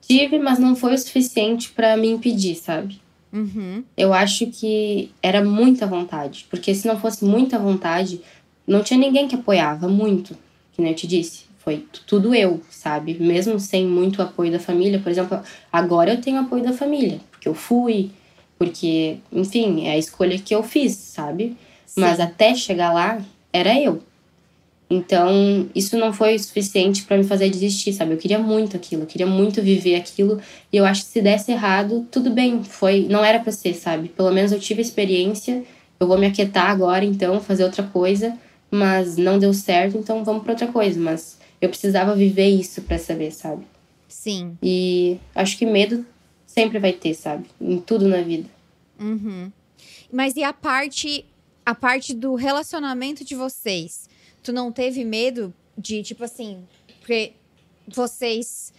Tive, 0.00 0.40
mas 0.40 0.58
não 0.58 0.74
foi 0.74 0.92
o 0.92 0.98
suficiente 0.98 1.70
para 1.70 1.96
me 1.96 2.08
impedir, 2.08 2.56
sabe? 2.56 3.00
Uhum. 3.32 3.84
Eu 3.96 4.12
acho 4.12 4.48
que 4.48 5.12
era 5.22 5.40
muita 5.44 5.86
vontade. 5.86 6.48
Porque 6.50 6.74
se 6.74 6.88
não 6.88 6.98
fosse 6.98 7.24
muita 7.24 7.60
vontade, 7.60 8.22
não 8.66 8.82
tinha 8.82 8.98
ninguém 8.98 9.28
que 9.28 9.36
apoiava 9.36 9.86
muito, 9.86 10.36
que 10.72 10.82
nem 10.82 10.90
eu 10.90 10.96
te 10.96 11.06
disse. 11.06 11.44
Foi 11.58 11.86
tudo 12.04 12.34
eu, 12.34 12.60
sabe? 12.70 13.14
Mesmo 13.20 13.60
sem 13.60 13.86
muito 13.86 14.20
apoio 14.20 14.50
da 14.50 14.58
família. 14.58 14.98
Por 14.98 15.10
exemplo, 15.12 15.40
agora 15.72 16.14
eu 16.14 16.20
tenho 16.20 16.40
apoio 16.40 16.64
da 16.64 16.72
família. 16.72 17.20
Porque 17.30 17.48
eu 17.48 17.54
fui, 17.54 18.10
porque, 18.58 19.18
enfim, 19.32 19.86
é 19.86 19.92
a 19.92 19.98
escolha 19.98 20.36
que 20.40 20.52
eu 20.52 20.64
fiz, 20.64 20.96
sabe? 20.96 21.56
Sim. 21.86 22.00
Mas 22.00 22.18
até 22.18 22.52
chegar 22.56 22.92
lá, 22.92 23.24
era 23.52 23.80
eu. 23.80 24.02
Então, 24.90 25.70
isso 25.72 25.96
não 25.96 26.12
foi 26.12 26.36
suficiente 26.36 27.04
para 27.04 27.16
me 27.16 27.22
fazer 27.22 27.48
desistir, 27.48 27.92
sabe? 27.92 28.12
Eu 28.12 28.18
queria 28.18 28.40
muito 28.40 28.76
aquilo, 28.76 29.02
eu 29.02 29.06
queria 29.06 29.26
muito 29.26 29.62
viver 29.62 29.94
aquilo, 29.94 30.40
e 30.72 30.76
eu 30.76 30.84
acho 30.84 31.04
que 31.04 31.10
se 31.10 31.22
desse 31.22 31.52
errado, 31.52 32.08
tudo 32.10 32.30
bem, 32.30 32.64
foi, 32.64 33.06
não 33.08 33.24
era 33.24 33.38
para 33.38 33.52
ser, 33.52 33.74
sabe? 33.74 34.08
Pelo 34.08 34.32
menos 34.32 34.50
eu 34.50 34.58
tive 34.58 34.82
experiência, 34.82 35.62
eu 36.00 36.08
vou 36.08 36.18
me 36.18 36.26
aquietar 36.26 36.70
agora, 36.70 37.04
então, 37.04 37.40
fazer 37.40 37.62
outra 37.62 37.84
coisa, 37.84 38.36
mas 38.68 39.16
não 39.16 39.38
deu 39.38 39.54
certo, 39.54 39.96
então 39.96 40.24
vamos 40.24 40.42
para 40.42 40.52
outra 40.52 40.66
coisa, 40.66 40.98
mas 40.98 41.38
eu 41.60 41.68
precisava 41.68 42.16
viver 42.16 42.48
isso 42.48 42.82
para 42.82 42.98
saber, 42.98 43.30
sabe? 43.30 43.64
Sim. 44.08 44.58
E 44.60 45.18
acho 45.36 45.56
que 45.56 45.64
medo 45.64 46.04
sempre 46.44 46.80
vai 46.80 46.92
ter, 46.92 47.14
sabe? 47.14 47.46
Em 47.60 47.78
tudo 47.78 48.08
na 48.08 48.22
vida. 48.22 48.48
Uhum. 48.98 49.52
Mas 50.12 50.34
e 50.34 50.42
a 50.42 50.52
parte 50.52 51.24
a 51.64 51.74
parte 51.74 52.12
do 52.12 52.34
relacionamento 52.34 53.24
de 53.24 53.36
vocês? 53.36 54.08
Tu 54.42 54.52
não 54.52 54.72
teve 54.72 55.04
medo 55.04 55.52
de, 55.76 56.02
tipo 56.02 56.24
assim, 56.24 56.62
porque 57.00 57.32
vocês 57.88 58.72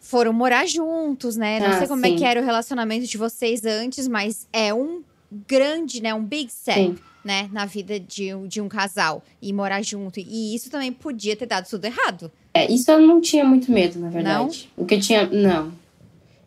foram 0.00 0.32
morar 0.32 0.66
juntos, 0.66 1.36
né? 1.36 1.60
Não 1.60 1.66
ah, 1.68 1.78
sei 1.78 1.86
como 1.86 2.04
sim. 2.04 2.14
é 2.14 2.16
que 2.16 2.24
era 2.24 2.40
o 2.40 2.44
relacionamento 2.44 3.06
de 3.06 3.18
vocês 3.18 3.64
antes, 3.64 4.08
mas 4.08 4.48
é 4.52 4.72
um 4.72 5.02
grande, 5.46 6.02
né? 6.02 6.14
Um 6.14 6.24
big 6.24 6.50
step, 6.50 6.80
sim. 6.80 6.98
né? 7.24 7.48
Na 7.52 7.66
vida 7.66 8.00
de, 8.00 8.30
de 8.46 8.60
um 8.60 8.68
casal. 8.68 9.22
E 9.40 9.52
morar 9.52 9.82
junto. 9.82 10.18
E 10.18 10.54
isso 10.54 10.70
também 10.70 10.92
podia 10.92 11.36
ter 11.36 11.46
dado 11.46 11.68
tudo 11.68 11.84
errado. 11.84 12.32
É, 12.54 12.70
isso 12.72 12.90
eu 12.90 13.00
não 13.00 13.20
tinha 13.20 13.44
muito 13.44 13.70
medo, 13.70 13.98
na 13.98 14.08
verdade. 14.08 14.70
Não? 14.76 14.84
O 14.84 14.86
que 14.86 14.94
eu 14.94 15.00
tinha. 15.00 15.26
Não. 15.26 15.72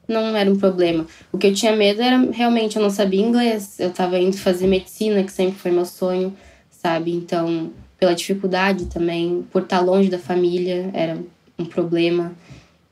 Não 0.08 0.36
era 0.36 0.52
um 0.52 0.58
problema. 0.58 1.06
O 1.32 1.38
que 1.38 1.48
eu 1.48 1.54
tinha 1.54 1.76
medo 1.76 2.02
era 2.02 2.18
realmente 2.32 2.76
eu 2.76 2.82
não 2.82 2.90
sabia 2.90 3.22
inglês. 3.22 3.80
Eu 3.80 3.92
tava 3.92 4.20
indo 4.20 4.38
fazer 4.38 4.68
medicina, 4.68 5.24
que 5.24 5.32
sempre 5.32 5.60
foi 5.60 5.72
meu 5.72 5.86
sonho, 5.86 6.36
sabe? 6.70 7.12
Então 7.12 7.72
pela 8.02 8.16
dificuldade 8.16 8.88
também, 8.88 9.46
por 9.52 9.62
estar 9.62 9.80
longe 9.80 10.10
da 10.10 10.18
família, 10.18 10.90
era 10.92 11.24
um 11.58 11.64
problema. 11.64 12.36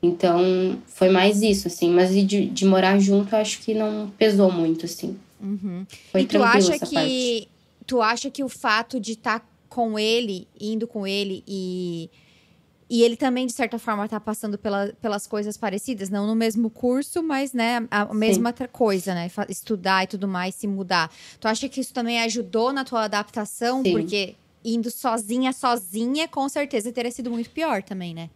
Então, 0.00 0.80
foi 0.86 1.08
mais 1.08 1.42
isso, 1.42 1.66
assim. 1.66 1.90
Mas 1.90 2.14
de, 2.14 2.46
de 2.46 2.64
morar 2.64 2.96
junto, 3.00 3.34
acho 3.34 3.58
que 3.58 3.74
não 3.74 4.08
pesou 4.16 4.52
muito, 4.52 4.86
assim. 4.86 5.18
Uhum. 5.40 5.84
Foi 6.12 6.20
e 6.20 6.26
tu 6.26 6.40
acha 6.40 6.78
que 6.78 6.94
parte. 6.94 7.48
Tu 7.88 8.00
acha 8.00 8.30
que 8.30 8.44
o 8.44 8.48
fato 8.48 9.00
de 9.00 9.12
estar 9.14 9.40
tá 9.40 9.46
com 9.68 9.98
ele, 9.98 10.46
indo 10.58 10.86
com 10.86 11.04
ele 11.04 11.42
e... 11.46 12.08
E 12.92 13.04
ele 13.04 13.16
também, 13.16 13.46
de 13.46 13.52
certa 13.52 13.78
forma, 13.78 14.08
tá 14.08 14.18
passando 14.18 14.58
pela, 14.58 14.92
pelas 15.00 15.24
coisas 15.24 15.56
parecidas, 15.56 16.10
não 16.10 16.26
no 16.26 16.34
mesmo 16.34 16.68
curso, 16.68 17.22
mas, 17.22 17.52
né, 17.52 17.86
a 17.88 18.12
mesma 18.12 18.52
Sim. 18.56 18.66
coisa, 18.72 19.14
né? 19.14 19.30
Estudar 19.48 20.02
e 20.02 20.06
tudo 20.08 20.26
mais, 20.26 20.56
se 20.56 20.66
mudar. 20.66 21.08
Tu 21.38 21.46
acha 21.46 21.68
que 21.68 21.80
isso 21.80 21.94
também 21.94 22.20
ajudou 22.22 22.72
na 22.72 22.84
tua 22.84 23.04
adaptação? 23.04 23.84
Sim. 23.84 23.92
Porque 23.92 24.34
indo 24.64 24.90
sozinha, 24.90 25.52
sozinha, 25.52 26.28
com 26.28 26.48
certeza 26.48 26.92
teria 26.92 27.10
sido 27.10 27.30
muito 27.30 27.50
pior 27.50 27.82
também, 27.82 28.14
né? 28.14 28.30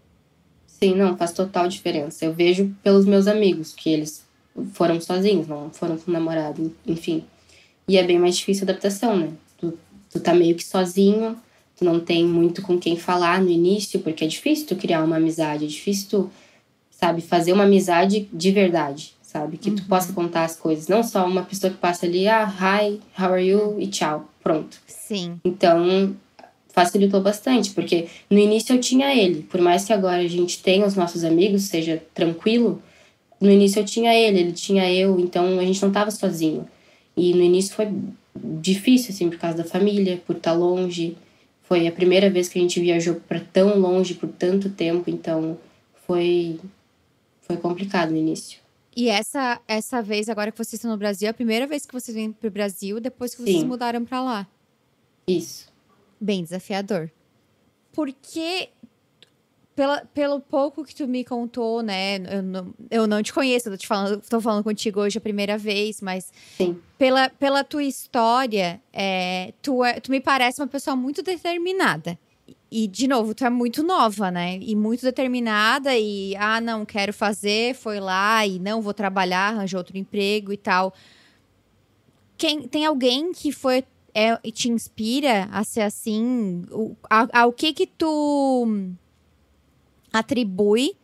Sim, 0.66 0.94
não, 0.94 1.16
faz 1.16 1.32
total 1.32 1.68
diferença. 1.68 2.24
Eu 2.24 2.32
vejo 2.32 2.74
pelos 2.82 3.04
meus 3.04 3.26
amigos 3.26 3.72
que 3.72 3.90
eles 3.90 4.24
foram 4.72 5.00
sozinhos, 5.00 5.46
não 5.46 5.70
foram 5.70 5.96
com 5.96 6.10
namorado, 6.10 6.74
enfim. 6.86 7.24
E 7.86 7.96
é 7.96 8.02
bem 8.02 8.18
mais 8.18 8.36
difícil 8.36 8.66
a 8.66 8.70
adaptação, 8.70 9.16
né? 9.16 9.32
Tu, 9.58 9.78
tu 10.10 10.20
tá 10.20 10.34
meio 10.34 10.54
que 10.54 10.64
sozinho, 10.64 11.36
tu 11.76 11.84
não 11.84 12.00
tem 12.00 12.24
muito 12.24 12.62
com 12.62 12.78
quem 12.78 12.96
falar 12.96 13.40
no 13.40 13.50
início, 13.50 14.00
porque 14.00 14.24
é 14.24 14.28
difícil 14.28 14.66
tu 14.66 14.76
criar 14.76 15.02
uma 15.02 15.16
amizade, 15.16 15.64
é 15.64 15.68
difícil 15.68 16.08
tu, 16.08 16.30
sabe, 16.90 17.20
fazer 17.20 17.52
uma 17.52 17.64
amizade 17.64 18.28
de 18.32 18.50
verdade, 18.50 19.14
sabe? 19.22 19.58
Que 19.58 19.70
uhum. 19.70 19.76
tu 19.76 19.84
possa 19.84 20.12
contar 20.12 20.44
as 20.44 20.56
coisas, 20.56 20.88
não 20.88 21.02
só 21.02 21.26
uma 21.26 21.42
pessoa 21.42 21.72
que 21.72 21.78
passa 21.78 22.06
ali, 22.06 22.28
ah, 22.28 22.46
hi, 22.46 23.00
how 23.18 23.32
are 23.32 23.46
you? 23.46 23.80
e 23.80 23.86
tchau, 23.86 24.28
pronto. 24.44 24.78
Sim. 24.86 25.40
Então, 25.44 26.14
facilitou 26.68 27.20
bastante, 27.20 27.70
porque 27.70 28.06
no 28.30 28.38
início 28.38 28.74
eu 28.74 28.80
tinha 28.80 29.14
ele, 29.14 29.42
por 29.42 29.60
mais 29.60 29.84
que 29.84 29.92
agora 29.92 30.18
a 30.18 30.28
gente 30.28 30.62
tenha 30.62 30.86
os 30.86 30.94
nossos 30.94 31.24
amigos, 31.24 31.62
seja 31.62 32.02
tranquilo, 32.12 32.82
no 33.40 33.50
início 33.50 33.80
eu 33.80 33.84
tinha 33.84 34.14
ele, 34.14 34.38
ele 34.38 34.52
tinha 34.52 34.92
eu, 34.92 35.18
então 35.18 35.58
a 35.58 35.64
gente 35.64 35.82
não 35.82 35.90
tava 35.90 36.10
sozinho. 36.10 36.68
E 37.16 37.32
no 37.32 37.42
início 37.42 37.74
foi 37.74 37.88
difícil, 38.34 39.14
assim, 39.14 39.30
por 39.30 39.38
causa 39.38 39.58
da 39.58 39.64
família, 39.64 40.20
por 40.26 40.36
estar 40.36 40.52
tá 40.52 40.56
longe. 40.56 41.16
Foi 41.62 41.86
a 41.86 41.92
primeira 41.92 42.28
vez 42.28 42.48
que 42.48 42.58
a 42.58 42.62
gente 42.62 42.80
viajou 42.80 43.16
para 43.28 43.40
tão 43.40 43.78
longe 43.78 44.14
por 44.14 44.28
tanto 44.28 44.68
tempo, 44.68 45.08
então 45.08 45.56
foi 46.06 46.58
foi 47.42 47.56
complicado 47.56 48.10
no 48.10 48.16
início. 48.16 48.58
E 48.96 49.08
essa 49.08 49.60
essa 49.66 50.00
vez 50.02 50.28
agora 50.28 50.52
que 50.52 50.58
vocês 50.58 50.74
estão 50.74 50.90
no 50.90 50.96
Brasil, 50.96 51.26
é 51.26 51.30
a 51.30 51.34
primeira 51.34 51.66
vez 51.66 51.84
que 51.84 51.92
vocês 51.92 52.14
vêm 52.14 52.32
pro 52.32 52.50
Brasil 52.50 53.00
depois 53.00 53.34
que 53.34 53.42
vocês 53.42 53.60
Sim. 53.60 53.66
mudaram 53.66 54.04
para 54.04 54.22
lá. 54.22 54.46
Isso. 55.26 55.72
Bem 56.20 56.42
desafiador. 56.42 57.10
Porque 57.92 58.70
pela, 59.74 60.04
pelo 60.14 60.40
pouco 60.40 60.84
que 60.84 60.94
tu 60.94 61.06
me 61.06 61.24
contou, 61.24 61.82
né? 61.82 62.16
Eu 62.18 62.42
não, 62.42 62.74
eu 62.90 63.06
não 63.06 63.22
te 63.22 63.32
conheço, 63.32 63.68
eu 63.68 63.76
tô 63.76 63.86
falando, 63.86 64.22
tô 64.28 64.40
falando 64.40 64.62
contigo 64.62 65.00
hoje 65.00 65.18
a 65.18 65.20
primeira 65.20 65.58
vez, 65.58 66.00
mas 66.00 66.32
Sim. 66.56 66.80
Pela, 66.96 67.28
pela 67.28 67.64
tua 67.64 67.82
história, 67.82 68.80
é, 68.92 69.52
tu, 69.60 69.84
é, 69.84 69.98
tu 70.00 70.10
me 70.10 70.20
parece 70.20 70.60
uma 70.60 70.68
pessoa 70.68 70.94
muito 70.94 71.22
determinada. 71.22 72.18
E, 72.76 72.88
de 72.88 73.06
novo, 73.06 73.36
tu 73.36 73.44
é 73.44 73.50
muito 73.50 73.84
nova, 73.84 74.32
né? 74.32 74.58
E 74.60 74.74
muito 74.74 75.02
determinada, 75.02 75.96
e 75.96 76.34
ah, 76.34 76.60
não, 76.60 76.84
quero 76.84 77.12
fazer, 77.12 77.72
foi 77.76 78.00
lá, 78.00 78.44
e 78.44 78.58
não, 78.58 78.82
vou 78.82 78.92
trabalhar, 78.92 79.50
arranjou 79.54 79.78
outro 79.78 79.96
emprego 79.96 80.52
e 80.52 80.56
tal. 80.56 80.92
Quem, 82.36 82.66
tem 82.66 82.84
alguém 82.84 83.32
que 83.32 83.52
foi 83.52 83.84
é, 84.12 84.34
te 84.50 84.68
inspira 84.68 85.48
a 85.52 85.62
ser 85.62 85.82
assim? 85.82 86.64
O, 86.72 86.96
a, 87.08 87.42
ao 87.42 87.52
que 87.52 87.72
que 87.72 87.86
tu 87.86 88.66
atribui 90.12 90.96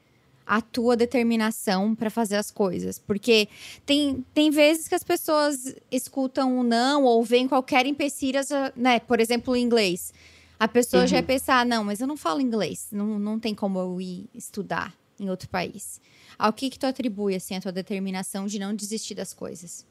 a 0.45 0.61
tua 0.61 0.97
determinação 0.97 1.95
para 1.95 2.11
fazer 2.11 2.35
as 2.35 2.51
coisas? 2.51 2.99
Porque 2.99 3.49
tem, 3.87 4.27
tem 4.35 4.51
vezes 4.51 4.89
que 4.89 4.95
as 4.97 5.05
pessoas 5.05 5.77
escutam 5.89 6.59
um 6.59 6.65
não 6.65 7.05
ou 7.05 7.23
veem 7.23 7.47
qualquer 7.47 7.87
empecilho, 7.87 8.41
né? 8.75 8.99
Por 8.99 9.21
exemplo, 9.21 9.55
o 9.55 9.57
inglês. 9.57 10.13
A 10.61 10.69
pessoa 10.69 11.05
uhum. 11.05 11.07
já 11.07 11.17
vai 11.17 11.23
pensar, 11.23 11.65
não, 11.65 11.83
mas 11.83 12.03
eu 12.03 12.07
não 12.07 12.19
falo 12.19 12.39
inglês, 12.39 12.89
não, 12.93 13.19
não 13.19 13.41
tem 13.41 13.55
como 13.55 13.79
eu 13.79 13.99
ir 13.99 14.29
estudar 14.35 14.93
em 15.19 15.31
outro 15.31 15.49
país. 15.49 15.99
Ao 16.39 16.53
que 16.53 16.69
que 16.69 16.79
tu 16.79 16.85
atribui, 16.85 17.35
assim, 17.35 17.57
a 17.57 17.61
tua 17.63 17.73
determinação 17.73 18.47
de 18.47 18.59
não 18.59 18.75
desistir 18.75 19.15
das 19.15 19.33
coisas? 19.33 19.87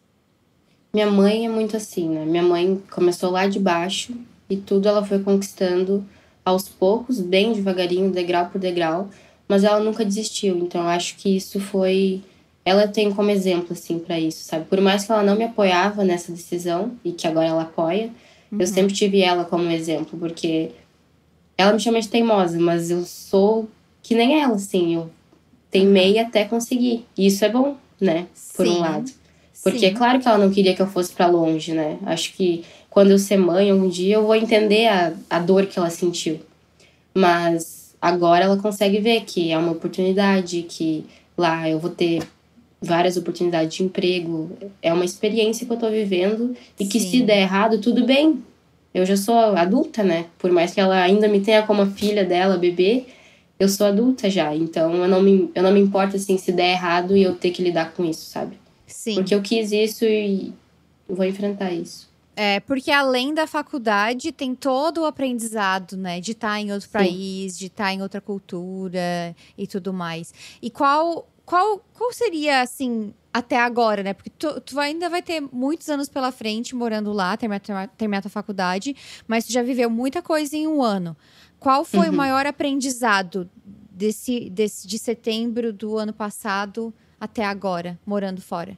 Minha 0.93 1.09
mãe 1.09 1.47
é 1.47 1.49
muito 1.49 1.75
assim, 1.75 2.07
né? 2.07 2.23
Minha 2.23 2.43
mãe 2.43 2.79
começou 2.91 3.31
lá 3.31 3.47
de 3.47 3.59
baixo 3.59 4.15
e 4.47 4.57
tudo 4.57 4.87
ela 4.87 5.03
foi 5.03 5.17
conquistando 5.17 6.05
aos 6.45 6.69
poucos, 6.69 7.19
bem 7.19 7.51
devagarinho, 7.51 8.11
degrau 8.11 8.49
por 8.49 8.61
degrau, 8.61 9.09
mas 9.47 9.63
ela 9.63 9.79
nunca 9.79 10.05
desistiu. 10.05 10.55
Então 10.59 10.81
eu 10.81 10.89
acho 10.89 11.15
que 11.17 11.35
isso 11.35 11.59
foi 11.59 12.21
ela 12.63 12.87
tem 12.87 13.11
como 13.11 13.31
exemplo 13.31 13.73
assim 13.73 13.97
para 13.97 14.19
isso, 14.19 14.43
sabe? 14.43 14.65
Por 14.65 14.79
mais 14.79 15.03
que 15.03 15.11
ela 15.11 15.23
não 15.23 15.35
me 15.35 15.45
apoiava 15.45 16.03
nessa 16.03 16.31
decisão 16.31 16.91
e 17.03 17.11
que 17.11 17.25
agora 17.25 17.47
ela 17.47 17.63
apoia, 17.63 18.11
uhum. 18.51 18.59
eu 18.59 18.67
sempre 18.67 18.93
tive 18.93 19.21
ela 19.21 19.45
como 19.45 19.69
exemplo, 19.71 20.17
porque 20.17 20.71
ela 21.57 21.73
me 21.73 21.79
chama 21.79 21.99
de 21.99 22.07
teimosa, 22.07 22.59
mas 22.59 22.89
eu 22.89 23.03
sou 23.03 23.67
que 24.01 24.15
nem 24.15 24.41
ela, 24.41 24.55
assim, 24.55 24.95
eu 24.95 25.09
teimei 25.69 26.17
até 26.19 26.45
conseguir. 26.45 27.05
E 27.17 27.27
isso 27.27 27.43
é 27.45 27.49
bom, 27.49 27.75
né? 27.99 28.27
Por 28.55 28.65
Sim. 28.65 28.77
um 28.77 28.79
lado. 28.79 29.11
Porque 29.61 29.85
é 29.85 29.89
Sim. 29.89 29.95
é 29.95 29.97
claro 29.97 30.19
que 30.19 30.27
ela 30.27 30.37
não 30.37 30.49
queria 30.49 30.75
que 30.75 30.81
eu 30.81 30.87
fosse 30.87 31.11
para 31.11 31.27
longe, 31.27 31.73
né? 31.73 31.97
Acho 32.05 32.33
que 32.33 32.63
quando 32.89 33.11
eu 33.11 33.19
ser 33.19 33.37
mãe 33.37 33.69
algum 33.69 33.89
dia 33.89 34.15
eu 34.15 34.25
vou 34.25 34.35
entender 34.35 34.87
a, 34.87 35.13
a 35.29 35.39
dor 35.39 35.65
que 35.65 35.77
ela 35.77 35.89
sentiu. 35.89 36.39
Mas 37.13 37.95
agora 38.01 38.45
ela 38.45 38.57
consegue 38.57 38.99
ver 38.99 39.21
que 39.25 39.51
é 39.51 39.57
uma 39.57 39.71
oportunidade, 39.71 40.63
que 40.63 41.05
lá 41.37 41.69
eu 41.69 41.77
vou 41.77 41.89
ter 41.89 42.23
várias 42.81 43.17
oportunidades 43.17 43.75
de 43.75 43.83
emprego. 43.83 44.51
É 44.81 44.93
uma 44.93 45.05
experiência 45.05 45.65
que 45.65 45.73
eu 45.73 45.77
tô 45.77 45.89
vivendo 45.89 46.55
e 46.79 46.85
que 46.85 46.99
Sim. 46.99 47.09
se 47.09 47.21
der 47.21 47.41
errado, 47.41 47.79
tudo 47.79 48.05
bem. 48.05 48.43
Eu 48.93 49.05
já 49.05 49.15
sou 49.15 49.35
adulta, 49.35 50.03
né? 50.03 50.25
Por 50.37 50.51
mais 50.51 50.73
que 50.73 50.79
ela 50.79 51.01
ainda 51.01 51.27
me 51.27 51.39
tenha 51.41 51.63
como 51.63 51.85
filha 51.85 52.25
dela, 52.25 52.57
bebê, 52.57 53.05
eu 53.59 53.69
sou 53.69 53.85
adulta 53.85 54.29
já. 54.29 54.55
Então 54.55 54.95
eu 54.95 55.07
não 55.07 55.21
me, 55.21 55.51
eu 55.53 55.61
não 55.61 55.71
me 55.71 55.79
importo 55.79 56.15
assim 56.15 56.37
se 56.37 56.51
der 56.51 56.71
errado 56.71 57.15
e 57.15 57.21
eu 57.21 57.35
ter 57.35 57.51
que 57.51 57.61
lidar 57.61 57.93
com 57.93 58.03
isso, 58.03 58.25
sabe? 58.25 58.57
Sim. 58.87 59.15
Porque 59.15 59.35
eu 59.35 59.41
quis 59.41 59.71
isso 59.71 60.05
e 60.05 60.53
vou 61.07 61.25
enfrentar 61.25 61.71
isso. 61.71 62.09
É, 62.35 62.61
porque 62.61 62.89
além 62.89 63.33
da 63.33 63.45
faculdade, 63.45 64.31
tem 64.31 64.55
todo 64.55 65.01
o 65.01 65.05
aprendizado, 65.05 65.97
né? 65.97 66.21
De 66.21 66.31
estar 66.31 66.51
tá 66.51 66.61
em 66.61 66.71
outro 66.71 66.87
Sim. 66.87 66.93
país, 66.93 67.59
de 67.59 67.65
estar 67.65 67.85
tá 67.85 67.93
em 67.93 68.01
outra 68.01 68.21
cultura 68.21 69.35
e 69.57 69.67
tudo 69.67 69.91
mais. 69.91 70.33
E 70.61 70.69
qual 70.69 71.27
qual, 71.49 71.83
qual 71.97 72.13
seria, 72.13 72.61
assim, 72.61 73.11
até 73.33 73.57
agora, 73.57 74.03
né? 74.03 74.13
Porque 74.13 74.29
tu, 74.29 74.61
tu, 74.61 74.79
ainda 74.79 75.09
vai 75.09 75.23
ter 75.23 75.41
muitos 75.41 75.89
anos 75.89 76.07
pela 76.07 76.31
frente 76.31 76.75
morando 76.75 77.11
lá, 77.11 77.35
terminar, 77.35 77.87
terminar 77.97 78.21
tua 78.21 78.29
faculdade, 78.29 78.95
mas 79.27 79.45
tu 79.45 79.51
já 79.51 79.63
viveu 79.63 79.89
muita 79.89 80.21
coisa 80.21 80.55
em 80.55 80.67
um 80.67 80.83
ano. 80.83 81.17
Qual 81.59 81.83
foi 81.83 82.05
uhum. 82.05 82.13
o 82.13 82.17
maior 82.17 82.45
aprendizado 82.45 83.49
desse, 83.89 84.47
desse, 84.47 84.87
de 84.87 84.99
setembro 84.99 85.73
do 85.73 85.97
ano 85.97 86.13
passado 86.13 86.93
até 87.19 87.43
agora, 87.43 87.99
morando 88.05 88.41
fora? 88.41 88.77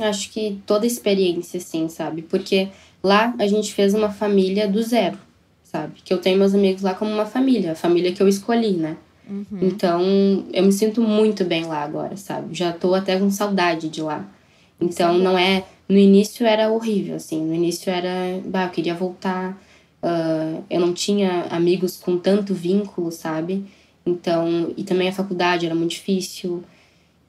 Acho 0.00 0.32
que 0.32 0.60
toda 0.66 0.84
experiência, 0.84 1.60
sim, 1.60 1.88
sabe? 1.88 2.22
Porque 2.22 2.70
lá 3.04 3.36
a 3.38 3.46
gente 3.46 3.72
fez 3.72 3.94
uma 3.94 4.10
família 4.10 4.66
do 4.66 4.82
zero, 4.82 5.16
sabe? 5.62 6.00
Que 6.04 6.12
eu 6.12 6.18
tenho 6.18 6.36
meus 6.36 6.56
amigos 6.56 6.82
lá 6.82 6.92
como 6.92 7.12
uma 7.12 7.26
família, 7.26 7.70
a 7.70 7.76
família 7.76 8.12
que 8.12 8.20
eu 8.20 8.26
escolhi, 8.26 8.72
né? 8.72 8.96
Uhum. 9.28 9.58
Então, 9.60 10.02
eu 10.52 10.64
me 10.64 10.72
sinto 10.72 11.02
muito 11.02 11.44
bem 11.44 11.66
lá 11.66 11.82
agora, 11.82 12.16
sabe? 12.16 12.54
Já 12.54 12.72
tô 12.72 12.94
até 12.94 13.18
com 13.18 13.30
saudade 13.30 13.88
de 13.88 14.00
lá. 14.00 14.26
Então, 14.80 15.16
Sim. 15.16 15.22
não 15.22 15.38
é. 15.38 15.64
No 15.88 15.98
início 15.98 16.46
era 16.46 16.70
horrível, 16.70 17.16
assim. 17.16 17.44
No 17.44 17.54
início 17.54 17.90
era. 17.90 18.40
Bah, 18.46 18.64
eu 18.64 18.70
queria 18.70 18.94
voltar. 18.94 19.60
Uh, 20.02 20.62
eu 20.70 20.80
não 20.80 20.94
tinha 20.94 21.46
amigos 21.50 21.96
com 21.96 22.16
tanto 22.16 22.54
vínculo, 22.54 23.12
sabe? 23.12 23.64
Então. 24.06 24.72
E 24.76 24.84
também 24.84 25.08
a 25.08 25.12
faculdade 25.12 25.66
era 25.66 25.74
muito 25.74 25.90
difícil. 25.90 26.64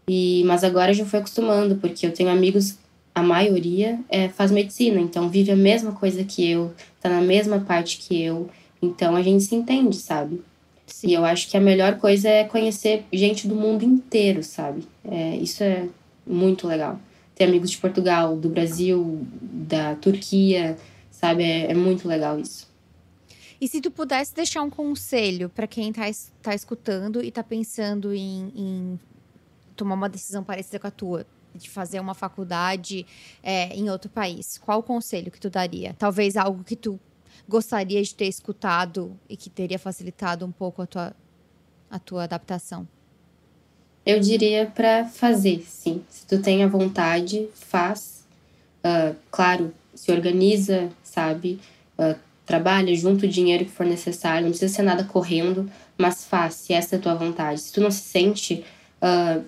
E, 0.08 0.44
mas 0.46 0.64
agora 0.64 0.92
eu 0.92 0.96
já 0.96 1.06
fui 1.06 1.20
acostumando, 1.20 1.76
porque 1.76 2.06
eu 2.06 2.14
tenho 2.14 2.30
amigos. 2.30 2.78
A 3.14 3.24
maioria 3.24 4.00
é, 4.08 4.30
faz 4.30 4.50
medicina, 4.50 5.00
então 5.02 5.28
vive 5.28 5.52
a 5.52 5.56
mesma 5.56 5.92
coisa 5.92 6.24
que 6.24 6.48
eu, 6.48 6.74
tá 7.02 7.10
na 7.10 7.20
mesma 7.20 7.60
parte 7.60 7.98
que 7.98 8.22
eu. 8.22 8.50
Então 8.82 9.16
a 9.16 9.22
gente 9.22 9.44
se 9.44 9.56
entende, 9.56 9.98
sabe? 9.98 10.42
Sim. 10.90 11.08
E 11.08 11.14
eu 11.14 11.24
acho 11.24 11.50
que 11.50 11.56
a 11.56 11.62
melhor 11.62 11.98
coisa 11.98 12.28
é 12.28 12.44
conhecer 12.44 13.06
gente 13.14 13.48
do 13.48 13.56
mundo 13.56 13.84
inteiro, 13.84 14.44
sabe? 14.44 14.88
É, 15.04 15.36
isso 15.38 15.64
é 15.64 15.88
muito 16.26 16.68
legal. 16.68 17.00
Ter 17.36 17.46
amigos 17.46 17.72
de 17.72 17.78
Portugal, 17.78 18.36
do 18.36 18.50
Brasil, 18.50 19.26
da 19.42 19.96
Turquia, 19.96 20.78
sabe? 21.12 21.44
É, 21.44 21.72
é 21.72 21.74
muito 21.74 22.08
legal 22.08 22.40
isso. 22.40 22.68
E 23.62 23.68
se 23.68 23.82
tu 23.82 23.92
pudesse 23.92 24.34
deixar 24.34 24.62
um 24.62 24.70
conselho 24.70 25.50
para 25.50 25.68
quem 25.68 25.90
está 25.90 26.04
tá 26.42 26.56
escutando 26.56 27.22
e 27.22 27.28
está 27.28 27.44
pensando 27.44 28.14
em, 28.14 28.52
em, 28.56 29.00
tomar 29.76 29.96
uma 29.96 30.08
decisão 30.08 30.44
parecida 30.44 30.80
com 30.80 30.88
a 30.88 30.92
tua, 30.92 31.26
de 31.54 31.70
fazer 31.70 32.00
uma 32.00 32.14
faculdade 32.14 33.06
é, 33.44 33.76
em 33.76 33.90
outro 33.90 34.10
país, 34.10 34.58
qual 34.58 34.80
o 34.80 34.84
conselho 34.84 35.32
que 35.32 35.40
tu 35.40 35.50
daria? 35.50 35.94
Talvez 35.98 36.38
algo 36.38 36.64
que 36.64 36.76
tu 36.76 36.98
gostaria 37.48 38.02
de 38.02 38.14
ter 38.14 38.26
escutado 38.26 39.18
e 39.30 39.36
que 39.36 39.50
teria 39.50 39.80
facilitado 39.80 40.46
um 40.46 40.52
pouco 40.52 40.82
a 40.82 40.86
tua, 40.86 41.16
a 41.90 42.00
tua 42.00 42.24
adaptação? 42.24 42.88
Eu 44.06 44.20
diria 44.20 44.66
para 44.66 45.06
fazer, 45.06 45.64
sim. 45.68 46.02
Se 46.10 46.26
tu 46.26 46.42
tem 46.42 46.64
a 46.64 46.68
vontade, 46.68 47.48
faz. 47.54 48.26
Uh, 48.84 49.16
claro, 49.30 49.74
se 49.94 50.12
organiza, 50.12 50.90
sabe? 51.04 51.60
Uh, 51.98 52.18
trabalha, 52.46 52.96
junta 52.96 53.26
o 53.26 53.30
dinheiro 53.30 53.66
que 53.66 53.72
for 53.72 53.86
necessário. 53.86 54.44
Não 54.44 54.50
precisa 54.50 54.74
ser 54.74 54.82
nada 54.82 55.04
correndo, 55.04 55.70
mas 55.98 56.26
faz, 56.26 56.56
se 56.56 56.74
essa 56.74 56.96
é 56.96 56.98
a 57.00 57.02
tua 57.02 57.14
vontade. 57.14 57.62
Se 57.62 57.72
tu 57.72 57.82
não 57.82 57.92
se 57.92 58.02
sente 58.02 58.66
uh, 59.02 59.44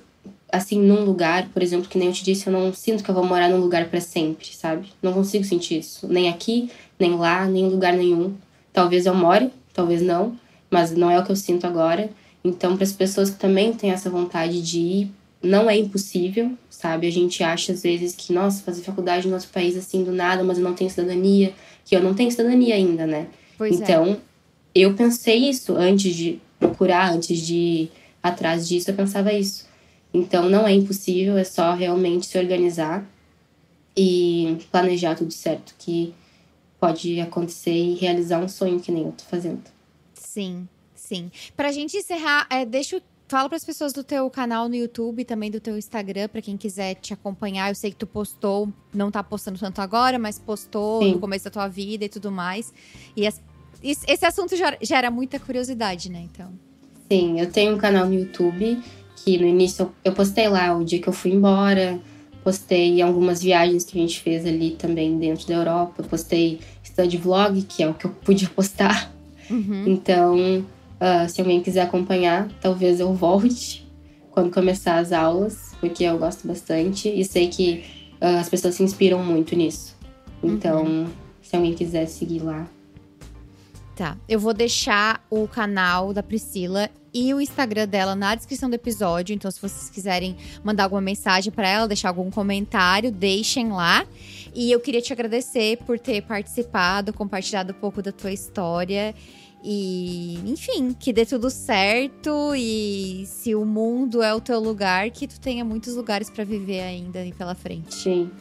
assim 0.51 0.79
num 0.79 1.03
lugar, 1.05 1.47
por 1.49 1.63
exemplo, 1.63 1.89
que 1.89 1.97
nem 1.97 2.09
eu 2.09 2.13
te 2.13 2.23
disse, 2.23 2.47
eu 2.47 2.53
não 2.53 2.73
sinto 2.73 3.03
que 3.03 3.09
eu 3.09 3.15
vou 3.15 3.25
morar 3.25 3.49
num 3.49 3.59
lugar 3.59 3.87
para 3.89 4.01
sempre, 4.01 4.47
sabe? 4.53 4.91
Não 5.01 5.13
consigo 5.13 5.45
sentir 5.45 5.79
isso. 5.79 6.07
Nem 6.07 6.29
aqui, 6.29 6.69
nem 7.01 7.15
lá, 7.15 7.45
nem 7.45 7.65
em 7.65 7.69
lugar 7.69 7.93
nenhum. 7.93 8.33
Talvez 8.71 9.05
eu 9.05 9.13
more, 9.13 9.49
talvez 9.73 10.01
não, 10.01 10.37
mas 10.69 10.91
não 10.91 11.11
é 11.11 11.19
o 11.19 11.23
que 11.23 11.31
eu 11.31 11.35
sinto 11.35 11.67
agora. 11.67 12.09
Então, 12.43 12.75
para 12.75 12.85
as 12.85 12.93
pessoas 12.93 13.29
que 13.29 13.37
também 13.37 13.73
têm 13.73 13.91
essa 13.91 14.09
vontade 14.09 14.61
de 14.61 14.79
ir, 14.79 15.11
não 15.43 15.69
é 15.69 15.77
impossível, 15.77 16.51
sabe? 16.69 17.07
A 17.07 17.11
gente 17.11 17.43
acha 17.43 17.73
às 17.73 17.81
vezes 17.81 18.15
que, 18.15 18.31
nossa, 18.31 18.63
fazer 18.63 18.81
faculdade 18.83 19.27
no 19.27 19.33
nosso 19.33 19.49
país 19.49 19.75
assim 19.75 20.03
do 20.03 20.11
nada, 20.11 20.43
mas 20.43 20.57
eu 20.57 20.63
não 20.63 20.73
tenho 20.73 20.89
cidadania, 20.89 21.53
que 21.83 21.95
eu 21.95 22.01
não 22.01 22.13
tenho 22.13 22.31
cidadania 22.31 22.75
ainda, 22.75 23.05
né? 23.05 23.27
Pois 23.57 23.79
é. 23.79 23.83
então, 23.83 24.13
é. 24.13 24.17
eu 24.75 24.93
pensei 24.93 25.49
isso 25.49 25.75
antes 25.75 26.15
de 26.15 26.39
procurar, 26.59 27.11
antes 27.11 27.39
de 27.39 27.55
ir 27.55 27.91
atrás 28.21 28.67
disso, 28.67 28.91
eu 28.91 28.95
pensava 28.95 29.33
isso. 29.33 29.65
Então, 30.13 30.49
não 30.49 30.67
é 30.67 30.73
impossível, 30.73 31.37
é 31.37 31.43
só 31.43 31.73
realmente 31.73 32.27
se 32.27 32.37
organizar 32.37 33.05
e 33.95 34.57
planejar 34.71 35.15
tudo 35.15 35.31
certo, 35.31 35.73
que 35.77 36.13
pode 36.81 37.21
acontecer 37.21 37.71
e 37.71 37.93
realizar 37.93 38.39
um 38.39 38.49
sonho 38.49 38.79
que 38.79 38.91
nem 38.91 39.05
eu 39.05 39.11
tô 39.11 39.23
fazendo. 39.23 39.61
Sim, 40.15 40.67
sim. 40.95 41.31
Pra 41.55 41.71
gente 41.71 41.95
encerrar, 41.95 42.47
é, 42.49 42.65
deixa 42.65 42.97
eu 42.97 43.01
Fala 43.31 43.47
para 43.47 43.55
as 43.55 43.63
pessoas 43.63 43.93
do 43.93 44.03
teu 44.03 44.29
canal 44.29 44.67
no 44.67 44.75
YouTube 44.75 45.23
também 45.23 45.49
do 45.49 45.61
teu 45.61 45.77
Instagram, 45.77 46.27
para 46.27 46.41
quem 46.41 46.57
quiser 46.57 46.95
te 46.95 47.13
acompanhar. 47.13 47.69
Eu 47.69 47.75
sei 47.75 47.89
que 47.91 47.95
tu 47.95 48.05
postou, 48.05 48.67
não 48.93 49.09
tá 49.09 49.23
postando 49.23 49.57
tanto 49.57 49.79
agora, 49.79 50.19
mas 50.19 50.37
postou 50.37 51.01
Sim. 51.01 51.13
no 51.13 51.19
começo 51.21 51.45
da 51.45 51.49
tua 51.49 51.69
vida 51.69 52.03
e 52.03 52.09
tudo 52.09 52.29
mais. 52.29 52.73
E 53.15 53.25
as, 53.25 53.41
esse 53.81 54.25
assunto 54.25 54.53
gera 54.81 55.09
muita 55.09 55.39
curiosidade, 55.39 56.11
né? 56.11 56.27
Então. 56.29 56.51
Sim, 57.09 57.39
eu 57.39 57.49
tenho 57.49 57.73
um 57.73 57.77
canal 57.77 58.05
no 58.05 58.15
YouTube 58.15 58.83
que 59.15 59.37
no 59.37 59.47
início 59.47 59.89
eu 60.03 60.11
postei 60.11 60.49
lá 60.49 60.75
o 60.75 60.83
dia 60.83 60.99
que 61.01 61.07
eu 61.07 61.13
fui 61.13 61.31
embora, 61.31 62.01
postei 62.43 63.01
algumas 63.01 63.41
viagens 63.41 63.83
que 63.83 63.97
a 63.97 64.01
gente 64.01 64.19
fez 64.19 64.45
ali 64.45 64.71
também 64.71 65.17
dentro 65.17 65.47
da 65.47 65.53
Europa, 65.53 66.03
postei 66.03 66.59
study 66.83 67.17
vlog, 67.17 67.61
que 67.63 67.83
é 67.83 67.87
o 67.87 67.93
que 67.93 68.05
eu 68.05 68.11
pude 68.11 68.49
postar. 68.49 69.11
Uhum. 69.49 69.83
Então, 69.87 70.59
uh, 70.59 71.29
se 71.29 71.41
alguém 71.41 71.61
quiser 71.61 71.81
acompanhar, 71.81 72.49
talvez 72.59 72.99
eu 72.99 73.13
volte 73.13 73.87
quando 74.31 74.51
começar 74.51 74.97
as 74.97 75.11
aulas, 75.11 75.75
porque 75.79 76.03
eu 76.03 76.17
gosto 76.17 76.47
bastante 76.47 77.09
e 77.09 77.23
sei 77.25 77.49
que 77.49 77.83
uh, 78.21 78.39
as 78.39 78.49
pessoas 78.49 78.75
se 78.75 78.83
inspiram 78.83 79.23
muito 79.23 79.55
nisso. 79.55 79.95
Então, 80.43 80.83
uhum. 80.83 81.07
se 81.41 81.55
alguém 81.55 81.73
quiser 81.73 82.07
seguir 82.07 82.39
lá. 82.39 82.67
Tá, 83.95 84.17
eu 84.27 84.39
vou 84.39 84.53
deixar 84.53 85.23
o 85.29 85.47
canal 85.47 86.13
da 86.13 86.23
Priscila 86.23 86.89
e 87.13 87.33
o 87.33 87.41
Instagram 87.41 87.87
dela 87.87 88.15
na 88.15 88.35
descrição 88.35 88.69
do 88.69 88.75
episódio. 88.75 89.33
Então, 89.33 89.49
se 89.51 89.61
vocês 89.61 89.89
quiserem 89.89 90.35
mandar 90.63 90.85
alguma 90.85 91.01
mensagem 91.01 91.51
para 91.51 91.67
ela, 91.67 91.87
deixar 91.87 92.09
algum 92.09 92.29
comentário, 92.29 93.11
deixem 93.11 93.69
lá. 93.71 94.05
E 94.53 94.71
eu 94.71 94.79
queria 94.79 95.01
te 95.01 95.13
agradecer 95.13 95.77
por 95.85 95.99
ter 95.99 96.21
participado, 96.21 97.13
compartilhado 97.13 97.73
um 97.73 97.75
pouco 97.75 98.01
da 98.01 98.11
tua 98.11 98.31
história. 98.31 99.13
E, 99.63 100.39
enfim, 100.45 100.95
que 100.99 101.13
dê 101.13 101.25
tudo 101.25 101.49
certo 101.49 102.53
e 102.55 103.25
se 103.27 103.53
o 103.53 103.63
mundo 103.63 104.23
é 104.23 104.33
o 104.33 104.41
teu 104.41 104.59
lugar, 104.59 105.09
que 105.11 105.27
tu 105.27 105.39
tenha 105.39 105.63
muitos 105.63 105.95
lugares 105.95 106.29
para 106.29 106.43
viver 106.43 106.81
ainda 106.81 107.19
pela 107.37 107.53
frente. 107.53 107.93
Sim. 107.93 108.31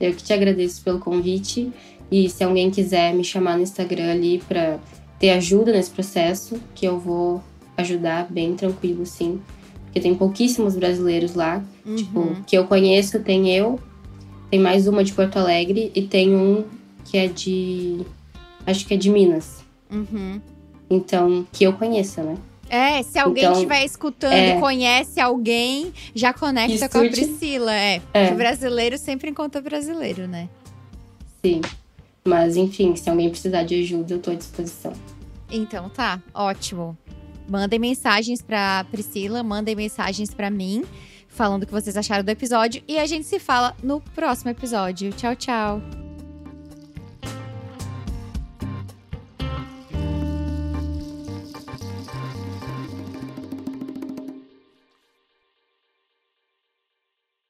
Eu 0.00 0.14
que 0.14 0.22
te 0.22 0.32
agradeço 0.32 0.82
pelo 0.82 0.98
convite 0.98 1.70
e 2.10 2.30
se 2.30 2.42
alguém 2.42 2.70
quiser 2.70 3.12
me 3.12 3.22
chamar 3.22 3.56
no 3.56 3.62
Instagram 3.62 4.10
ali 4.10 4.42
para 4.48 4.80
ter 5.18 5.30
ajuda 5.30 5.72
nesse 5.72 5.90
processo, 5.90 6.58
que 6.74 6.86
eu 6.86 6.98
vou 6.98 7.42
ajudar 7.80 8.26
bem 8.30 8.54
tranquilo, 8.54 9.04
sim. 9.04 9.40
Porque 9.84 10.00
tem 10.00 10.14
pouquíssimos 10.14 10.76
brasileiros 10.76 11.34
lá. 11.34 11.62
Uhum. 11.84 11.96
Tipo, 11.96 12.36
que 12.46 12.56
eu 12.56 12.66
conheço, 12.66 13.20
tem 13.20 13.50
eu, 13.50 13.78
tem 14.50 14.60
mais 14.60 14.86
uma 14.86 15.02
de 15.02 15.12
Porto 15.12 15.36
Alegre 15.38 15.90
e 15.94 16.02
tem 16.02 16.34
um 16.34 16.64
que 17.04 17.18
é 17.18 17.26
de. 17.26 18.00
Acho 18.66 18.86
que 18.86 18.94
é 18.94 18.96
de 18.96 19.10
Minas. 19.10 19.64
Uhum. 19.90 20.40
Então, 20.88 21.46
que 21.52 21.64
eu 21.64 21.72
conheça, 21.72 22.22
né? 22.22 22.36
É, 22.68 23.02
se 23.02 23.18
alguém 23.18 23.42
então, 23.42 23.54
estiver 23.54 23.84
escutando 23.84 24.32
é, 24.32 24.56
e 24.56 24.60
conhece 24.60 25.20
alguém, 25.20 25.92
já 26.14 26.32
conecta 26.32 26.88
com 26.88 26.98
a 26.98 27.08
Priscila. 27.08 27.74
É, 27.74 28.00
é. 28.14 28.30
brasileiro 28.32 28.96
sempre 28.96 29.28
encontra 29.28 29.60
brasileiro, 29.60 30.28
né? 30.28 30.48
Sim. 31.44 31.60
Mas, 32.24 32.56
enfim, 32.56 32.94
se 32.94 33.10
alguém 33.10 33.28
precisar 33.28 33.64
de 33.64 33.74
ajuda, 33.74 34.14
eu 34.14 34.18
tô 34.20 34.30
à 34.30 34.34
disposição. 34.34 34.92
Então 35.50 35.88
tá, 35.88 36.22
ótimo. 36.32 36.96
Mandem 37.50 37.80
mensagens 37.80 38.40
para 38.40 38.84
Priscila, 38.92 39.42
mandem 39.42 39.74
mensagens 39.74 40.32
para 40.32 40.48
mim, 40.48 40.84
falando 41.26 41.64
o 41.64 41.66
que 41.66 41.72
vocês 41.72 41.96
acharam 41.96 42.22
do 42.22 42.28
episódio. 42.28 42.80
E 42.86 42.96
a 42.96 43.06
gente 43.06 43.26
se 43.26 43.40
fala 43.40 43.76
no 43.82 44.00
próximo 44.00 44.52
episódio. 44.52 45.10
Tchau, 45.12 45.34
tchau. 45.34 45.99